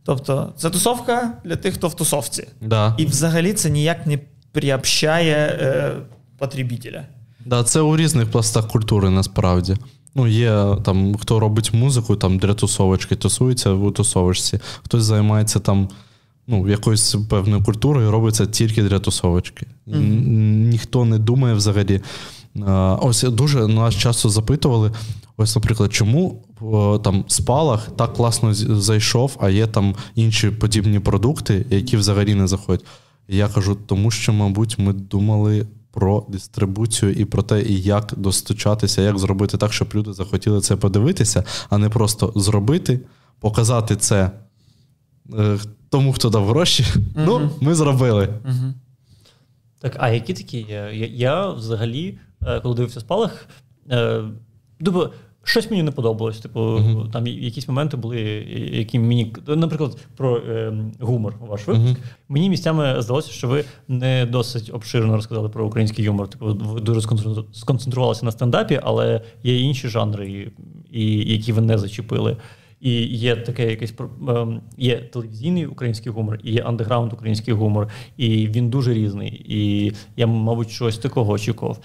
Тобто, 0.03 0.53
це 0.57 0.69
тусовка 0.69 1.33
для 1.43 1.55
тих, 1.55 1.73
хто 1.73 1.87
в 1.87 1.95
тусовці. 1.95 2.47
Да. 2.61 2.95
І 2.97 3.05
взагалі 3.05 3.53
це 3.53 3.69
ніяк 3.69 4.07
не 4.07 4.19
приобщає 4.51 5.35
е, 5.35 5.91
потребителя. 6.37 7.05
Да, 7.45 7.63
це 7.63 7.81
у 7.81 7.97
різних 7.97 8.31
пластах 8.31 8.67
культури 8.67 9.09
насправді. 9.09 9.77
Ну, 10.15 10.27
є 10.27 10.75
там, 10.83 11.15
хто 11.15 11.39
робить 11.39 11.73
музику 11.73 12.15
там 12.15 12.37
для 12.37 12.53
тусовочки, 12.53 13.15
тусується 13.15 13.71
у 13.71 13.91
тусовочці, 13.91 14.59
хтось 14.83 15.03
займається 15.03 15.59
там 15.59 15.89
ну, 16.47 16.69
якоюсь 16.69 17.15
певною 17.29 17.63
культурою, 17.63 18.11
робиться 18.11 18.45
тільки 18.45 18.83
для 18.83 18.99
тусовочки. 18.99 19.65
Mm-hmm. 19.87 20.67
Ніхто 20.69 21.05
не 21.05 21.19
думає 21.19 21.53
взагалі. 21.53 22.01
Ось 23.01 23.23
дуже 23.23 23.67
нас 23.67 23.95
часто 23.95 24.29
запитували: 24.29 24.91
ось, 25.37 25.55
наприклад, 25.55 25.93
чому 25.93 26.43
там 27.03 27.25
спалах 27.27 27.89
так 27.95 28.13
класно 28.13 28.53
зайшов, 28.53 29.37
а 29.39 29.49
є 29.49 29.67
там 29.67 29.95
інші 30.15 30.49
подібні 30.49 30.99
продукти, 30.99 31.65
які 31.69 31.97
взагалі 31.97 32.35
не 32.35 32.47
заходять. 32.47 32.85
Я 33.27 33.47
кажу, 33.47 33.77
тому 33.85 34.11
що, 34.11 34.33
мабуть, 34.33 34.79
ми 34.79 34.93
думали 34.93 35.67
про 35.93 36.25
дистрибуцію 36.29 37.13
і 37.13 37.25
про 37.25 37.43
те, 37.43 37.61
і 37.61 37.81
як 37.81 38.13
достучатися, 38.17 39.01
як 39.01 39.19
зробити 39.19 39.57
так, 39.57 39.73
щоб 39.73 39.89
люди 39.95 40.13
захотіли 40.13 40.61
це 40.61 40.75
подивитися, 40.75 41.43
а 41.69 41.77
не 41.77 41.89
просто 41.89 42.33
зробити, 42.35 42.99
показати 43.39 43.95
це 43.95 44.31
е, 45.39 45.57
тому, 45.89 46.13
хто 46.13 46.29
дав 46.29 46.47
гроші. 46.47 46.83
Mm-hmm. 46.83 47.25
Ну, 47.25 47.49
ми 47.61 47.75
зробили. 47.75 48.25
Mm-hmm. 48.25 48.73
Так, 49.79 49.95
а 49.99 50.09
які 50.09 50.33
такі? 50.33 50.65
Я, 50.69 50.89
я 51.07 51.49
взагалі, 51.49 52.19
е, 52.41 52.59
коли 52.59 52.75
дивився 52.75 52.99
спалах, 52.99 53.47
е, 53.91 54.23
думаю, 54.79 55.11
Щось 55.43 55.71
мені 55.71 55.83
не 55.83 55.91
подобалось. 55.91 56.39
Типу, 56.39 56.59
uh-huh. 56.59 57.11
там 57.11 57.27
якісь 57.27 57.67
моменти 57.67 57.97
були, 57.97 58.19
які 58.71 58.99
мені, 58.99 59.35
наприклад, 59.47 59.97
про 60.17 60.37
е, 60.37 60.73
гумор, 60.99 61.35
ваш 61.39 61.67
випуск. 61.67 61.97
Uh-huh. 61.97 62.03
Мені 62.29 62.49
місцями 62.49 63.01
здалося, 63.01 63.31
що 63.31 63.47
ви 63.47 63.63
не 63.87 64.25
досить 64.25 64.71
обширно 64.73 65.15
розказали 65.15 65.49
про 65.49 65.65
український 65.67 66.05
юмор. 66.05 66.27
Типу, 66.27 66.45
ви 66.45 66.79
дуже 66.79 67.01
сконцентрувалися 67.51 68.25
на 68.25 68.31
стендапі, 68.31 68.79
але 68.83 69.21
є 69.43 69.59
інші 69.59 69.89
жанри, 69.89 70.51
і, 70.91 71.33
які 71.33 71.53
ви 71.53 71.61
не 71.61 71.77
зачепили. 71.77 72.37
І 72.83 72.91
є 73.05 73.35
таке 73.35 73.69
якесь 73.69 73.93
ем, 74.27 74.61
є 74.77 74.97
телевізійний 74.97 75.65
український 75.65 76.11
гумор, 76.11 76.39
і 76.43 76.51
є 76.51 76.61
андеграунд 76.61 77.13
український 77.13 77.53
гумор, 77.53 77.87
і 78.17 78.47
він 78.47 78.69
дуже 78.69 78.93
різний. 78.93 79.45
І 79.47 79.91
я, 80.17 80.27
мабуть, 80.27 80.69
щось 80.69 80.97
такого 80.97 81.31
очікував. 81.33 81.79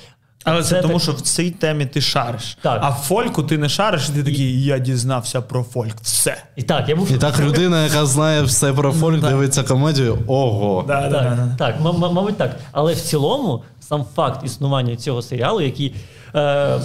Але 0.44 0.62
це, 0.62 0.68
це 0.68 0.82
тому, 0.82 0.94
так... 0.94 1.02
що 1.02 1.12
в 1.12 1.20
цій 1.20 1.50
темі 1.50 1.86
ти 1.86 2.00
шариш. 2.00 2.58
Так. 2.62 2.80
А 2.82 2.90
в 2.90 2.94
фольку 2.94 3.42
ти 3.42 3.58
не 3.58 3.68
шариш, 3.68 4.08
і 4.08 4.12
ти 4.12 4.22
такий, 4.22 4.64
я 4.64 4.78
дізнався 4.78 5.42
про 5.42 5.62
фольк. 5.62 5.96
Все. 6.02 6.36
І 6.56 6.62
так, 6.62 6.88
я 6.88 6.96
був... 6.96 7.12
І 7.12 7.18
так 7.18 7.40
людина, 7.40 7.84
яка 7.84 8.06
знає 8.06 8.42
все 8.42 8.72
про 8.72 8.92
фольк, 8.92 9.22
ну, 9.22 9.28
дивиться 9.28 9.62
комедію. 9.62 10.18
Ого. 10.26 10.84
Да, 10.86 11.02
так, 11.02 11.10
да, 11.10 11.54
так, 11.58 11.80
мабуть, 11.80 12.36
так. 12.36 12.56
Але 12.72 12.92
в 12.92 13.00
цілому, 13.00 13.62
сам 13.80 14.04
факт 14.16 14.44
існування 14.44 14.96
цього 14.96 15.22
серіалу, 15.22 15.60
який. 15.60 15.94
Е, 16.34 16.80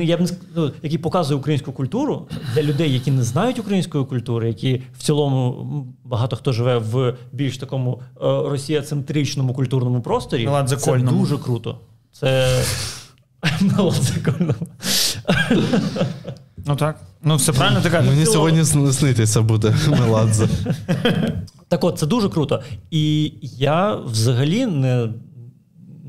я 0.00 0.16
б 0.16 0.20
не 0.20 0.28
ну, 0.54 0.72
який 0.82 0.98
показує 0.98 1.38
українську 1.38 1.72
культуру 1.72 2.28
для 2.54 2.62
людей, 2.62 2.92
які 2.92 3.10
не 3.10 3.22
знають 3.22 3.58
української 3.58 4.04
культури, 4.04 4.48
які 4.48 4.82
в 4.98 5.02
цілому 5.02 5.86
багато 6.04 6.36
хто 6.36 6.52
живе 6.52 6.78
в 6.78 7.14
більш 7.32 7.58
такому 7.58 8.00
е, 8.16 8.18
росіяцентричному 8.22 9.54
культурному 9.54 10.00
просторі. 10.00 10.48
Це 10.66 10.98
дуже 10.98 11.38
круто. 11.38 11.78
Це 12.20 12.62
мало 13.60 13.94
прикольно. 14.12 14.54
Ну 16.66 16.76
так. 16.76 17.00
Ну, 17.22 17.36
все 17.36 17.52
правильно 17.52 17.80
ти 17.80 17.90
кажеш. 17.90 18.10
Мені 18.10 18.26
сьогодні 18.26 18.64
снитися 18.92 19.42
буде 19.42 19.74
Меладзе. 19.88 20.48
Так 21.68 21.84
от, 21.84 21.98
це 21.98 22.06
дуже 22.06 22.28
круто. 22.28 22.62
І 22.90 23.32
я 23.42 23.94
взагалі 23.94 24.66
не 24.66 25.08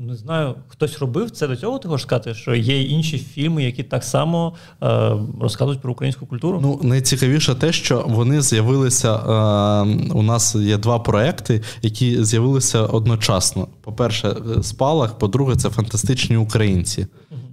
не 0.08 0.16
знаю, 0.16 0.54
хтось 0.68 0.98
робив 0.98 1.30
це 1.30 1.48
до 1.48 1.56
цього, 1.56 1.78
ти 1.78 1.88
хочеш 1.88 2.02
сказати, 2.02 2.34
що 2.34 2.54
є 2.54 2.82
інші 2.82 3.18
фільми, 3.18 3.64
які 3.64 3.82
так 3.82 4.04
само 4.04 4.54
е, 4.82 5.12
розказують 5.40 5.80
про 5.80 5.92
українську 5.92 6.26
культуру. 6.26 6.58
Ну, 6.62 6.80
найцікавіше 6.82 7.54
те, 7.54 7.72
що 7.72 8.04
вони 8.08 8.42
з'явилися. 8.42 9.14
Е, 9.16 10.12
у 10.12 10.22
нас 10.22 10.54
є 10.54 10.78
два 10.78 10.98
проекти, 10.98 11.62
які 11.82 12.24
з'явилися 12.24 12.82
одночасно. 12.82 13.68
По-перше, 13.80 14.36
спалах, 14.62 15.18
по-друге, 15.18 15.56
це 15.56 15.70
фантастичні 15.70 16.36
українці. 16.36 17.06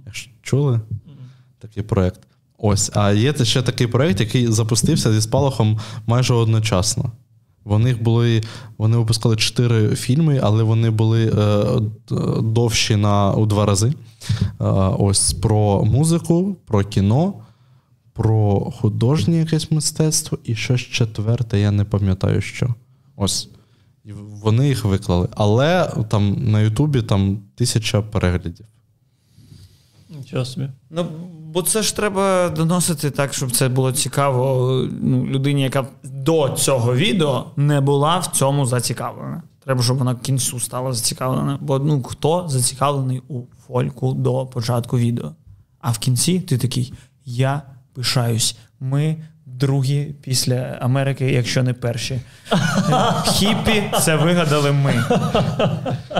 Якщо 0.06 0.30
чули 0.42 0.80
такий 1.58 1.82
проект? 1.82 2.20
Ось, 2.58 2.90
а 2.94 3.12
є 3.12 3.34
ще 3.44 3.62
такий 3.62 3.86
проект, 3.86 4.20
який 4.20 4.46
запустився 4.46 5.12
зі 5.12 5.20
спалахом 5.20 5.78
майже 6.06 6.34
одночасно. 6.34 7.12
Вони 7.66 7.94
були, 7.94 8.42
вони 8.78 8.96
випускали 8.96 9.36
чотири 9.36 9.96
фільми, 9.96 10.40
але 10.42 10.62
вони 10.62 10.90
були 10.90 11.26
е, 11.26 11.64
довші 12.42 12.96
на 12.96 13.32
у 13.32 13.46
два 13.46 13.66
рази. 13.66 13.88
Е, 13.88 13.94
ось 14.98 15.32
про 15.32 15.84
музику, 15.84 16.56
про 16.66 16.84
кіно, 16.84 17.34
про 18.12 18.60
художнє 18.60 19.36
якесь 19.36 19.70
мистецтво 19.70 20.38
і 20.44 20.54
щось 20.54 20.80
четверте, 20.80 21.60
я 21.60 21.70
не 21.70 21.84
пам'ятаю 21.84 22.40
що. 22.40 22.74
Ось. 23.16 23.48
Вони 24.42 24.68
їх 24.68 24.84
виклали. 24.84 25.28
Але 25.30 25.92
там 26.08 26.36
на 26.50 26.60
Ютубі 26.60 27.02
там 27.02 27.38
тисяча 27.54 28.02
переглядів. 28.02 28.66
Нічого 30.26 30.44
собі. 30.44 30.68
Ну, 30.90 31.06
Бо 31.52 31.62
це 31.62 31.82
ж 31.82 31.96
треба 31.96 32.48
доносити 32.48 33.10
так, 33.10 33.34
щоб 33.34 33.50
це 33.50 33.68
було 33.68 33.92
цікаво 33.92 34.70
ну, 35.02 35.26
людині, 35.26 35.62
яка 35.62 35.86
до 36.04 36.48
цього 36.48 36.96
відео 36.96 37.46
не 37.56 37.80
була 37.80 38.18
в 38.18 38.26
цьому 38.26 38.66
зацікавлена. 38.66 39.42
Треба, 39.64 39.82
щоб 39.82 39.98
вона 39.98 40.14
кінцю 40.14 40.60
стала 40.60 40.92
зацікавлена. 40.92 41.58
Бо 41.60 41.78
ну, 41.78 42.02
хто 42.02 42.48
зацікавлений 42.48 43.22
у 43.28 43.42
фольку 43.66 44.12
до 44.12 44.46
початку 44.46 44.98
відео? 44.98 45.32
А 45.80 45.90
в 45.90 45.98
кінці 45.98 46.40
ти 46.40 46.58
такий: 46.58 46.92
Я 47.24 47.62
пишаюсь. 47.94 48.56
Ми 48.80 49.16
другі 49.56 50.14
після 50.22 50.56
Америки, 50.80 51.32
якщо 51.32 51.62
не 51.62 51.72
перші. 51.72 52.20
Хіппі 53.26 53.82
це 54.00 54.16
вигадали 54.16 54.72
ми. 54.72 55.04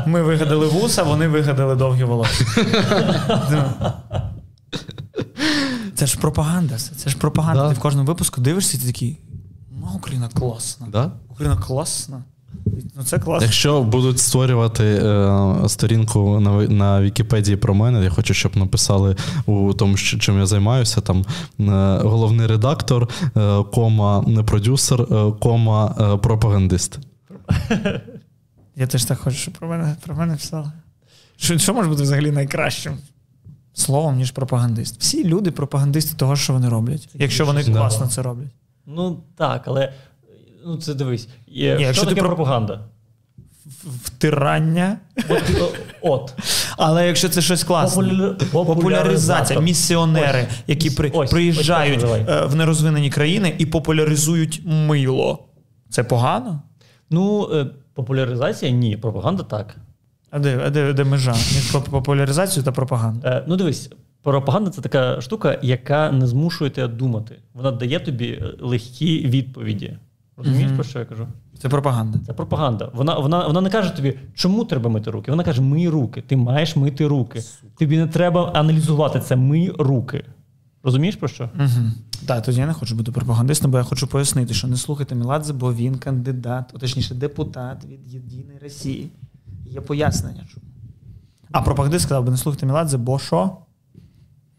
Ми 0.06 0.22
вигадали 0.22 0.66
вуса, 0.66 1.02
вони 1.02 1.28
вигадали 1.28 1.76
довгі 1.76 2.04
волосся. 2.04 2.44
Це 5.94 6.06
ж 6.06 6.18
пропаганда. 6.18 6.76
Це, 6.76 6.94
це 6.94 7.10
ж 7.10 7.16
пропаганда. 7.16 7.62
Да. 7.62 7.68
Ти 7.68 7.74
в 7.74 7.78
кожному 7.78 8.06
випуску 8.06 8.40
дивишся, 8.40 8.76
і 8.76 8.80
ти 8.80 8.86
такий. 8.86 9.20
Ну, 9.70 9.86
Україна 9.94 10.28
класна. 10.28 10.86
Да? 10.92 11.12
Україна 11.28 11.56
класна. 11.56 12.24
Ну, 12.96 13.04
це 13.04 13.18
класно. 13.18 13.44
Якщо 13.44 13.82
будуть 13.82 14.18
створювати 14.18 14.84
е, 14.84 15.68
сторінку 15.68 16.40
на, 16.40 16.50
на 16.62 17.02
Вікіпедії 17.02 17.56
про 17.56 17.74
мене, 17.74 18.04
я 18.04 18.10
хочу, 18.10 18.34
щоб 18.34 18.56
написали 18.56 19.16
у 19.46 19.74
тому, 19.74 19.96
що, 19.96 20.18
чим 20.18 20.38
я 20.38 20.46
займаюся, 20.46 21.00
там 21.00 21.18
е, 21.18 21.24
головний 22.02 22.46
редактор, 22.46 23.08
е, 23.36 23.62
кома 23.74 24.24
не 24.26 24.42
продюсер, 24.42 25.00
е, 25.00 25.32
кома 25.40 25.94
е, 26.00 26.16
пропагандист. 26.16 26.98
Я 28.78 28.86
теж 28.86 29.04
так 29.04 29.18
хочу, 29.18 29.36
щоб 29.36 29.54
про 29.54 29.68
мене, 29.68 29.96
про 30.06 30.14
мене 30.14 30.34
писали. 30.34 30.72
Що, 31.36 31.58
що 31.58 31.74
може 31.74 31.88
бути 31.88 32.02
взагалі 32.02 32.30
найкращим 32.30 32.98
словом, 33.74 34.16
ніж 34.16 34.30
пропагандист? 34.30 35.00
Всі 35.00 35.24
люди 35.24 35.50
пропагандисти 35.50 36.16
того, 36.16 36.36
що 36.36 36.52
вони 36.52 36.68
роблять, 36.68 37.08
якщо 37.14 37.46
вони 37.46 37.64
класно 37.64 38.06
це 38.06 38.22
роблять. 38.22 38.52
Ну 38.86 39.20
так, 39.36 39.62
але 39.66 39.92
ну 40.66 40.76
це 40.76 40.94
дивись. 40.94 41.28
Є, 41.46 41.70
Ні, 41.72 41.76
що 41.78 41.86
якщо 41.86 42.06
ти 42.06 42.14
про- 42.14 42.28
пропаганда? 42.28 42.80
Втирання. 44.04 44.98
От, 45.28 45.42
от. 46.02 46.34
Але 46.76 47.06
якщо 47.06 47.28
це 47.28 47.42
щось 47.42 47.64
класне, 47.64 48.02
Популя- 48.04 48.64
популяризація, 48.64 49.60
місіонери, 49.60 50.46
Ось. 50.50 50.56
які 50.66 50.90
при, 50.90 51.10
Ось, 51.14 51.30
приїжджають 51.30 51.96
ось 51.96 52.02
так 52.10 52.18
називай. 52.20 52.42
е, 52.44 52.46
в 52.46 52.54
нерозвинені 52.56 53.10
країни 53.10 53.54
і 53.58 53.66
популяризують 53.66 54.62
мило. 54.64 55.38
Це 55.90 56.04
погано? 56.04 56.62
Ну, 57.10 57.48
е, 57.54 57.66
популяризація 57.94 58.70
ні, 58.70 58.96
пропаганда 58.96 59.42
так. 59.42 59.76
А 60.30 60.38
де, 60.38 60.60
а 60.66 60.70
де, 60.70 60.92
де 60.92 61.04
межа 61.04 61.32
між 61.32 61.72
поп- 61.74 61.90
популяризацією 61.90 62.64
та 62.64 62.72
пропагандою? 62.72 63.34
Е, 63.34 63.44
ну 63.48 63.56
дивись, 63.56 63.90
пропаганда 64.22 64.70
це 64.70 64.80
така 64.80 65.20
штука, 65.20 65.58
яка 65.62 66.12
не 66.12 66.26
змушує 66.26 66.70
тебе 66.70 66.88
думати. 66.94 67.36
Вона 67.54 67.70
дає 67.70 68.00
тобі 68.00 68.28
е, 68.28 68.54
легкі 68.60 69.18
відповіді. 69.26 69.96
Розумієш, 70.36 70.66
Мгм. 70.66 70.74
про 70.76 70.84
що 70.84 70.98
я 70.98 71.04
кажу? 71.04 71.26
Це 71.58 71.68
пропаганда. 71.68 72.18
Це 72.26 72.32
пропаганда. 72.32 72.90
Вона, 72.94 73.18
вона, 73.18 73.46
вона 73.46 73.60
не 73.60 73.70
каже 73.70 73.90
тобі, 73.96 74.18
чому 74.34 74.64
треба 74.64 74.90
мити 74.90 75.10
руки. 75.10 75.30
Вона 75.30 75.44
каже, 75.44 75.62
мий 75.62 75.88
руки. 75.88 76.22
Ти 76.26 76.36
маєш 76.36 76.76
мити 76.76 77.06
руки. 77.06 77.42
Тобі 77.78 77.98
не 77.98 78.06
треба 78.06 78.50
аналізувати 78.54 79.20
це. 79.20 79.36
Мий 79.36 79.70
руки. 79.78 80.24
Розумієш 80.82 81.16
про 81.16 81.28
що? 81.28 81.50
Угу. 81.58 81.86
Так, 82.26 82.42
тоді 82.44 82.60
я 82.60 82.66
не 82.66 82.72
хочу 82.72 82.94
бути 82.96 83.12
пропагандистом, 83.12 83.70
бо 83.70 83.78
я 83.78 83.84
хочу 83.84 84.06
пояснити, 84.06 84.54
що 84.54 84.68
не 84.68 84.76
слухайте 84.76 85.14
Міладзе, 85.14 85.52
бо 85.52 85.74
він 85.74 85.94
кандидат, 85.98 86.74
точніше, 86.80 87.14
депутат 87.14 87.84
від 87.84 88.08
Єдиної 88.14 88.58
Росії. 88.62 89.10
Є 89.66 89.80
пояснення, 89.80 90.44
чому. 90.54 90.66
А 91.52 91.62
пропагандист 91.62 92.04
сказав 92.04 92.24
би, 92.24 92.30
не 92.30 92.36
слухайте 92.36 92.66
Міладзе, 92.66 92.96
бо 92.98 93.18
що? 93.18 93.56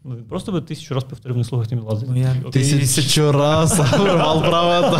Ну, 0.08 0.16
він 0.16 0.24
просто 0.24 0.52
би 0.52 0.60
тисячу 0.60 0.94
разів 0.94 1.08
повторив, 1.08 1.36
не 1.36 1.44
слухайте 1.44 1.76
Міладзе. 1.76 2.06
Ну, 2.08 2.16
я- 2.16 2.36
Окей. 2.46 2.72
Тисячу 2.80 3.32
раз 3.32 3.80
право. 3.90 4.98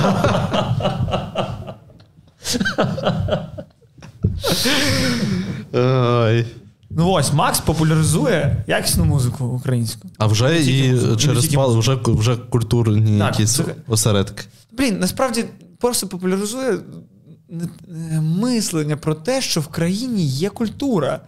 Ой. 5.72 6.46
Ну 6.90 7.08
ось, 7.10 7.32
Макс 7.32 7.60
популяризує 7.60 8.64
якісну 8.66 9.04
музику 9.04 9.44
українську. 9.44 10.08
А 10.18 10.26
вже 10.26 10.44
Не 10.48 10.60
і 10.60 10.92
музику, 10.92 11.16
через 11.16 11.46
пал, 11.46 11.78
вже, 11.78 11.98
вже 12.04 12.36
культурні 12.36 13.18
Так, 13.18 13.32
якісь 13.40 13.54
це- 13.54 13.64
осередки. 13.88 14.44
Блін, 14.72 14.98
насправді 14.98 15.44
просто 15.80 16.08
популяризує 16.08 16.70
е, 16.72 18.20
мислення 18.20 18.96
про 18.96 19.14
те, 19.14 19.42
що 19.42 19.60
в 19.60 19.66
країні 19.68 20.26
є 20.26 20.48
культура. 20.50 21.20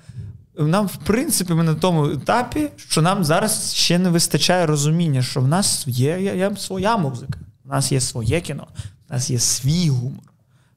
Нам, 0.68 0.86
в 0.86 0.96
принципі, 0.96 1.54
ми 1.54 1.62
на 1.62 1.74
тому 1.74 2.10
етапі, 2.10 2.68
що 2.76 3.02
нам 3.02 3.24
зараз 3.24 3.74
ще 3.74 3.98
не 3.98 4.10
вистачає 4.10 4.66
розуміння, 4.66 5.22
що 5.22 5.40
в 5.40 5.48
нас 5.48 5.86
є, 5.86 6.20
є, 6.20 6.36
є 6.36 6.56
своя 6.56 6.96
музика, 6.96 7.38
в 7.64 7.68
нас 7.68 7.92
є 7.92 8.00
своє 8.00 8.40
кіно, 8.40 8.66
в 9.08 9.12
нас 9.12 9.30
є 9.30 9.38
свій 9.38 9.88
гумор, 9.88 10.24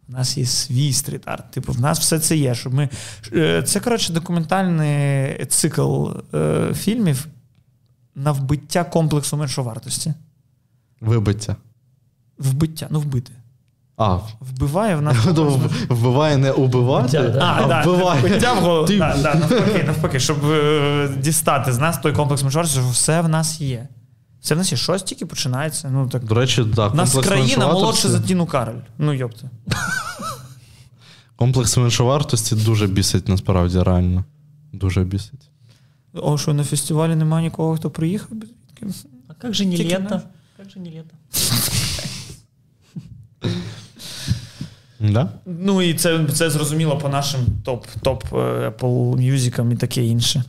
в 0.07 0.11
нас 0.11 0.37
є 0.37 0.45
свій 0.45 0.93
стріт-арт. 0.93 1.51
Типу, 1.51 1.73
в 1.73 1.81
нас 1.81 1.99
все 1.99 2.19
це 2.19 2.37
є. 2.37 2.55
Щоб 2.55 2.73
ми... 2.73 2.89
Е, 3.33 3.63
Це, 3.63 3.79
коротше, 3.79 4.13
документальний 4.13 5.45
цикл 5.45 6.07
е, 6.33 6.73
фільмів 6.73 7.27
на 8.15 8.31
вбиття 8.31 8.83
комплексу 8.83 9.37
меншовартості. 9.37 10.13
Вибиття. 11.01 11.55
Вбиття, 12.37 12.87
ну 12.89 12.99
вбити. 12.99 13.31
А, 13.97 14.17
Вбиває 14.39 14.95
в 14.95 15.01
нас. 15.01 15.17
ну, 15.35 15.61
вбиває 15.89 16.37
не 16.37 16.51
убивати, 16.51 17.17
а, 17.17 17.43
А, 17.43 17.81
вбиває. 17.81 18.21
вбиття 18.21 18.53
в 18.53 18.57
голову. 18.59 18.87
Да, 18.87 19.17
да, 19.23 19.35
навпаки, 19.35 19.83
навпаки, 19.83 20.19
щоб 20.19 20.45
е, 20.45 21.09
дістати 21.17 21.73
з 21.73 21.79
нас 21.79 21.97
той 21.97 22.13
комплекс 22.13 22.43
меншовартості, 22.43 22.79
що 22.79 22.89
все 22.89 23.21
в 23.21 23.29
нас 23.29 23.61
є. 23.61 23.87
Все 24.41 24.55
в 24.55 24.57
нас 24.57 24.71
є. 24.71 24.77
Щось 24.77 25.03
тільки 25.03 25.25
починається. 25.25 25.89
Ну, 25.89 26.09
так. 26.09 26.23
До 26.23 26.35
речі, 26.35 26.65
так, 26.75 26.93
У 26.93 26.95
нас 26.95 27.13
країна 27.13 27.67
молодша 27.67 28.09
за 28.09 28.19
Тіну 28.19 28.45
Кароль. 28.45 28.79
Ну, 28.97 29.13
йопте. 29.13 29.49
Комплекс 31.35 31.77
меншовартості 31.77 32.55
дуже 32.55 32.87
бісить 32.87 33.27
насправді, 33.27 33.81
реально. 33.83 34.23
Дуже 34.73 35.03
бісить. 35.03 35.49
О, 36.13 36.37
що 36.37 36.53
на 36.53 36.63
фестивалі 36.63 37.15
немає 37.15 37.43
нікого, 37.43 37.75
хто 37.75 37.89
приїхав? 37.89 38.29
А 39.27 39.33
як 39.43 39.53
же 39.53 39.65
не 39.65 39.99
наш. 39.99 40.21
Як 40.59 40.69
же 40.69 40.79
не 40.79 40.89
лето? 40.89 41.15
Да? 45.11 45.29
Ну 45.45 45.81
і 45.81 45.93
це, 45.93 46.25
це 46.25 46.49
зрозуміло 46.49 46.97
по 46.97 47.09
нашим 47.09 47.41
топ, 47.63 47.85
топ 48.01 48.23
е, 48.33 48.35
Apple 48.69 49.15
Music 49.15 49.73
і 49.73 49.75
таке 49.75 50.03
інше. 50.03 50.43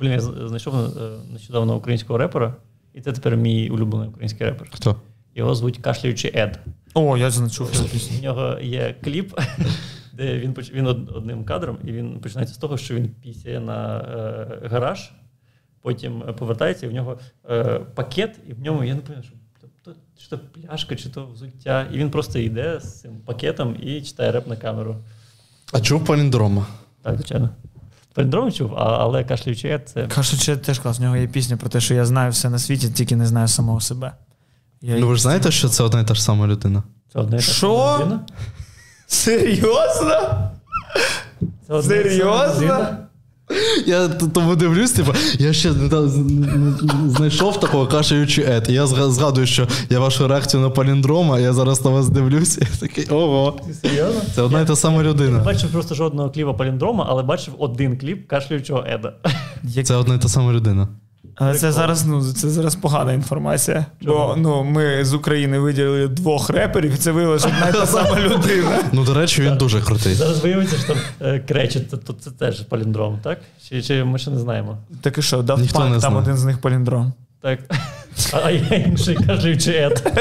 Блін, 0.00 0.12
я 0.12 0.20
знайшов 0.20 0.74
е, 0.74 0.88
нещодавно 1.32 1.76
українського 1.76 2.18
репера, 2.18 2.54
і 2.94 3.00
це 3.00 3.12
тепер 3.12 3.36
мій 3.36 3.70
улюблений 3.70 4.08
український 4.08 4.46
репер. 4.46 4.68
Хто? 4.72 4.96
Його 5.34 5.54
звуть 5.54 5.78
Кашляючий 5.78 6.30
Ед. 6.34 6.60
О, 6.94 7.16
я 7.16 7.30
значув 7.30 7.70
цю. 7.70 7.84
У 8.18 8.22
нього 8.22 8.58
є 8.60 8.94
кліп, 9.04 9.40
де 10.12 10.38
він 10.38 10.52
поч- 10.54 10.72
він 10.72 10.86
одним 10.86 11.44
кадром, 11.44 11.78
і 11.84 11.92
він 11.92 12.20
починається 12.20 12.54
з 12.54 12.58
того, 12.58 12.76
що 12.76 12.94
він 12.94 13.08
пісяє 13.08 13.60
на 13.60 13.98
е, 13.98 14.68
гараж, 14.68 15.12
потім 15.82 16.22
повертається, 16.38 16.86
і 16.86 16.88
в 16.88 16.92
нього 16.92 17.18
е, 17.50 17.80
пакет, 17.94 18.40
і 18.48 18.52
в 18.52 18.60
ньому 18.60 18.84
я 18.84 18.94
не 18.94 19.00
пам'ятаю, 19.00 19.22
що 19.22 19.34
то, 19.84 19.92
чи 20.18 20.28
то 20.28 20.38
пляшка, 20.38 20.96
чи 20.96 21.08
то 21.08 21.26
взуття. 21.26 21.86
І 21.92 21.98
він 21.98 22.10
просто 22.10 22.38
йде 22.38 22.80
з 22.80 23.00
цим 23.00 23.10
пакетом 23.26 23.76
і 23.82 24.02
читає 24.02 24.32
реп 24.32 24.46
на 24.46 24.56
камеру. 24.56 24.96
А 25.72 25.80
чув 25.80 26.04
паліндрома? 26.04 26.66
Так, 27.02 27.14
звичайно. 27.14 27.50
Пендром 28.14 28.52
чув, 28.52 28.74
а, 28.74 28.98
але 28.98 29.24
кашляючий 29.24 29.70
Ед 29.70 29.88
це. 29.88 30.06
Кажуть, 30.06 30.62
теж 30.62 30.78
клас. 30.78 30.98
У 30.98 31.02
нього 31.02 31.16
є 31.16 31.26
пісня 31.26 31.56
про 31.56 31.68
те, 31.68 31.80
що 31.80 31.94
я 31.94 32.04
знаю 32.04 32.30
все 32.30 32.50
на 32.50 32.58
світі, 32.58 32.90
тільки 32.90 33.16
не 33.16 33.26
знаю 33.26 33.48
самого 33.48 33.80
себе. 33.80 34.12
Я 34.80 34.98
Ну 34.98 35.08
ви 35.08 35.16
ж 35.16 35.22
знаєте, 35.22 35.50
що 35.50 35.68
це 35.68 35.82
одна 35.84 36.00
і 36.00 36.06
та 36.06 36.14
ж 36.14 36.22
сама 36.22 36.46
людина? 36.46 36.82
Це 37.12 37.18
одне 37.18 37.36
і 37.36 37.40
та 37.40 37.44
Що? 37.44 37.76
сама 37.76 37.98
людина? 37.98 38.20
Серйозно? 39.06 40.50
Серйозно? 41.82 42.96
Я 43.86 44.08
тому 44.08 44.56
дивлюсь, 44.56 44.90
типу, 44.92 45.12
я 45.38 45.52
ще 45.52 45.72
не 45.72 45.88
не- 45.88 47.02
не 47.04 47.10
знайшов 47.10 47.60
такого 47.60 47.86
кашаючи 47.86 48.42
ет. 48.42 48.68
Я 48.68 48.86
згадую, 48.86 49.46
що 49.46 49.68
я 49.90 50.00
вашу 50.00 50.28
реакцію 50.28 50.60
на 50.62 50.70
паліндрома, 50.70 51.38
я 51.38 51.52
зараз 51.52 51.84
на 51.84 51.90
вас 51.90 52.08
дивлюсь, 52.08 52.58
і 52.58 52.60
я 52.72 52.88
такий 52.88 53.06
ого. 53.06 53.56
Ти 53.66 53.74
серйозно? 53.88 54.20
Це 54.34 54.42
одна 54.42 54.60
і 54.60 54.66
та 54.66 54.76
сама 54.76 55.02
Не 55.02 55.08
людина. 55.08 55.38
бачив 55.38 55.70
просто 55.72 55.94
жодного 55.94 56.30
кліпа 56.30 56.52
паліндрома, 56.52 57.06
але 57.08 57.22
бачив 57.22 57.54
один 57.58 57.98
кліп 57.98 58.26
кашлюючого 58.28 58.84
Еда. 58.86 59.12
Це 59.84 59.94
одна 59.94 60.14
і 60.14 60.18
та 60.18 60.28
сама 60.28 60.52
людина. 60.52 60.88
Але 61.36 61.54
це 61.54 61.72
зараз, 61.72 62.06
ну, 62.06 62.32
це 62.32 62.50
зараз 62.50 62.74
погана 62.74 63.12
інформація. 63.12 63.86
Бо 64.02 64.34
ну, 64.38 64.64
ми 64.64 65.04
з 65.04 65.14
України 65.14 65.58
виділили 65.58 66.08
двох 66.08 66.50
реперів, 66.50 66.94
і 66.94 66.96
це 66.96 67.12
виявилося 67.12 67.48
одна 67.48 67.68
й 67.68 67.72
та 67.72 67.86
сама 67.86 68.20
людина. 68.20 68.78
Ну, 68.92 69.04
до 69.04 69.14
речі, 69.14 69.42
він 69.42 69.56
дуже 69.56 69.80
крутий. 69.82 70.14
Зараз 70.14 70.40
виявиться, 70.40 70.76
що 70.76 70.86
там 70.86 70.96
е, 71.20 71.38
кречет, 71.38 72.04
то 72.04 72.12
це 72.12 72.30
теж 72.30 72.60
паліндром, 72.60 73.18
так? 73.22 73.38
Чи, 73.68 73.82
чи 73.82 74.04
ми 74.04 74.18
ще 74.18 74.30
не 74.30 74.38
знаємо? 74.38 74.78
Так 75.00 75.18
і 75.18 75.22
що, 75.22 75.40
Daft 75.40 75.60
Ніхто 75.60 75.78
Punk, 75.78 75.90
не 75.90 76.00
там 76.00 76.16
один 76.16 76.36
з 76.36 76.44
них 76.44 76.58
паліндром. 76.58 77.12
Так. 77.42 77.58
А, 78.32 78.40
а 78.44 78.50
я 78.50 78.76
інший 78.76 79.14
кашляючий 79.14 79.74
Ед. 79.74 80.12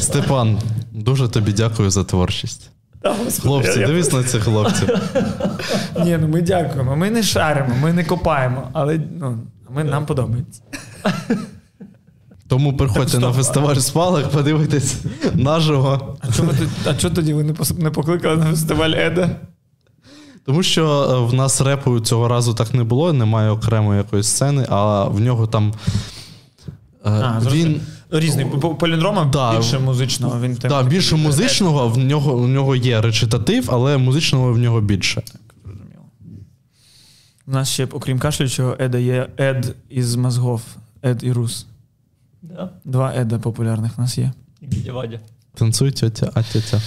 Степан, 0.00 0.58
дуже 0.92 1.28
тобі 1.28 1.52
дякую 1.52 1.90
за 1.90 2.04
творчість. 2.04 2.70
Хлопці, 3.40 3.78
дивись 3.78 4.12
на 4.12 4.24
цих 4.24 4.42
хлопців. 4.42 4.88
Ні, 6.04 6.18
ну 6.20 6.28
ми 6.28 6.42
дякуємо. 6.42 6.96
Ми 6.96 7.10
не 7.10 7.22
шаримо, 7.22 7.74
ми 7.82 7.92
не 7.92 8.04
копаємо, 8.04 8.68
але 8.72 9.00
ну, 9.20 9.38
ми, 9.74 9.84
нам 9.84 10.06
подобається. 10.06 10.62
Тому 12.48 12.76
приходьте 12.76 13.12
Так, 13.12 13.20
на 13.20 13.32
фестиваль 13.32 13.74
спалах, 13.76 14.28
подивитись 14.30 14.96
наживо. 15.34 16.16
А 16.20 16.26
тут- 16.26 16.54
а 16.86 16.94
чого 16.94 17.14
тоді 17.14 17.34
ви 17.34 17.54
не 17.78 17.90
покликали 17.90 18.36
на 18.36 18.44
фестиваль 18.50 18.90
Еда? 18.90 19.30
Тому 20.46 20.62
що 20.62 20.84
е, 21.10 21.30
в 21.30 21.34
нас 21.34 21.60
репу 21.60 22.00
цього 22.00 22.28
разу 22.28 22.54
так 22.54 22.74
не 22.74 22.84
було, 22.84 23.12
немає 23.12 23.50
окремої 23.50 23.98
якоїсь 23.98 24.26
сцени, 24.26 24.66
а 24.68 25.04
в 25.04 25.20
нього 25.20 25.46
там. 25.46 25.72
е, 26.68 27.10
А, 27.10 27.40
він 27.52 27.80
Різний. 28.10 28.46
По- 28.46 28.74
Поліндрома 28.74 29.24
Да. 29.24 29.56
більше 29.56 29.78
музичного. 29.78 30.40
Він 30.40 30.58
да, 30.62 30.82
більше 30.82 31.16
музичного, 31.16 31.88
в 31.88 31.98
нього, 31.98 32.34
в 32.36 32.48
нього 32.48 32.76
є 32.76 33.00
речитатив, 33.00 33.68
але 33.72 33.98
музичного 33.98 34.52
в 34.52 34.58
нього 34.58 34.80
більше. 34.80 35.22
У 37.48 37.50
нас 37.50 37.68
ще, 37.70 37.84
окрім 37.84 38.18
кашлючого, 38.18 38.76
Еда 38.78 38.98
є 38.98 39.28
Ед 39.38 39.74
із 39.88 40.14
мозгов. 40.16 40.62
Ед 41.02 41.24
і 41.24 41.32
Рус. 41.32 41.66
Да? 42.42 42.70
Два 42.84 43.12
Еда 43.16 43.38
популярних 43.38 43.98
в 43.98 44.00
нас 44.00 44.18
є. 44.18 44.32
І 44.60 44.66
дядя 44.66 44.92
Вадя. 44.92 45.20
Танцуй 45.54 45.90
тьотя, 45.92 46.30
а 46.34 46.42
тьотя. 46.42 46.80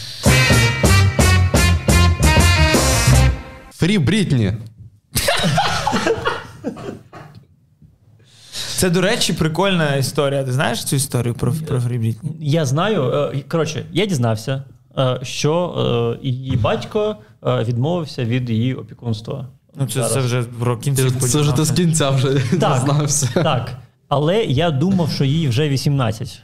Фрі 3.71 3.99
Брітні. 3.99 4.53
Це, 8.75 8.89
до 8.89 9.01
речі, 9.01 9.33
прикольна 9.33 9.95
історія. 9.95 10.43
Ти 10.43 10.51
знаєш 10.53 10.83
цю 10.83 10.95
історію 10.95 11.33
про, 11.33 11.53
про 11.67 11.79
Фрі 11.81 11.97
Брітні? 11.97 12.31
Я 12.39 12.65
знаю. 12.65 13.03
е, 13.33 13.43
Коротше, 13.47 13.85
я 13.91 14.05
дізнався, 14.05 14.63
е, 14.97 15.19
що 15.23 16.17
е, 16.23 16.27
її 16.27 16.57
батько 16.57 17.15
відмовився 17.43 18.25
від 18.25 18.49
її 18.49 18.73
опікунства. 18.75 19.47
Ну, 19.75 19.87
це, 19.87 20.09
це 20.09 20.19
вже 20.19 20.43
про 20.43 20.77
кінці. 20.77 21.11
Це 21.11 21.41
вже 21.41 21.51
ти 21.51 21.65
з 21.65 21.71
кінця 21.71 22.09
вже 22.09 22.33
Так. 22.59 22.79
дізнався. 22.79 23.29
Так. 23.33 23.77
Але 24.07 24.43
я 24.43 24.71
думав, 24.71 25.11
що 25.11 25.23
їй 25.25 25.47
вже 25.47 25.69
18. 25.69 26.41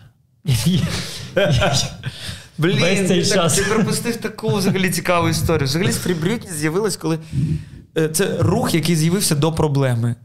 Блін, 2.58 2.80
Весь 2.80 3.08
цей 3.08 3.24
ти, 3.24 3.26
час. 3.26 3.56
Так, 3.56 3.66
ти 3.66 3.74
пропустив 3.74 4.18
таку 4.18 4.56
взагалі 4.56 4.90
цікаву 4.90 5.30
історію. 5.30 5.66
Взагалі 5.66 5.92
стрібрютність 5.92 6.58
з'явилась, 6.58 6.98
коли 6.98 7.20
е, 7.98 8.10
це 8.10 8.38
рух, 8.40 8.74
який 8.74 8.96
з'явився 8.96 9.36
до 9.36 9.52
проблеми. 9.52 10.16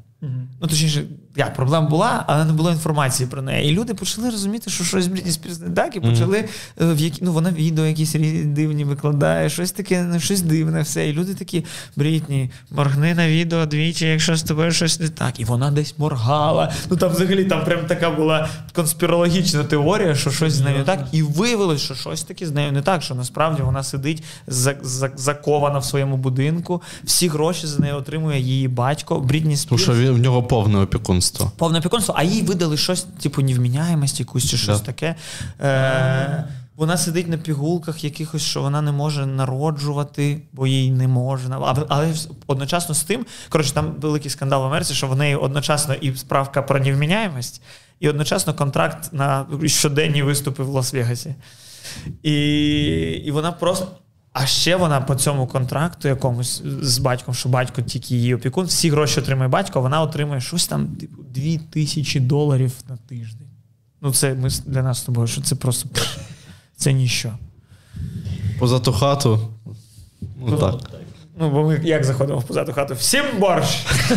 Ну, 0.61 0.69
точніше, 0.69 1.03
як 1.37 1.55
проблема 1.55 1.89
була, 1.89 2.24
але 2.26 2.45
не 2.45 2.53
було 2.53 2.70
інформації 2.70 3.28
про 3.28 3.43
неї. 3.43 3.70
І 3.70 3.74
люди 3.74 3.95
почали 3.95 4.30
розуміти, 4.30 4.70
що 4.70 4.85
щось 4.85 5.07
Брітні 5.07 5.33
Спірс 5.33 5.61
не 5.61 5.70
так, 5.70 5.97
і 5.97 6.01
почали 6.01 6.39
е, 6.39 6.47
в 6.78 7.01
які, 7.01 7.24
ну, 7.24 7.33
вона 7.33 7.51
відео 7.51 7.87
якісь 7.87 8.12
дивні 8.45 8.85
викладає, 8.85 9.51
щось 9.51 9.72
таке, 9.72 10.03
ну, 10.03 10.20
щось 10.20 10.41
дивне, 10.41 10.83
все. 10.83 11.09
І 11.09 11.12
люди 11.12 11.35
такі, 11.35 11.64
Брітні, 11.97 12.51
моргни 12.70 13.14
на 13.14 13.28
відео 13.28 13.66
двічі, 13.66 14.07
якщо 14.07 14.37
з 14.37 14.43
тобою 14.43 14.72
щось 14.72 15.01
не 15.01 15.09
так. 15.09 15.41
І 15.41 15.45
вона 15.45 15.70
десь 15.70 15.95
моргала. 15.99 16.72
Ну 16.91 16.97
там 16.97 17.11
взагалі 17.12 17.45
там 17.45 17.64
прям 17.64 17.80
така 17.87 18.11
була 18.11 18.49
конспірологічна 18.72 19.64
теорія, 19.64 20.14
що 20.14 20.30
щось 20.30 20.53
з 20.53 20.61
нею 20.61 20.78
не 20.78 20.85
так. 20.85 21.07
І 21.12 21.22
виявилось, 21.22 21.80
що 21.80 21.95
щось 21.95 22.22
таке 22.22 22.47
з 22.47 22.51
нею 22.51 22.72
не 22.72 22.83
так, 22.83 23.03
що 23.03 23.14
насправді 23.14 23.62
вона 23.62 23.83
сидить 23.83 24.22
за, 24.47 24.74
за, 24.83 25.11
закована 25.16 25.78
в 25.78 25.85
своєму 25.85 26.16
будинку, 26.16 26.83
всі 27.05 27.28
гроші 27.28 27.66
за 27.66 27.78
нею 27.78 27.97
отримує 27.97 28.41
її 28.41 28.68
батько. 28.68 29.20
Брітні 29.20 29.57
Тому 29.68 29.78
що 29.78 29.95
він, 29.95 30.11
в 30.11 30.18
нього 30.18 30.43
повне 30.43 30.78
опікунство. 30.78 31.22
Повне 31.57 31.79
опікунство, 31.79 32.14
а 32.18 32.23
їй 32.23 32.43
видали 32.43 32.77
щось, 32.77 33.07
типу, 33.23 33.43
невміняємость 33.43 34.20
якусь 34.20 34.51
чи 34.51 34.57
щось 34.57 34.81
Да. 34.81 34.87
таке. 34.87 35.14
Е, 35.61 36.45
вона 36.77 36.97
сидить 36.97 37.29
на 37.29 37.39
пігулках 37.39 38.05
якихось, 38.05 38.43
що 38.43 38.62
вона 38.62 38.83
не 38.83 38.93
може 38.93 39.27
народжувати, 39.27 40.43
бо 40.53 40.66
їй 40.66 40.91
не 40.91 41.09
можна. 41.09 41.87
Але 41.89 42.14
одночасно 42.47 42.95
з 42.95 43.03
тим, 43.03 43.27
коротше, 43.49 43.73
там 43.75 43.95
великий 44.01 44.31
скандал 44.31 44.62
в 44.62 44.64
Америці, 44.66 44.95
що 44.95 45.07
в 45.09 45.16
неї 45.16 45.37
одночасно 45.37 45.95
і 45.95 46.16
справка 46.16 46.62
про 46.62 46.81
невміняємость, 46.81 47.62
і 48.01 48.09
одночасно 48.09 48.55
контракт 48.55 49.12
на 49.12 49.47
щоденні 49.66 50.23
виступи 50.23 50.62
в 50.62 50.77
Лас-Вегасі. 50.77 51.35
І, 52.23 52.33
і 53.25 53.31
вона 53.31 53.53
просто. 53.53 53.89
А 54.33 54.47
ще 54.47 54.76
вона 54.76 55.01
по 55.01 55.14
цьому 55.14 55.47
контракту 55.47 56.09
якомусь 56.09 56.62
з 56.83 56.99
батьком, 56.99 57.35
що 57.35 57.49
батько 57.49 57.83
тільки 57.83 58.14
її 58.14 58.35
опікун, 58.35 58.66
всі 58.66 58.91
гроші 58.91 59.20
отримує 59.20 59.49
батько, 59.49 59.80
вона 59.80 60.03
отримує 60.03 60.41
щось 60.41 60.66
там, 60.66 60.87
типу, 60.89 61.22
2 61.22 61.59
тисячі 61.70 62.20
доларів 62.20 62.72
на 62.89 62.97
тиждень. 62.97 63.49
Ну, 64.01 64.12
це 64.12 64.35
ми 64.35 64.49
для 64.66 64.83
нас 64.83 64.99
з 64.99 65.03
тобою, 65.03 65.26
що 65.26 65.41
це 65.41 65.55
просто 65.55 65.89
це 66.76 66.93
ніщо. 66.93 67.33
Поза 68.59 68.78
ту 68.78 68.93
хату. 68.93 69.49
Ну 70.41 70.57
так. 70.57 70.74
Ну, 71.39 71.51
бо 71.51 71.62
ми 71.62 71.80
як 71.85 72.05
заходимо 72.05 72.39
в 72.39 72.45
позаду 72.45 72.72
хату? 72.72 72.95
Всім 72.95 73.24
борщ! 73.39 73.87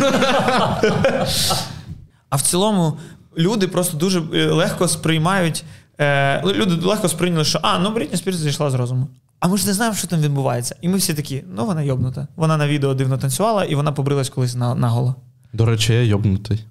а 2.30 2.36
в 2.36 2.42
цілому 2.42 2.98
люди 3.38 3.68
просто 3.68 3.96
дуже 3.96 4.22
е, 4.34 4.46
легко 4.46 4.88
сприймають. 4.88 5.64
Е, 6.00 6.42
люди 6.42 6.86
легко 6.86 7.08
сприйняли, 7.08 7.44
що 7.44 7.58
а, 7.62 7.78
ну 7.78 7.90
Брітні 7.90 8.16
Спірс 8.16 8.36
зійшла 8.36 8.70
з 8.70 8.74
розуму. 8.74 9.08
А 9.40 9.48
ми 9.48 9.58
ж 9.58 9.66
не 9.66 9.72
знаємо, 9.74 9.96
що 9.96 10.06
там 10.06 10.20
відбувається. 10.20 10.76
І 10.80 10.88
ми 10.88 10.96
всі 10.96 11.14
такі, 11.14 11.44
ну 11.56 11.66
вона 11.66 11.82
йобнута. 11.82 12.28
Вона 12.36 12.56
на 12.56 12.68
відео 12.68 12.94
дивно 12.94 13.18
танцювала, 13.18 13.64
і 13.64 13.74
вона 13.74 13.92
побрилась 13.92 14.28
колись 14.28 14.54
на, 14.54 14.74
наголо. 14.74 15.14
До 15.52 15.66
речі, 15.66 15.92
я 15.92 16.02
йобнутий. 16.02 16.64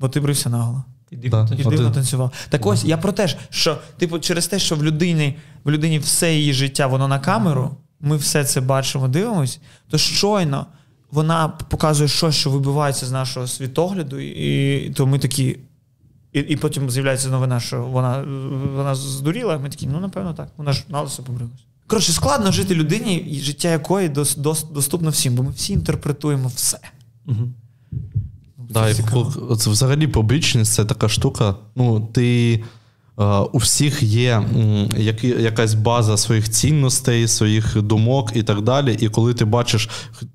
Бо 0.00 0.08
ти 0.08 0.20
брився 0.20 0.50
наголо. 0.50 0.84
Да. 1.12 1.48
І 1.58 1.64
дивно 1.64 1.88
ти- 1.88 1.94
танцював. 1.94 2.32
Так 2.48 2.66
ось 2.66 2.84
я 2.84 2.96
про 2.96 3.12
те 3.12 3.26
ж, 3.28 3.36
що, 3.50 3.78
типу, 3.98 4.18
через 4.18 4.46
те, 4.46 4.58
що 4.58 4.76
в 4.76 4.84
людині, 4.84 5.38
в 5.64 5.70
людині 5.70 5.98
все 5.98 6.34
її 6.34 6.52
життя 6.52 6.86
воно 6.86 7.08
на 7.08 7.18
камеру, 7.20 7.76
ми 8.00 8.16
все 8.16 8.44
це 8.44 8.60
бачимо, 8.60 9.08
дивимось, 9.08 9.60
то 9.90 9.98
щойно 9.98 10.66
вона 11.10 11.48
показує 11.48 12.08
щось, 12.08 12.34
що 12.34 12.50
вибивається 12.50 13.06
з 13.06 13.12
нашого 13.12 13.46
світогляду, 13.46 14.18
і, 14.18 14.86
і 14.86 14.90
то 14.90 15.06
ми 15.06 15.18
такі. 15.18 15.58
І, 16.32 16.40
і 16.40 16.56
потім 16.56 16.90
з'являється 16.90 17.28
новина, 17.28 17.60
що 17.60 17.84
вона, 17.84 18.22
вона 18.76 18.94
здуріла, 18.94 19.58
ми 19.58 19.68
такі, 19.68 19.86
ну 19.86 20.00
напевно 20.00 20.34
так, 20.34 20.48
вона 20.56 20.72
ж 20.72 20.84
на 20.88 21.00
лисо 21.00 21.22
побрилась. 21.22 21.64
Коротше, 21.92 22.12
складно 22.12 22.52
жити 22.52 22.74
людині, 22.74 23.40
життя 23.42 23.68
якої 23.68 24.08
дос, 24.08 24.36
дос, 24.36 24.66
доступно 24.70 25.10
всім, 25.10 25.34
бо 25.34 25.42
ми 25.42 25.50
всі 25.50 25.72
інтерпретуємо 25.72 26.52
все. 26.56 26.78
Мгм. 27.26 27.54
Да, 28.70 28.88
і 28.88 28.94
взагалі 29.50 30.06
публічність 30.06 30.72
це 30.72 30.84
така 30.84 31.08
штука. 31.08 31.54
Ну, 31.76 32.08
ти 32.12 32.64
у 33.52 33.58
всіх 33.58 34.02
є 34.02 34.42
якась 35.20 35.74
база 35.74 36.16
своїх 36.16 36.50
цінностей, 36.50 37.28
своїх 37.28 37.82
думок 37.82 38.32
і 38.34 38.42
так 38.42 38.60
далі. 38.60 38.96
І 39.00 39.08
коли 39.08 39.34
ти 39.34 39.44
бачиш 39.44 39.88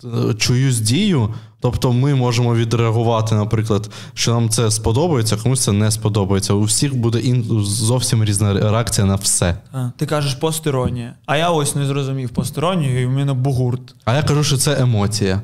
е, 0.04 0.34
чиюсь 0.34 0.80
дію, 0.80 1.34
тобто 1.60 1.94
ми 1.94 2.16
можемо 2.16 2.56
відреагувати, 2.56 3.36
наприклад, 3.36 3.90
що 4.14 4.32
нам 4.32 4.50
це 4.50 4.72
сподобається, 4.72 5.38
комусь 5.38 5.64
це 5.64 5.72
не 5.72 5.92
сподобається. 5.92 6.54
У 6.54 6.64
всіх 6.64 6.96
буде 6.96 7.20
ін, 7.20 7.44
зовсім 7.64 8.24
різна 8.24 8.54
реакція 8.54 9.08
на 9.08 9.16
все. 9.16 9.58
А, 9.72 9.90
ти 9.98 10.06
кажеш 10.06 10.34
постеронія. 10.34 11.16
А 11.26 11.38
я 11.38 11.50
ось 11.50 11.76
не 11.76 11.86
зрозумів 11.86 12.30
постеронію, 12.30 13.02
і 13.02 13.06
в 13.06 13.10
мене 13.10 13.34
бугурт. 13.34 13.96
А 14.06 14.16
я 14.16 14.24
кажу, 14.24 14.44
що 14.44 14.58
це 14.58 14.82
емоція. 14.82 15.42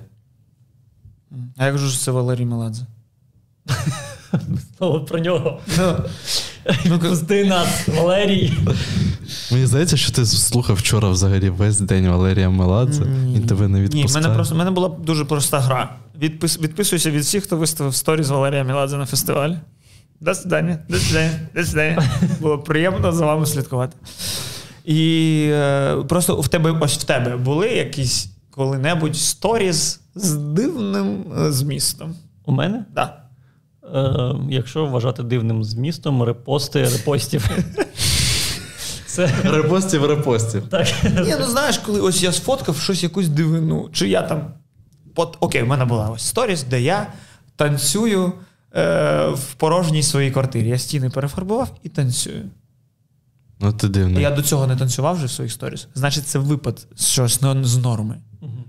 А 1.58 1.66
я 1.66 1.72
кажу, 1.72 1.90
що 1.90 2.00
це 2.00 2.12
Валерій 2.12 2.46
Меладзе. 2.46 2.86
Знову 4.78 5.06
про 5.06 5.20
нього. 5.20 5.60
Ну, 6.86 6.99
Пусти 6.99 7.45
нас, 7.45 7.88
Валерій. 7.88 8.53
Мені 9.51 9.66
здається, 9.66 9.97
що 9.97 10.11
ти 10.11 10.26
слухав 10.26 10.76
вчора 10.76 11.09
взагалі 11.09 11.49
весь 11.49 11.80
день 11.80 12.07
Валерія 12.09 12.49
Меладзе, 12.49 13.03
він 13.03 13.45
тебе 13.45 13.68
не 13.68 13.80
Ні, 13.80 14.05
в 14.05 14.14
мене 14.14 14.30
просто 14.30 14.55
в 14.55 14.57
мене 14.57 14.72
була 14.72 14.89
дуже 14.89 15.26
проста 15.26 15.59
гра. 15.59 15.95
Відпис, 16.22 16.59
відписуйся 16.59 17.11
від 17.11 17.22
всіх, 17.22 17.43
хто 17.43 17.57
виставив 17.57 17.95
сторі 17.95 18.24
з 18.24 18.30
Валерія 18.30 18.64
Меладзе 18.64 18.97
на 18.97 19.05
фестивалі. 19.05 19.57
До 20.22 20.34
свидання, 20.34 20.80
до 20.89 20.97
свидання, 20.97 21.39
до 21.55 21.64
свидання. 21.64 22.09
Було 22.39 22.59
приємно 22.59 23.11
за 23.11 23.26
вами 23.26 23.45
слідкувати. 23.45 23.97
І 24.86 25.45
е, 25.51 25.95
просто 26.09 26.36
в 26.41 26.47
тебе, 26.47 26.72
ось 26.82 26.97
в 26.97 27.03
тебе 27.03 27.38
були 27.38 27.70
якісь 27.70 28.30
коли-небудь 28.51 29.16
сторіз 29.16 30.01
з 30.16 30.34
дивним 30.34 31.24
е, 31.39 31.51
змістом. 31.51 32.16
У 32.45 32.51
мене? 32.51 32.86
Да. 32.95 33.22
Е, 33.96 34.36
якщо 34.50 34.86
вважати 34.86 35.24
дивним 35.24 35.64
змістом, 35.64 36.24
репости 36.24 36.84
репостів. 36.84 37.50
Це 39.06 39.32
Репостів, 39.44 40.06
репостів. 40.06 40.68
так. 40.68 40.88
Ні, 41.04 41.36
ну 41.40 41.46
знаєш, 41.46 41.78
коли 41.78 42.02
ось 42.02 42.24
я 42.24 42.32
сфоткав 42.32 42.78
щось 42.78 43.04
якусь 43.04 43.28
дивину, 43.28 43.90
чи 43.92 44.08
я 44.10 44.22
там. 44.22 44.54
От, 45.16 45.38
окей, 45.40 45.64
в 45.64 45.68
мене 45.68 45.86
була 45.86 46.10
ось 46.10 46.22
сторіс, 46.22 46.64
де 46.64 46.82
я 46.82 47.08
танцюю 47.56 48.34
е, 48.76 49.28
в 49.28 49.54
порожній 49.54 50.04
своїй 50.04 50.32
квартирі. 50.32 50.70
Я 50.70 50.78
стіни 50.78 51.10
перефарбував 51.10 51.72
і 51.84 51.90
танцюю. 51.90 52.50
Ну 53.60 53.74
ти 53.74 53.88
дивний. 53.88 54.24
Я 54.24 54.32
до 54.32 54.42
цього 54.42 54.68
не 54.68 54.76
танцював 54.76 55.16
вже 55.16 55.26
в 55.26 55.32
своїх 55.32 55.54
сторіс. 55.54 55.88
Значить, 55.96 56.28
це 56.28 56.40
випад 56.40 56.88
з 56.96 57.08
щось 57.08 57.42
ну, 57.42 57.64
з 57.64 57.78
норми. 57.78 58.18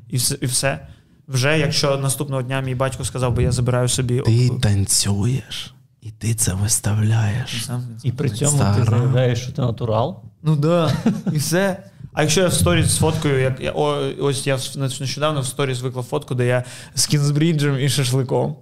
І 0.08 0.16
все, 0.16 0.38
і 0.40 0.46
все. 0.46 0.86
Вже 1.28 1.58
якщо 1.58 1.96
наступного 1.96 2.42
дня 2.42 2.60
мій 2.60 2.74
батько 2.74 3.04
сказав 3.04 3.34
би, 3.34 3.42
я 3.42 3.52
забираю 3.52 3.88
собі. 3.88 4.20
Ти 4.20 4.50
танцюєш, 4.62 5.74
і 6.00 6.10
ти 6.10 6.34
це 6.34 6.54
виставляєш. 6.54 7.64
Сам- 7.66 7.84
І 8.02 8.12
при 8.12 8.30
цьому 8.30 8.58
ти 8.58 8.64
заявляєш, 8.98 9.42
що 9.42 9.52
ти 9.52 9.62
натурал. 9.62 10.22
Ну 10.42 10.56
да, 10.56 10.92
і 11.32 11.36
все. 11.36 11.82
А 12.12 12.22
якщо 12.22 12.40
я 12.40 12.46
в 12.48 12.52
сторіс 12.54 12.94
сфоткаю, 12.94 13.40
як 13.40 13.60
я, 13.60 13.72
о, 13.74 14.10
ось 14.20 14.46
я 14.46 14.58
нещодавно 14.76 15.40
в 15.40 15.46
сторіс 15.46 15.80
виклав 15.80 16.04
фотку, 16.04 16.34
де 16.34 16.46
я 16.46 16.64
з 16.94 17.06
кінзбріджем 17.06 17.78
і 17.80 17.88
шашликом. 17.88 18.56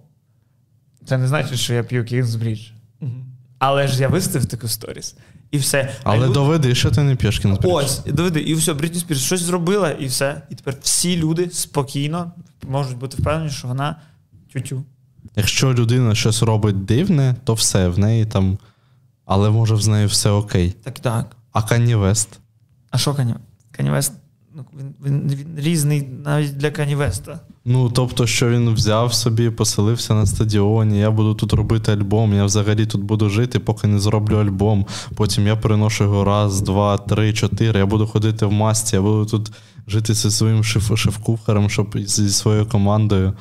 Це 1.07 1.19
не 1.19 1.29
значить, 1.29 1.59
що 1.59 1.75
я 1.75 1.83
п'ю 1.83 2.05
кінзбрідж. 2.05 2.61
Але 3.59 3.89
ж 3.89 4.01
я 4.01 4.09
виставив 4.09 4.47
таку 4.47 4.69
сторіс. 4.69 5.17
І 5.53 5.59
все. 5.59 5.95
Але 6.03 6.25
люди- 6.25 6.35
доведи, 6.35 6.75
що 6.75 6.91
ти 6.91 7.03
не 7.03 7.17
пішки 7.17 7.59
Ось, 7.63 8.05
доведи, 8.05 8.41
і 8.41 8.55
все, 8.55 8.75
Брітні 8.75 9.01
Спірс 9.01 9.21
щось 9.21 9.41
зробила, 9.41 9.91
і 9.91 10.07
все. 10.07 10.43
І 10.51 10.55
тепер 10.55 10.77
всі 10.83 11.17
люди 11.17 11.51
спокійно 11.51 12.33
можуть 12.69 12.99
бути 12.99 13.17
впевнені, 13.17 13.51
що 13.51 13.69
вона 13.69 13.97
тютю. 14.53 14.85
Якщо 15.37 15.75
людина 15.75 16.15
щось 16.15 16.43
робить 16.43 16.85
дивне, 16.85 17.37
то 17.45 17.55
все, 17.55 17.89
в 17.89 17.99
неї 17.99 18.27
там. 18.27 18.59
Але 19.25 19.51
може 19.51 19.77
з 19.77 19.87
нею 19.87 20.09
все 20.09 20.31
окей. 20.31 20.75
Так, 20.83 21.01
так. 21.01 21.37
А 21.53 21.63
Кані 21.63 21.95
Вест? 21.95 22.29
А 22.91 22.99
що 22.99 23.15
Кані? 23.15 23.35
Кані 23.71 23.91
Вест? 23.91 24.13
Ну, 24.55 24.65
він, 24.79 24.95
він, 25.05 25.29
він 25.35 25.65
різний 25.65 26.09
навіть 26.25 26.57
для 26.57 26.71
Кані 26.71 26.95
Веста. 26.95 27.41
Ну, 27.65 27.91
тобто, 27.91 28.27
що 28.27 28.49
він 28.49 28.75
взяв 28.75 29.15
собі, 29.15 29.51
поселився 29.51 30.15
на 30.15 30.27
стадіоні, 30.27 30.99
я 30.99 31.11
буду 31.11 31.35
тут 31.35 31.53
робити 31.53 31.93
альбом, 31.93 32.35
я 32.35 32.45
взагалі 32.45 32.87
тут 32.87 33.03
буду 33.03 33.29
жити, 33.29 33.59
поки 33.59 33.87
не 33.87 33.99
зроблю 33.99 34.37
альбом. 34.37 34.87
Потім 35.15 35.47
я 35.47 35.57
переношу 35.57 36.05
його 36.05 36.25
раз, 36.25 36.61
два, 36.61 36.99
три, 36.99 37.33
чотири. 37.33 37.81
Я 37.81 37.87
буду 37.87 38.07
ходити 38.07 38.47
в 38.47 38.53
масці, 38.53 38.97
я 38.97 39.03
буду 39.03 39.27
тут 39.27 39.53
жити 39.89 40.15
зі 40.15 40.31
своїм 40.31 40.63
шеф- 40.63 40.97
шеф-кухарем, 40.97 41.71
щоб 41.71 41.99
зі 41.99 42.31
своєю 42.31 42.67
командою. 42.67 43.33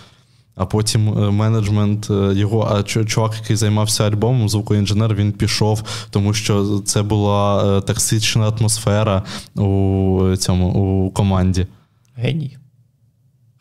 А 0.55 0.65
потім 0.65 1.09
е, 1.09 1.31
менеджмент 1.31 2.07
е, 2.09 2.33
його, 2.33 2.67
а 2.71 2.83
чувак, 2.83 3.35
який 3.41 3.55
займався 3.55 4.07
альбомом, 4.07 4.49
звукоінженер, 4.49 5.15
він 5.15 5.31
пішов, 5.31 5.83
тому 6.09 6.33
що 6.33 6.79
це 6.85 7.01
була 7.03 7.63
е, 7.77 7.81
токсична 7.81 8.47
атмосфера 8.49 9.23
у 9.55 10.35
цьому 10.39 10.69
у 10.69 11.11
команді. 11.11 11.67
Геній. 12.15 12.57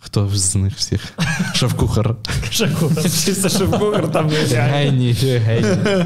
Хто 0.03 0.29
з 0.29 0.57
них 0.57 0.75
всіх? 0.77 1.13
Шеф-кухар. 1.55 2.17
Чисто 3.03 3.49
шеф-кухар 3.49 4.13
там 4.13 4.27
не 4.27 4.35
Геній, 4.35 5.13
геній. 5.13 6.05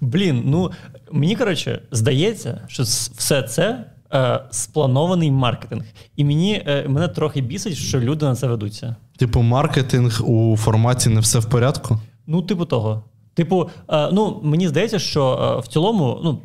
Блін, 0.00 0.42
ну 0.46 0.70
мені 1.12 1.36
коротше 1.36 1.82
здається, 1.90 2.60
що 2.68 2.82
все 3.16 3.42
це 3.42 3.84
е, 4.14 4.40
спланований 4.50 5.30
маркетинг. 5.30 5.84
І 6.16 6.24
мені 6.24 6.62
е, 6.66 6.88
мене 6.88 7.08
трохи 7.08 7.40
бісить, 7.40 7.74
що 7.74 8.00
люди 8.00 8.26
на 8.26 8.34
це 8.34 8.46
ведуться. 8.46 8.96
Типу, 9.16 9.42
маркетинг 9.42 10.22
у 10.30 10.56
форматі 10.56 11.08
не 11.08 11.20
все 11.20 11.38
в 11.38 11.44
порядку. 11.44 12.00
Ну, 12.26 12.42
типу 12.42 12.64
того. 12.64 13.04
Типу, 13.34 13.70
е, 13.88 14.08
ну 14.12 14.40
мені 14.42 14.68
здається, 14.68 14.98
що 14.98 15.54
е, 15.58 15.60
в 15.60 15.68
цілому, 15.68 16.20
ну. 16.24 16.42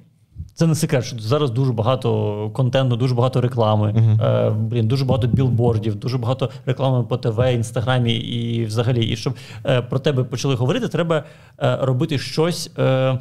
Це 0.58 0.68
не 0.68 0.76
секрет, 0.76 1.06
що 1.06 1.20
зараз 1.20 1.52
дуже 1.52 1.74
багато 1.74 2.50
контенту, 2.54 2.96
дуже 2.96 3.16
багато 3.16 3.42
реклами. 3.42 4.18
Е, 4.22 4.50
блін, 4.50 4.88
дуже 4.88 5.06
багато 5.06 5.28
білбордів, 5.28 5.96
дуже 5.96 6.18
багато 6.18 6.50
реклами 6.66 7.04
по 7.04 7.18
ТВ, 7.18 7.54
інстаграмі 7.54 8.14
і 8.14 8.66
взагалі. 8.66 9.06
І 9.06 9.16
щоб 9.16 9.36
е, 9.66 9.82
про 9.82 10.00
тебе 10.00 10.24
почали 10.24 10.56
говорити, 10.56 10.88
треба 10.88 11.24
е, 11.60 11.78
робити 11.82 12.18
щось, 12.20 12.72
е, 12.78 13.20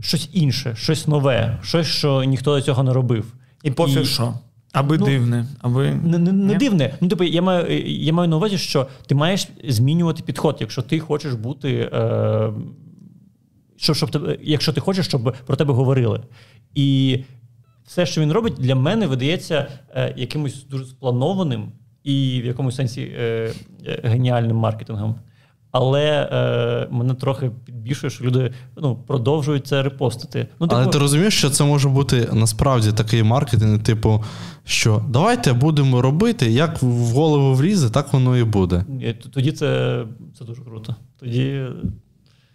щось 0.00 0.30
інше, 0.32 0.74
щось 0.76 1.06
нове, 1.06 1.58
щось, 1.62 1.86
що 1.86 2.24
ніхто 2.24 2.56
до 2.56 2.62
цього 2.62 2.82
не 2.82 2.92
робив. 2.92 3.24
І 3.62 3.70
пофіг 3.70 4.06
що. 4.06 4.34
Аби 4.72 4.98
Ну, 4.98 5.04
дивне, 5.04 5.46
аби. 5.60 5.90
Не, 5.90 6.18
не, 6.18 6.32
не 6.32 6.54
дивне. 6.54 6.94
Ну, 7.00 7.08
типу, 7.08 7.24
я 7.24 7.42
маю, 7.42 7.84
я 7.86 8.12
маю 8.12 8.28
на 8.28 8.36
увазі, 8.36 8.58
що 8.58 8.86
ти 9.06 9.14
маєш 9.14 9.48
змінювати 9.68 10.22
підход, 10.22 10.56
якщо 10.60 10.82
ти 10.82 11.00
хочеш 11.00 11.32
бути. 11.34 11.90
Е, 11.92 12.50
що, 13.80 13.94
щоб 13.94 14.10
тебе, 14.10 14.38
якщо 14.42 14.72
ти 14.72 14.80
хочеш, 14.80 15.06
щоб 15.06 15.34
про 15.46 15.56
тебе 15.56 15.74
говорили. 15.74 16.20
І 16.74 17.18
все, 17.86 18.06
що 18.06 18.20
він 18.20 18.32
робить, 18.32 18.54
для 18.58 18.74
мене 18.74 19.06
видається 19.06 19.66
е, 19.94 20.14
якимось 20.16 20.66
дуже 20.66 20.84
спланованим 20.84 21.72
і 22.04 22.40
в 22.42 22.46
якомусь 22.46 22.76
сенсі 22.76 23.02
е, 23.02 23.52
е, 23.86 24.00
геніальним 24.04 24.56
маркетингом. 24.56 25.14
Але 25.72 26.28
е, 26.32 26.88
мене 26.90 27.14
трохи 27.14 27.50
підбільшує, 27.64 28.10
що 28.10 28.24
люди 28.24 28.52
ну, 28.76 28.96
продовжують 29.06 29.66
це 29.66 29.82
репостити. 29.82 30.46
Ну, 30.60 30.66
Але 30.70 30.80
типу, 30.80 30.92
ти 30.92 30.98
розумієш, 30.98 31.38
що 31.38 31.50
це 31.50 31.64
може 31.64 31.88
бути 31.88 32.28
насправді 32.32 32.92
такий 32.92 33.22
маркетинг, 33.22 33.82
типу, 33.82 34.24
що 34.64 35.04
давайте 35.08 35.52
будемо 35.52 36.02
робити, 36.02 36.50
як 36.50 36.82
в 36.82 36.86
голову 36.86 37.54
влізе, 37.54 37.90
так 37.90 38.12
воно 38.12 38.36
і 38.36 38.44
буде. 38.44 38.84
тоді 39.32 39.52
це, 39.52 40.02
це 40.38 40.44
дуже 40.44 40.62
круто. 40.62 40.94
Тоді 41.20 41.66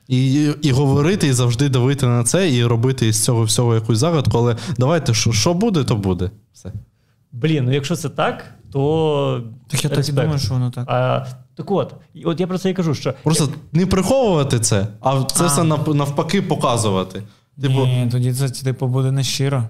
І, 0.07 0.49
і 0.61 0.71
говорити, 0.71 1.27
і 1.27 1.33
завжди 1.33 1.69
давити 1.69 2.05
на 2.05 2.23
це, 2.23 2.51
і 2.51 2.65
робити 2.65 3.07
із 3.07 3.23
цього 3.23 3.43
всього 3.43 3.75
якусь 3.75 3.97
загадку, 3.97 4.37
але 4.37 4.55
давайте, 4.77 5.13
що, 5.13 5.31
що 5.31 5.53
буде, 5.53 5.83
то 5.83 5.95
буде. 5.95 6.31
Все. 6.53 6.71
Блін, 7.31 7.65
ну 7.65 7.73
якщо 7.73 7.95
це 7.95 8.09
так, 8.09 8.45
то. 8.71 9.43
Так 9.67 9.83
я 9.83 9.89
так 9.89 10.09
і 10.09 10.11
думаю, 10.11 10.39
що 10.39 10.53
воно 10.53 10.71
так. 10.71 10.85
А, 10.87 11.25
так 11.55 11.71
от, 11.71 11.93
і 12.13 12.23
от 12.23 12.39
я 12.39 12.47
про 12.47 12.57
це 12.57 12.69
і 12.69 12.73
кажу, 12.73 12.93
що 12.93 13.13
Просто 13.23 13.49
не 13.73 13.85
приховувати 13.85 14.59
це, 14.59 14.87
а 15.01 15.23
це 15.23 15.43
А. 15.43 15.47
все 15.47 15.63
навпаки 15.93 16.41
показувати. 16.41 17.23
Типу, 17.61 17.85
Ні, 17.85 18.07
тоді 18.11 18.33
це 18.33 18.49
типу 18.49 18.87
буде 18.87 19.11
не 19.11 19.23
щиро. 19.23 19.63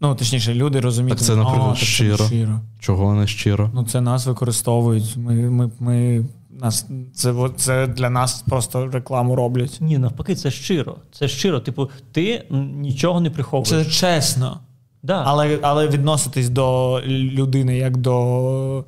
Ну, 0.00 0.14
точніше, 0.14 0.54
люди 0.54 0.80
розуміють. 0.80 1.18
Так 1.18 1.26
це, 1.26 1.36
наприклад, 1.36 1.66
«А, 1.66 1.68
так 1.68 1.78
це 1.78 1.84
не 1.84 1.86
щиро». 1.86 2.24
щиро. 2.26 2.60
чого 2.80 3.14
не 3.14 3.26
щиро. 3.26 3.70
Ну, 3.74 3.84
це 3.84 4.00
нас 4.00 4.26
використовують. 4.26 5.16
Ми, 5.16 5.34
ми, 5.34 5.70
ми, 5.80 6.24
нас, 6.64 6.86
це, 7.14 7.34
це 7.56 7.86
для 7.86 8.10
нас 8.10 8.42
просто 8.48 8.86
рекламу 8.86 9.36
роблять. 9.36 9.78
ні, 9.80 9.98
навпаки, 9.98 10.34
це 10.34 10.50
щиро. 10.50 10.96
Це 11.12 11.28
щиро. 11.28 11.60
Типу, 11.60 11.90
ти 12.12 12.44
нічого 12.74 13.20
не 13.20 13.30
приховуєш. 13.30 13.68
Це 13.68 13.84
чесно. 13.84 14.60
да. 15.02 15.22
Але, 15.26 15.58
але 15.62 15.88
відноситись 15.88 16.48
до 16.48 17.00
людини 17.06 17.76
як 17.76 17.96
до 17.96 18.84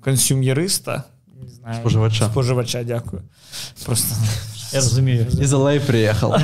консюмєриста. 0.00 1.02
Не 1.42 1.48
знаю, 1.48 1.80
Споживача. 1.80 2.26
Споживача, 2.26 2.82
дякую. 2.82 3.22
Просто 3.86 4.16
Я 4.72 4.78
розумію. 4.78 5.26
Із 5.40 5.52
LA 5.52 5.80
приїхав. 5.86 6.42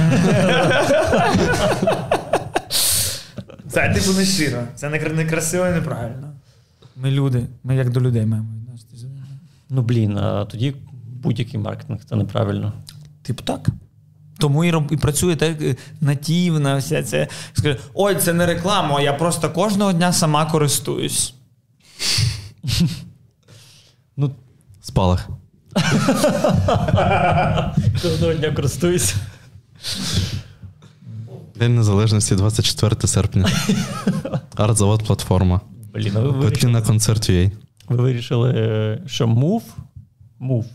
це 3.68 3.94
типу 3.94 4.12
не 4.18 4.24
щиро. 4.24 4.58
Це 4.74 4.88
не, 4.88 5.24
красиво 5.24 5.66
і 5.66 5.70
неправильно. 5.70 6.30
Ми 6.96 7.10
люди, 7.10 7.46
ми 7.64 7.76
як 7.76 7.90
до 7.90 8.00
людей 8.00 8.26
маємо. 8.26 8.48
Ну 9.74 9.82
блін, 9.82 10.18
а 10.18 10.44
тоді 10.44 10.74
будь-який 11.22 11.60
маркетинг 11.60 12.00
це 12.08 12.16
неправильно. 12.16 12.72
Типу 13.22 13.42
так. 13.42 13.68
Тому 14.38 14.64
і, 14.64 14.70
роб, 14.70 14.88
і 14.92 14.96
працює 14.96 15.36
так 15.36 15.62
е, 15.62 15.76
нативна 16.00 16.76
вся 16.76 17.02
ця. 17.02 17.28
Скаже, 17.52 17.78
ой, 17.94 18.14
це 18.14 18.32
не 18.32 18.46
реклама, 18.46 19.00
я 19.00 19.12
просто 19.12 19.50
кожного 19.50 19.92
дня 19.92 20.12
сама 20.12 20.46
користуюсь. 20.46 21.34
Ну, 24.16 24.30
Спалах. 24.82 25.28
кожного 28.02 28.34
дня 28.34 28.52
користуюсь. 28.52 29.14
День 31.54 31.76
Незалежності 31.76 32.34
24 32.34 32.96
серпня. 33.06 33.48
Артзавод 34.56 35.04
платформа. 35.04 35.60
Блін, 35.94 36.16
а 36.16 36.20
ви 36.20 36.32
Квитки 36.32 36.66
на 36.66 36.82
концерт 36.82 37.30
UA. 37.30 37.50
Ви 37.88 37.96
вирішили, 37.96 38.50
е, 38.56 39.02
що 39.06 39.26
мув, 39.26 39.76
мув 40.38 40.66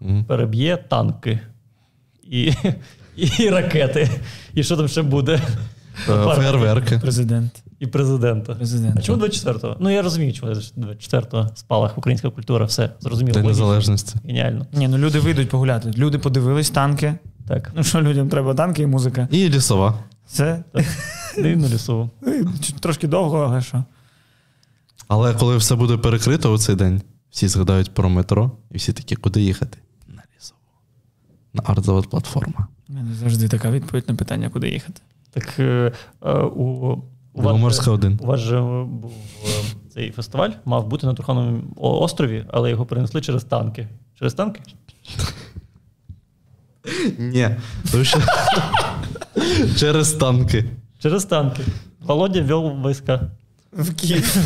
Мгм. 0.00 0.24
переб'є 0.24 0.76
танки 0.76 1.40
і, 2.22 2.52
і 3.16 3.48
ракети. 3.50 4.10
І 4.54 4.62
що 4.62 4.76
там 4.76 4.88
ще 4.88 5.02
буде? 5.02 5.40
Е, 6.08 6.34
Фейерверки. 6.36 6.98
Президент. 6.98 7.62
І 7.78 7.86
президента. 7.86 8.54
Президент. 8.54 8.96
А 8.98 9.00
чому 9.02 9.24
24-го? 9.24 9.76
Ну 9.80 9.90
я 9.90 10.02
розумію, 10.02 10.32
чому 10.32 10.52
24-го 10.52 11.48
спалах 11.54 11.98
українська 11.98 12.30
культура, 12.30 12.64
все 12.64 12.90
зрозуміло. 13.00 13.34
День. 13.38 13.46
Незалежності. 13.46 14.16
Геніально. 14.24 14.66
Ні, 14.72 14.88
ну 14.88 14.98
люди 14.98 15.18
вийдуть 15.18 15.48
погуляти. 15.48 15.90
Люди 15.96 16.18
подивились 16.18 16.70
танки. 16.70 17.14
Так. 17.48 17.72
Ну 17.74 17.84
що 17.84 18.02
людям 18.02 18.28
треба 18.28 18.54
танки 18.54 18.82
і 18.82 18.86
музика. 18.86 19.28
І 19.30 19.48
лісова. 19.48 19.94
Це 20.26 20.64
Дивно 21.36 21.68
лісово. 21.68 22.10
чуть 22.60 22.76
трошки 22.80 23.06
довго, 23.06 23.38
але 23.38 23.62
що. 23.62 23.84
Але 25.08 25.34
коли 25.34 25.56
все 25.56 25.74
буде 25.74 25.96
перекрито 25.96 26.52
у 26.52 26.58
цей 26.58 26.76
день, 26.76 27.02
всі 27.30 27.48
згадають 27.48 27.94
про 27.94 28.08
метро, 28.08 28.50
і 28.70 28.78
всі 28.78 28.92
такі, 28.92 29.16
куди 29.16 29.40
їхати? 29.40 29.78
На 30.08 30.22
лісову. 30.36 30.60
На 31.54 31.62
артзавод 31.66 32.10
платформа. 32.10 32.66
У 32.88 32.92
мене 32.92 33.14
завжди 33.14 33.48
така 33.48 33.70
відповідь 33.70 34.04
на 34.08 34.14
питання, 34.14 34.50
куди 34.50 34.68
їхати. 34.68 35.00
Так 35.30 35.58
е, 35.58 35.92
е, 36.22 36.32
у, 36.32 36.62
у, 37.32 37.42
вас, 37.42 37.88
1. 37.88 38.18
у 38.22 38.26
вас 38.26 38.40
же 38.40 38.60
був 38.84 39.12
е, 39.46 39.48
цей 39.94 40.10
фестиваль, 40.10 40.50
мав 40.64 40.86
бути 40.86 41.06
на 41.06 41.14
Трухановому 41.14 41.62
о- 41.76 42.00
острові, 42.00 42.44
але 42.52 42.70
його 42.70 42.86
перенесли 42.86 43.20
через 43.20 43.44
танки. 43.44 43.88
Через 44.18 44.34
танки? 44.34 44.60
Ні. 47.18 47.50
Через 49.76 50.12
танки. 50.12 50.64
Через 50.98 51.24
танки. 51.24 51.62
Володя 52.00 52.42
вел 52.42 52.88
війська. 52.90 53.20
В 53.72 53.94
Київ. 53.94 54.36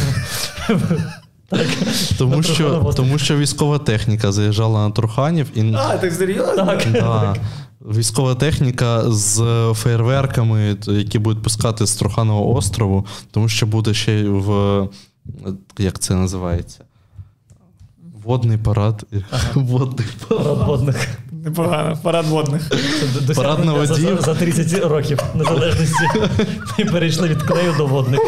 Тому 2.18 2.36
На 2.36 2.42
що, 2.42 2.92
тому 2.96 3.18
що 3.18 3.36
військова 3.36 3.78
техніка 3.78 4.32
заїжджала 4.32 4.88
на 4.88 4.94
Труханів 4.94 5.46
і 5.54 5.74
А, 5.76 5.96
так 5.96 6.12
серйозно? 6.12 6.66
Так. 6.66 6.92
да, 6.92 7.34
військова 7.80 8.34
техніка 8.34 9.10
з 9.10 9.42
фейерверками, 9.74 10.76
які 10.86 11.18
будуть 11.18 11.42
пускати 11.42 11.86
з 11.86 11.94
Труханового 11.96 12.54
острову, 12.56 13.06
тому 13.30 13.48
що 13.48 13.66
буде 13.66 13.94
ще 13.94 14.22
в 14.24 14.88
як 15.78 15.98
це 15.98 16.14
називається? 16.14 16.80
Водний 18.24 18.58
парад. 18.58 19.06
Водний 19.54 20.06
парад. 20.28 20.44
Парад 20.44 20.68
водних. 20.68 21.08
Непогано, 21.44 21.98
парад 22.02 22.26
водних. 22.26 22.70
Парад 23.36 23.64
на 23.64 23.72
воді. 23.72 24.02
за, 24.02 24.16
за 24.16 24.34
30 24.34 24.84
років 24.84 25.18
незалежності. 25.34 26.04
Ми 26.78 26.84
перейшли 26.84 27.28
від 27.28 27.42
клею 27.42 27.74
до 27.78 27.86
водних. 27.86 28.20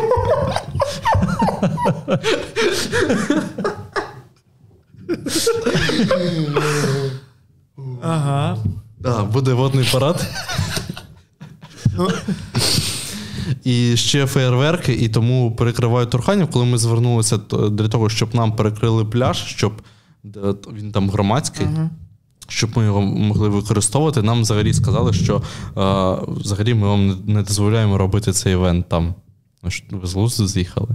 Ага. 8.03 8.59
Да, 8.99 9.23
буде 9.25 9.53
водний 9.53 9.89
парад. 9.93 10.27
І 13.65 13.97
ще 13.97 14.27
феєрверки, 14.27 14.93
і 14.93 15.09
тому 15.09 15.57
перекривають 15.57 16.11
Турханів, 16.11 16.51
коли 16.51 16.65
ми 16.65 16.79
звернулися 16.79 17.37
для 17.71 17.89
того, 17.89 18.09
щоб 18.09 18.35
нам 18.35 18.57
перекрили 18.57 19.05
пляж, 19.05 19.45
щоб 19.47 19.73
він 20.73 20.93
там 20.93 21.11
громадський, 21.11 21.67
щоб 22.49 22.71
ми 22.77 22.85
його 22.85 23.01
могли 23.01 23.49
використовувати. 23.49 24.23
Нам 24.23 24.43
взагалі 24.43 24.75
сказали, 24.75 25.13
що 25.13 25.37
е, 25.37 26.17
взагалі 26.41 26.75
ми 26.75 26.87
вам 26.89 27.19
не- 27.27 27.43
дозволяємо 27.43 27.99
робити 27.99 28.33
цей 28.33 28.53
івент 28.53 28.89
там. 28.89 29.15
Ну, 29.63 29.71
Ви 30.01 30.07
з 30.07 30.15
глузду 30.15 30.47
з'їхали. 30.47 30.89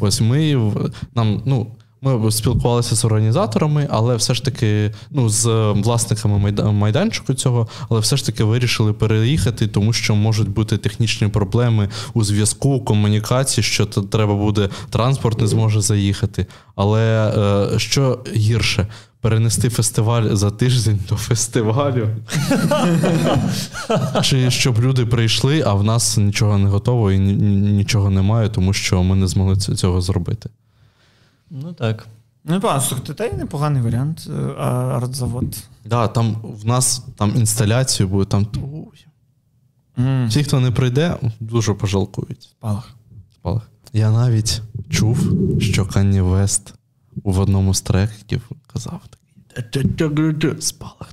Ось 0.00 0.20
ми 0.20 0.72
нам, 1.14 1.42
ну. 1.44 1.66
Ми 2.02 2.30
спілкувалися 2.32 2.96
з 2.96 3.04
організаторами, 3.04 3.88
але 3.90 4.16
все 4.16 4.34
ж 4.34 4.44
таки, 4.44 4.92
ну, 5.10 5.28
з 5.28 5.46
власниками 5.72 6.38
майда- 6.50 6.72
майданчику 6.72 7.34
цього, 7.34 7.68
але 7.88 8.00
все 8.00 8.16
ж 8.16 8.26
таки 8.26 8.44
вирішили 8.44 8.92
переїхати, 8.92 9.66
тому 9.68 9.92
що 9.92 10.14
можуть 10.14 10.48
бути 10.48 10.76
технічні 10.78 11.28
проблеми 11.28 11.88
у 12.14 12.24
зв'язку, 12.24 12.80
комунікації, 12.84 13.64
що 13.64 13.86
треба 13.86 14.34
буде, 14.34 14.68
транспорт 14.90 15.40
не 15.40 15.46
зможе 15.46 15.80
заїхати. 15.80 16.46
Але 16.74 17.32
е, 17.74 17.78
що 17.78 18.18
гірше, 18.36 18.86
перенести 19.20 19.68
фестиваль 19.68 20.34
за 20.34 20.50
тиждень 20.50 21.00
до 21.08 21.16
фестивалю. 21.16 22.08
Чи 24.22 24.50
щоб 24.50 24.80
люди 24.80 25.06
прийшли, 25.06 25.62
а 25.66 25.74
в 25.74 25.84
нас 25.84 26.16
нічого 26.16 26.58
не 26.58 26.68
готово 26.70 27.12
і 27.12 27.18
ні- 27.18 27.32
ні- 27.36 27.72
нічого 27.72 28.10
немає, 28.10 28.48
тому 28.48 28.72
що 28.72 29.02
ми 29.02 29.16
не 29.16 29.26
змогли 29.26 29.56
цього 29.56 30.00
зробити. 30.00 30.50
Ну 31.50 31.72
так. 31.72 32.06
Ну, 32.44 32.60
пан, 32.60 32.80
слухайте, 32.80 33.14
та 33.14 33.24
й 33.24 33.32
непоганий 33.32 33.82
варіант. 33.82 34.28
е, 34.30 34.32
а 34.58 34.64
Артзавод. 34.96 35.56
Да, 35.84 36.08
там 36.08 36.36
в 36.42 36.66
нас 36.66 37.04
там 37.16 37.32
інсталяцію 37.36 38.08
буде, 38.08 38.24
там. 38.24 38.46
М, 39.98 40.28
всі, 40.28 40.44
хто 40.44 40.60
не 40.60 40.70
прийде, 40.70 41.16
дуже 41.40 41.74
пожалкують. 41.74 42.42
Спалах. 42.42 42.90
Спалах. 43.34 43.62
Я 43.92 44.10
навіть 44.10 44.62
чув, 44.90 45.18
що 45.60 45.86
Канні 45.86 46.20
Вест 46.20 46.74
в 47.24 47.40
одному 47.40 47.74
з 47.74 47.80
треків 47.80 48.50
казав 48.66 49.00
такий 49.08 49.22
спалах. 50.60 51.12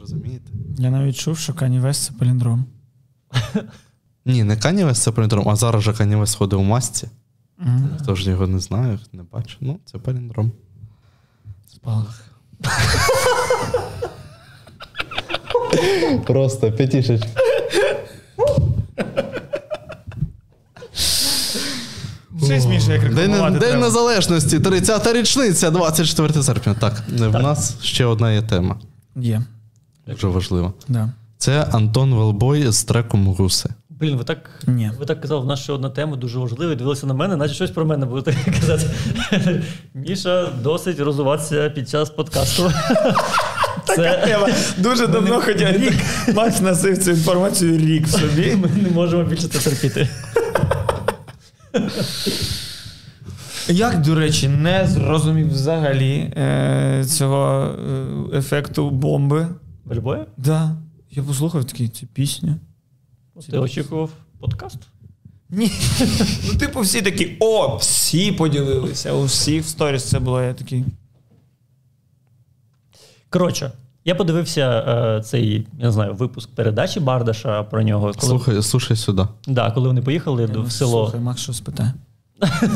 Розумієте? 0.00 0.50
Я 0.78 0.90
навіть 0.90 1.16
чув, 1.16 1.38
що 1.38 1.54
Кані 1.54 1.80
Вест 1.80 2.04
це 2.04 2.12
паліндром. 2.12 2.64
Ні, 4.24 4.44
не 4.44 4.56
Канні 4.56 4.84
Вест 4.84 5.02
це 5.02 5.12
паліндром, 5.12 5.48
а 5.48 5.56
зараз 5.56 5.82
же 5.82 5.92
Канні 5.92 6.16
Вест 6.16 6.36
ходить 6.36 6.60
у 6.60 6.62
масці. 6.62 7.08
Хто 8.02 8.14
ж 8.14 8.30
його 8.30 8.46
не 8.46 8.58
знає, 8.58 8.98
не 9.12 9.22
бачу. 9.22 9.56
Ну, 9.60 9.78
це 9.84 9.98
паліндром. 9.98 10.52
Спалах. 11.66 12.24
Просто 16.26 16.72
п'ятішечка. 16.72 17.28
Це 22.50 22.60
смішно, 22.60 22.92
як 22.92 23.02
День, 23.02 23.16
рекламувати 23.16 23.58
День 23.58 23.68
треба. 23.68 23.84
Незалежності, 23.86 24.58
30-та 24.58 25.12
річниця, 25.12 25.70
24 25.70 26.42
серпня. 26.42 26.74
Так, 26.80 27.02
в 27.18 27.38
нас 27.42 27.74
ще 27.82 28.04
одна 28.04 28.32
є 28.32 28.42
тема. 28.42 28.76
Є, 29.16 29.42
Дуже 30.06 30.26
важлива. 30.26 30.72
да. 30.88 31.08
Це 31.38 31.66
Антон 31.72 32.14
Велбой 32.14 32.72
з 32.72 32.84
треком 32.84 33.26
Гуси. 33.26 33.68
Блін, 33.90 34.16
ви 34.16 34.24
так, 34.24 34.50
Ні. 34.66 34.90
ви 34.98 35.06
так 35.06 35.20
казали, 35.20 35.40
в 35.40 35.46
нас 35.46 35.60
ще 35.60 35.72
одна 35.72 35.90
тема 35.90 36.16
дуже 36.16 36.38
важлива, 36.38 36.72
і 36.72 36.76
дивилися 36.76 37.06
на 37.06 37.14
мене, 37.14 37.36
наче 37.36 37.54
щось 37.54 37.70
про 37.70 37.84
мене 37.86 38.06
будете 38.06 38.36
казати. 38.60 38.86
Міша 39.94 40.48
досить 40.62 41.00
розуватися 41.00 41.70
під 41.70 41.88
час 41.88 42.10
подкасту. 42.10 42.72
Така 43.86 44.16
тема. 44.26 44.48
Дуже 44.78 45.06
давно 45.06 45.40
хотів. 45.40 45.92
Макс 46.34 46.60
носив 46.60 46.98
цю 47.04 47.10
інформацію 47.10 47.78
рік 47.78 48.08
собі. 48.08 48.56
Ми 48.56 48.82
не 48.82 48.90
можемо 48.90 49.24
більше 49.24 49.48
це 49.48 49.70
терпіти. 49.70 50.08
Як, 53.68 54.02
до 54.02 54.14
речі, 54.14 54.48
не 54.48 54.86
зрозумів 54.86 55.50
взагалі 55.52 56.32
е, 56.36 57.04
цього 57.08 57.74
е, 58.32 58.38
ефекту 58.38 58.90
бомби. 58.90 59.48
Бельбоя? 59.84 60.26
Да. 60.36 60.76
Я 61.10 61.22
послухав 61.22 61.64
такий 61.64 61.88
цю 61.88 62.06
пісню. 62.06 62.56
Ти 63.50 63.58
очікував 63.58 64.10
подкаст? 64.40 64.78
Ні. 65.50 65.72
Ну, 66.46 66.58
типу, 66.58 66.80
всі 66.80 67.02
такі, 67.02 67.36
о, 67.40 67.76
всі 67.76 68.32
поділилися. 68.32 69.12
У 69.12 69.24
всіх 69.24 69.64
в 69.64 69.68
сторіс 69.68 70.04
це 70.04 70.18
було. 70.18 70.42
Я 70.42 70.54
такий. 70.54 70.84
Коротше, 73.30 73.72
я 74.10 74.14
подивився 74.14 74.84
е, 75.18 75.22
цей, 75.22 75.66
я 75.78 75.84
не 75.86 75.92
знаю, 75.92 76.14
випуск 76.14 76.50
передачі 76.54 77.00
Бардаша 77.00 77.62
про 77.62 77.82
нього. 77.82 78.12
Коли, 78.20 78.30
Слухай, 78.30 78.62
слушай 78.62 78.96
сюди. 78.96 79.22
да, 79.46 79.70
коли 79.70 79.88
вони 79.88 80.02
поїхали 80.02 80.46
до- 80.46 80.62
в 80.62 80.72
село. 80.72 81.04
Слухай, 81.04 81.20
Макс 81.20 81.40
щось 81.40 81.60
питає. 81.60 81.94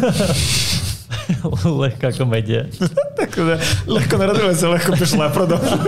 Легка 1.64 2.12
комедія. 2.12 2.66
Так, 3.16 3.38
легко 3.86 4.18
народилася, 4.18 4.68
легко 4.68 4.92
пішла, 4.92 5.28
продовжуй. 5.28 5.78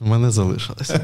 У 0.00 0.06
мене 0.06 0.30
залишилося. 0.30 1.00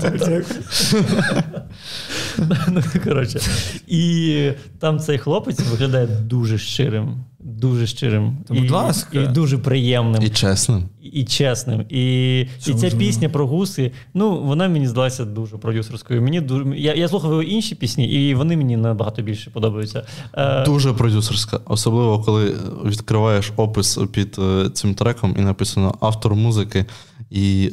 Ну, 2.69 2.83
коротше. 3.05 3.41
І 3.87 4.51
там 4.79 4.99
цей 4.99 5.19
хлопець 5.19 5.61
виглядає 5.61 6.07
дуже 6.07 6.59
щирим. 6.59 7.25
Дуже 7.41 7.87
щирим. 7.87 8.37
Та, 8.49 8.55
будь 8.55 8.71
ласка. 8.71 9.21
і 9.21 9.27
дуже 9.27 9.59
приємним. 9.59 10.23
І 10.23 10.31
чесним. 10.31 10.89
І 11.13 11.25
чесним. 11.25 11.85
І, 11.89 12.41
і 12.67 12.75
ця 12.75 12.91
пісня 12.91 13.29
про 13.29 13.47
гуси, 13.47 13.93
ну 14.15 14.41
вона 14.41 14.69
мені 14.69 14.89
здалася 14.89 15.25
дуже 15.25 15.57
продюсерською. 15.57 16.23
Мені 16.23 16.41
дуже 16.41 16.77
я, 16.77 16.95
я 16.95 17.09
слухав 17.09 17.31
його 17.31 17.43
інші 17.43 17.75
пісні, 17.75 18.07
і 18.07 18.35
вони 18.35 18.57
мені 18.57 18.77
набагато 18.77 19.23
більше 19.23 19.51
подобаються. 19.51 20.07
Е, 20.35 20.65
Дуже 20.65 20.93
продюсерська. 20.93 21.61
Особливо, 21.65 22.21
коли 22.21 22.57
відкриваєш 22.85 23.53
опис 23.57 23.99
під 24.13 24.37
е, 24.39 24.71
цим 24.71 24.95
треком 24.95 25.35
і 25.39 25.41
написано 25.41 25.95
автор 26.01 26.35
музики 26.35 26.85
і 27.31 27.71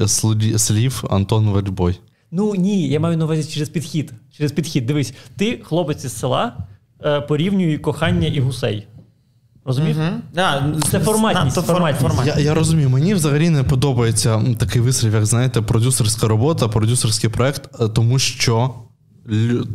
слів 0.58 1.04
Антон 1.10 1.50
Вельбой. 1.50 2.00
Ну 2.32 2.56
ні, 2.56 2.88
я 2.88 3.00
маю 3.00 3.18
на 3.18 3.26
увазі 3.26 3.54
через 3.54 3.70
підхід. 3.70 4.14
Через 4.38 4.52
підхід. 4.52 4.86
Дивись, 4.86 5.14
ти 5.38 5.60
хлопець 5.64 6.06
із 6.06 6.20
села 6.20 6.58
е, 7.06 7.22
порівнює 7.22 7.78
кохання 7.78 8.28
і 8.28 8.40
гусей. 8.40 8.88
Розумієш? 9.66 9.98
Да, 10.34 10.74
Це 10.92 11.00
форматність, 11.00 11.56
то 11.56 11.62
форматність. 11.62 12.02
форматність. 12.02 12.38
Я, 12.38 12.44
я 12.44 12.54
розумію, 12.54 12.90
мені 12.90 13.14
взагалі 13.14 13.50
не 13.50 13.64
подобається 13.64 14.42
такий 14.58 14.82
вислів, 14.82 15.14
як 15.14 15.26
знаєте, 15.26 15.62
продюсерська 15.62 16.28
робота, 16.28 16.68
продюсерський 16.68 17.30
проект, 17.30 17.82
е, 17.82 17.88
тому 17.88 18.20
що 18.20 18.74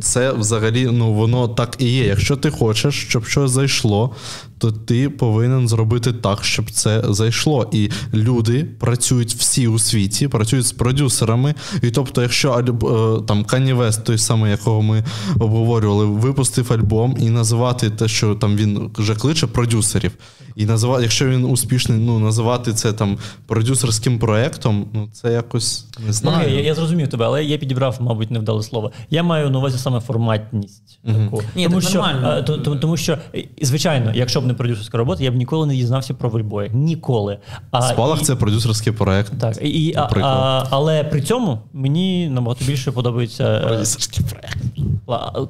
це 0.01 0.31
взагалі 0.31 0.89
ну 0.91 1.13
воно 1.13 1.47
так 1.47 1.75
і 1.79 1.85
є. 1.85 2.05
Якщо 2.05 2.35
ти 2.35 2.49
хочеш, 2.51 3.05
щоб 3.09 3.25
щось 3.25 3.51
зайшло, 3.51 4.15
то 4.57 4.71
ти 4.71 5.09
повинен 5.09 5.67
зробити 5.67 6.13
так, 6.13 6.43
щоб 6.43 6.71
це 6.71 7.03
зайшло. 7.09 7.69
І 7.71 7.89
люди 8.13 8.63
працюють 8.79 9.33
всі 9.33 9.67
у 9.67 9.79
світі, 9.79 10.27
працюють 10.27 10.65
з 10.65 10.71
продюсерами. 10.71 11.55
І 11.81 11.91
тобто, 11.91 12.21
якщо 12.21 12.51
альб- 12.51 13.17
е, 13.19 13.21
там 13.27 13.43
Kanye 13.43 13.77
West, 13.77 14.03
той 14.03 14.17
самий, 14.17 14.51
якого 14.51 14.81
ми 14.81 15.03
обговорювали, 15.39 16.05
випустив 16.05 16.73
альбом 16.73 17.17
і 17.19 17.29
називати 17.29 17.89
те, 17.89 18.07
що 18.07 18.35
там 18.35 18.55
він 18.55 18.89
вже 18.97 19.15
кличе 19.15 19.47
продюсерів. 19.47 20.11
І 20.55 20.65
називати, 20.65 21.03
якщо 21.03 21.27
він 21.29 21.45
успішний, 21.45 21.97
ну 21.99 22.19
називати 22.19 22.73
це 22.73 22.93
там 22.93 23.17
продюсерським 23.47 24.19
проектом, 24.19 24.85
ну 24.93 25.09
це 25.13 25.33
якось 25.33 25.85
не 25.99 26.05
Ну, 26.07 26.13
знаю. 26.13 26.37
окей, 26.37 26.53
я, 26.55 26.61
я 26.63 26.75
зрозумів 26.75 27.07
тебе, 27.07 27.25
але 27.25 27.43
я 27.45 27.57
підібрав, 27.57 27.97
мабуть, 27.99 28.31
невдале 28.31 28.63
слово. 28.63 28.91
Я 29.09 29.23
маю 29.23 29.49
на 29.49 29.57
увазі 29.59 29.77
саме 29.77 29.99
форматність. 29.99 30.99
Таку. 31.05 31.43
Ні, 31.55 31.63
тому, 31.63 31.79
так 31.81 31.89
що, 31.89 31.97
нормально. 31.99 32.29
е, 32.37 32.43
то- 32.43 32.57
то- 32.57 32.75
тому 32.75 32.97
що, 32.97 33.17
е, 33.35 33.43
звичайно, 33.61 34.11
якщо 34.15 34.41
б 34.41 34.45
не 34.47 34.53
продюсерська 34.53 34.97
робота, 34.97 35.23
я 35.23 35.31
б 35.31 35.35
ніколи 35.35 35.67
не 35.67 35.75
дізнався 35.75 36.13
про 36.13 36.29
Вельбоя. 36.29 36.69
Ніколи. 36.73 37.37
А, 37.71 37.81
Спалах 37.81 38.21
і- 38.21 38.23
це 38.25 38.35
продюсерський 38.35 38.93
проект. 38.93 39.31
Так, 39.39 39.57
і, 39.61 39.93
а, 39.97 40.09
а, 40.21 40.63
але 40.69 41.03
при 41.03 41.21
цьому 41.21 41.59
мені 41.73 42.29
набагато 42.29 42.65
більше 42.65 42.91
подобається. 42.91 43.43
е, 43.43 43.67
Продюсерський 43.67 44.25
проект. 44.25 44.57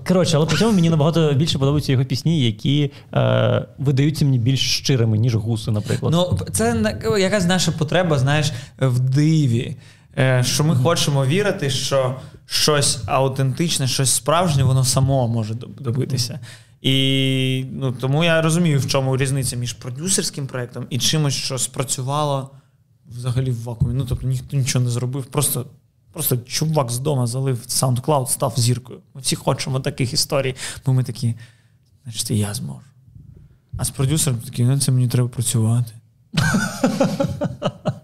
Коротше, 0.07 0.37
але 0.37 0.45
при 0.45 0.57
цьому 0.57 0.71
мені 0.73 0.89
набагато 0.89 1.33
більше 1.33 1.59
подобаються 1.59 1.91
його 1.91 2.05
пісні, 2.05 2.41
які 2.41 2.91
е, 3.13 3.65
видаються 3.77 4.25
мені 4.25 4.39
більш 4.39 4.77
щирими, 4.77 5.17
ніж 5.17 5.35
гуси, 5.35 5.71
наприклад. 5.71 6.13
Ну, 6.13 6.39
це 6.51 6.95
якась 7.19 7.45
наша 7.47 7.71
потреба, 7.71 8.17
знаєш, 8.19 8.51
в 8.79 8.99
диві. 8.99 9.75
Е, 10.17 10.43
Що 10.43 10.63
ми 10.63 10.75
хочемо 10.75 11.25
вірити, 11.25 11.69
що 11.69 12.15
щось 12.45 12.99
аутентичне, 13.05 13.87
щось 13.87 14.09
справжнє, 14.13 14.63
воно 14.63 14.83
само 14.83 15.27
може 15.27 15.53
доб- 15.53 15.81
добитися. 15.81 16.39
І 16.81 17.65
ну, 17.71 17.91
тому 17.91 18.23
я 18.23 18.41
розумію, 18.41 18.79
в 18.79 18.87
чому 18.87 19.17
різниця 19.17 19.55
між 19.55 19.73
продюсерським 19.73 20.47
проєктом 20.47 20.87
і 20.89 20.99
чимось, 20.99 21.33
що 21.33 21.57
спрацювало 21.57 22.51
взагалі 23.05 23.51
в 23.51 23.63
вакуумі. 23.63 23.93
Ну, 23.93 24.05
тобто 24.09 24.27
ніхто 24.27 24.57
нічого 24.57 24.85
не 24.85 24.91
зробив. 24.91 25.25
Просто 25.25 25.65
просто 26.17 26.37
чувак 26.37 26.91
з 26.91 26.99
дому 26.99 27.27
залив 27.27 27.57
SoundCloud, 27.67 28.27
став 28.27 28.53
зіркою. 28.57 28.99
Ми 29.13 29.21
всі 29.21 29.35
хочемо 29.35 29.79
таких 29.79 30.13
історій, 30.13 30.55
бо 30.85 30.93
ми 30.93 31.03
такі, 31.03 31.35
значить, 32.03 32.31
я 32.31 32.53
зможу. 32.53 32.85
А 33.77 33.85
з 33.85 33.89
продюсером 33.89 34.39
такий, 34.39 34.65
ну 34.65 34.79
це 34.79 34.91
мені 34.91 35.07
треба 35.07 35.29
працювати. 35.29 35.91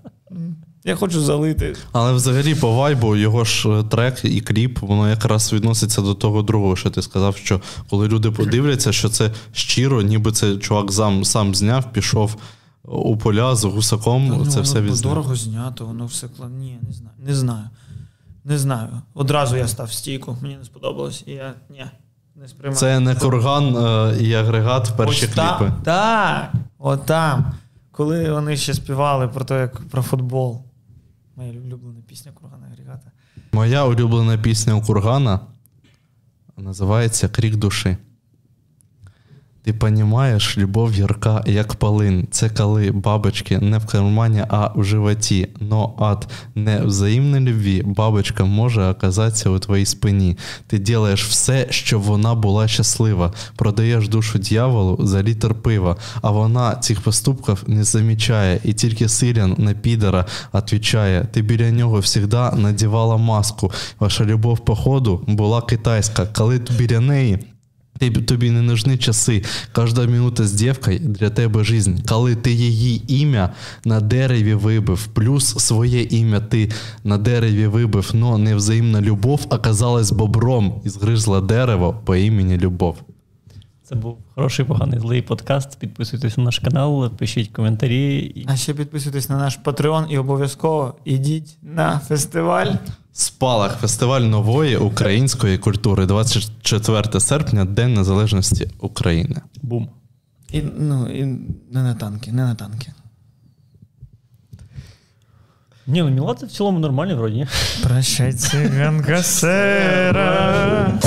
Я 0.86 0.96
хочу 0.96 1.22
залити. 1.22 1.76
Але 1.92 2.14
взагалі, 2.14 2.56
по 2.56 2.76
вайбу, 2.76 3.16
його 3.16 3.44
ж 3.44 3.70
е, 3.70 3.84
трек 3.84 4.26
і 4.26 4.42
кліп, 4.42 4.80
воно 4.80 5.10
якраз 5.10 5.54
відноситься 5.54 6.02
до 6.02 6.14
того 6.14 6.42
другого, 6.42 6.76
що 6.76 6.90
ти 6.90 7.02
сказав, 7.02 7.38
що 7.38 7.62
коли 7.90 8.08
люди 8.08 8.32
подивляться, 8.32 8.92
що 8.92 9.10
це 9.10 9.32
щиро, 9.52 10.02
ніби 10.02 10.32
це 10.32 10.58
чувак 10.58 10.92
сам, 10.92 11.26
сам 11.26 11.56
зняв, 11.56 11.94
пішов 11.94 12.36
у 12.84 13.18
поля 13.18 13.56
з 13.56 13.64
гусаком, 13.64 14.30
Та, 14.30 14.38
ну, 14.38 14.46
це 14.46 14.62
все 14.62 14.82
воно 14.82 14.96
дорого 14.96 15.36
знято, 15.36 15.86
воно 15.86 16.06
все 16.06 16.28
кла- 16.28 16.50
Ні, 16.50 16.80
не 16.88 16.94
знаю. 16.94 17.16
Не 17.20 17.36
знаю. 17.36 17.70
Не 18.46 18.58
знаю. 18.58 18.90
Одразу 19.14 19.58
я 19.58 19.68
став 19.68 19.92
стійку, 19.92 20.38
мені 20.42 20.58
не 20.58 20.66
сподобалось, 20.66 21.24
і 21.28 21.32
я 21.32 21.54
ні, 21.70 21.86
не 22.36 22.48
сприймаю. 22.48 22.80
Це 22.80 23.00
не 23.00 23.16
курган 23.16 23.76
е, 23.78 24.18
і 24.20 24.34
агрегат 24.34 24.94
перші 24.98 25.26
Ось 25.26 25.34
кліпи. 25.34 25.74
Так, 25.84 26.52
от 26.80 27.06
там. 27.06 27.46
Коли 27.92 28.32
вони 28.32 28.58
ще 28.58 28.74
співали 28.74 29.28
про 29.28 29.46
те, 29.46 29.60
як 29.60 29.90
про 29.90 30.02
футбол. 30.02 30.63
Моя 31.36 31.52
улюблена 31.52 32.02
пісня 32.08 32.32
Кургана 32.32 32.68
Агрегата. 32.72 33.12
Моя 33.52 33.86
улюблена 33.86 34.38
пісня 34.38 34.74
у 34.74 34.82
кургана 34.82 35.40
називається 36.58 37.30
Крік 37.30 37.56
душі. 37.56 37.98
Ти 39.66 39.74
понімаєш, 39.74 40.58
любов 40.58 40.94
ярка, 40.94 41.44
як 41.46 41.74
полин. 41.76 42.28
Це 42.32 42.50
коли 42.50 42.92
бабочки 42.92 43.60
не 43.60 43.78
в 43.78 43.86
кармані, 43.86 44.44
а 44.50 44.72
в 44.76 44.84
животі. 44.84 45.48
Но 45.60 45.94
от 45.98 46.28
невзаємної 46.56 47.46
любві 47.46 47.82
бабочка 47.86 48.46
може 48.46 48.84
оказатися 48.84 49.50
у 49.50 49.60
твоїй 49.60 49.86
спині. 49.86 50.38
Ти 50.68 50.80
ділаєш 50.80 51.26
все, 51.26 51.68
щоб 51.70 52.02
вона 52.02 52.36
була 52.36 52.68
щаслива. 52.68 53.34
Продаєш 53.56 54.08
душу 54.08 54.40
дьяволу 54.40 55.08
за 55.08 55.24
літр 55.24 55.54
пива, 55.54 55.96
а 56.22 56.32
вона 56.32 56.76
цих 56.76 57.02
поступків 57.02 57.64
не 57.68 57.84
замічає. 57.84 58.60
І 58.64 58.74
тільки 58.74 59.10
сирян 59.10 59.56
на 59.58 59.74
підера 59.74 60.26
відповідає. 60.54 61.28
Ти 61.32 61.42
біля 61.42 61.72
нього 61.72 62.02
завжди 62.02 62.62
надівала 62.62 63.18
маску. 63.18 63.72
Ваша 64.00 64.26
любов, 64.26 64.60
походу, 64.60 65.24
була 65.28 65.62
китайська. 65.62 66.26
Коли 66.26 66.60
ти 66.60 66.74
біля 66.74 67.00
неї. 67.00 67.53
Тобі 68.12 68.52
не 68.52 68.62
нужні 68.62 68.98
часи. 68.98 69.44
Кожна 69.72 70.06
минута 70.06 70.44
з 70.44 70.54
дівкою 70.54 71.00
для 71.00 71.30
тебе 71.30 71.64
жизнь. 71.64 71.96
Коли 72.10 72.36
ти 72.36 72.52
її 72.52 73.02
ім'я 73.08 73.50
на 73.86 74.00
дереві 74.00 74.54
вибив, 74.54 75.08
плюс 75.08 75.46
своє 75.46 76.02
ім'я 76.02 76.40
ти 76.40 76.72
на 77.04 77.18
дереві 77.18 77.68
вибив, 77.68 78.12
но 78.14 78.38
невзаємна 78.38 79.02
любов 79.02 79.48
оказалась 79.50 80.12
бобром 80.12 80.82
і 80.86 80.90
згризла 80.90 81.42
дерево 81.42 82.02
по 82.06 82.16
імені 82.16 82.58
Любов. 82.58 82.96
Це 83.84 83.96
був 83.96 84.18
хороший, 84.36 84.66
поганий 84.66 85.00
злий 85.00 85.22
подкаст. 85.22 85.80
Підписуйтесь 85.80 86.38
на 86.38 86.44
наш 86.44 86.60
канал, 86.60 87.10
пишіть 87.10 87.50
коментарі. 87.50 88.46
А 88.48 88.56
ще 88.56 88.74
підписуйтесь 88.74 89.30
на 89.30 89.38
наш 89.38 89.60
Patreon 89.64 90.08
і 90.10 90.18
обов'язково 90.18 90.96
ідіть 91.06 91.58
на 91.62 92.00
фестиваль. 92.00 92.72
Спалах 93.14 93.78
фестиваль 93.80 94.22
нової 94.22 94.78
української 94.78 95.58
культури, 95.58 96.06
24 96.06 97.20
серпня, 97.20 97.66
День 97.66 97.94
Незалежності 97.94 98.70
України. 98.80 99.42
Бум. 99.62 99.90
І, 100.52 100.62
ну, 100.78 101.10
і 101.10 101.26
не 101.72 101.84
на 101.84 101.94
танки, 101.94 102.32
не 102.32 102.46
на 102.46 102.56
танки. 102.56 102.94
Ні, 105.88 106.02
ну 106.02 106.10
Міладзе 106.10 106.46
в 106.46 106.52
цілому 106.52 106.80
нормальний 106.80 107.16
вроді. 107.16 107.48
Прощай, 107.84 108.34
циганка 108.34 109.24
сера. 109.24 111.00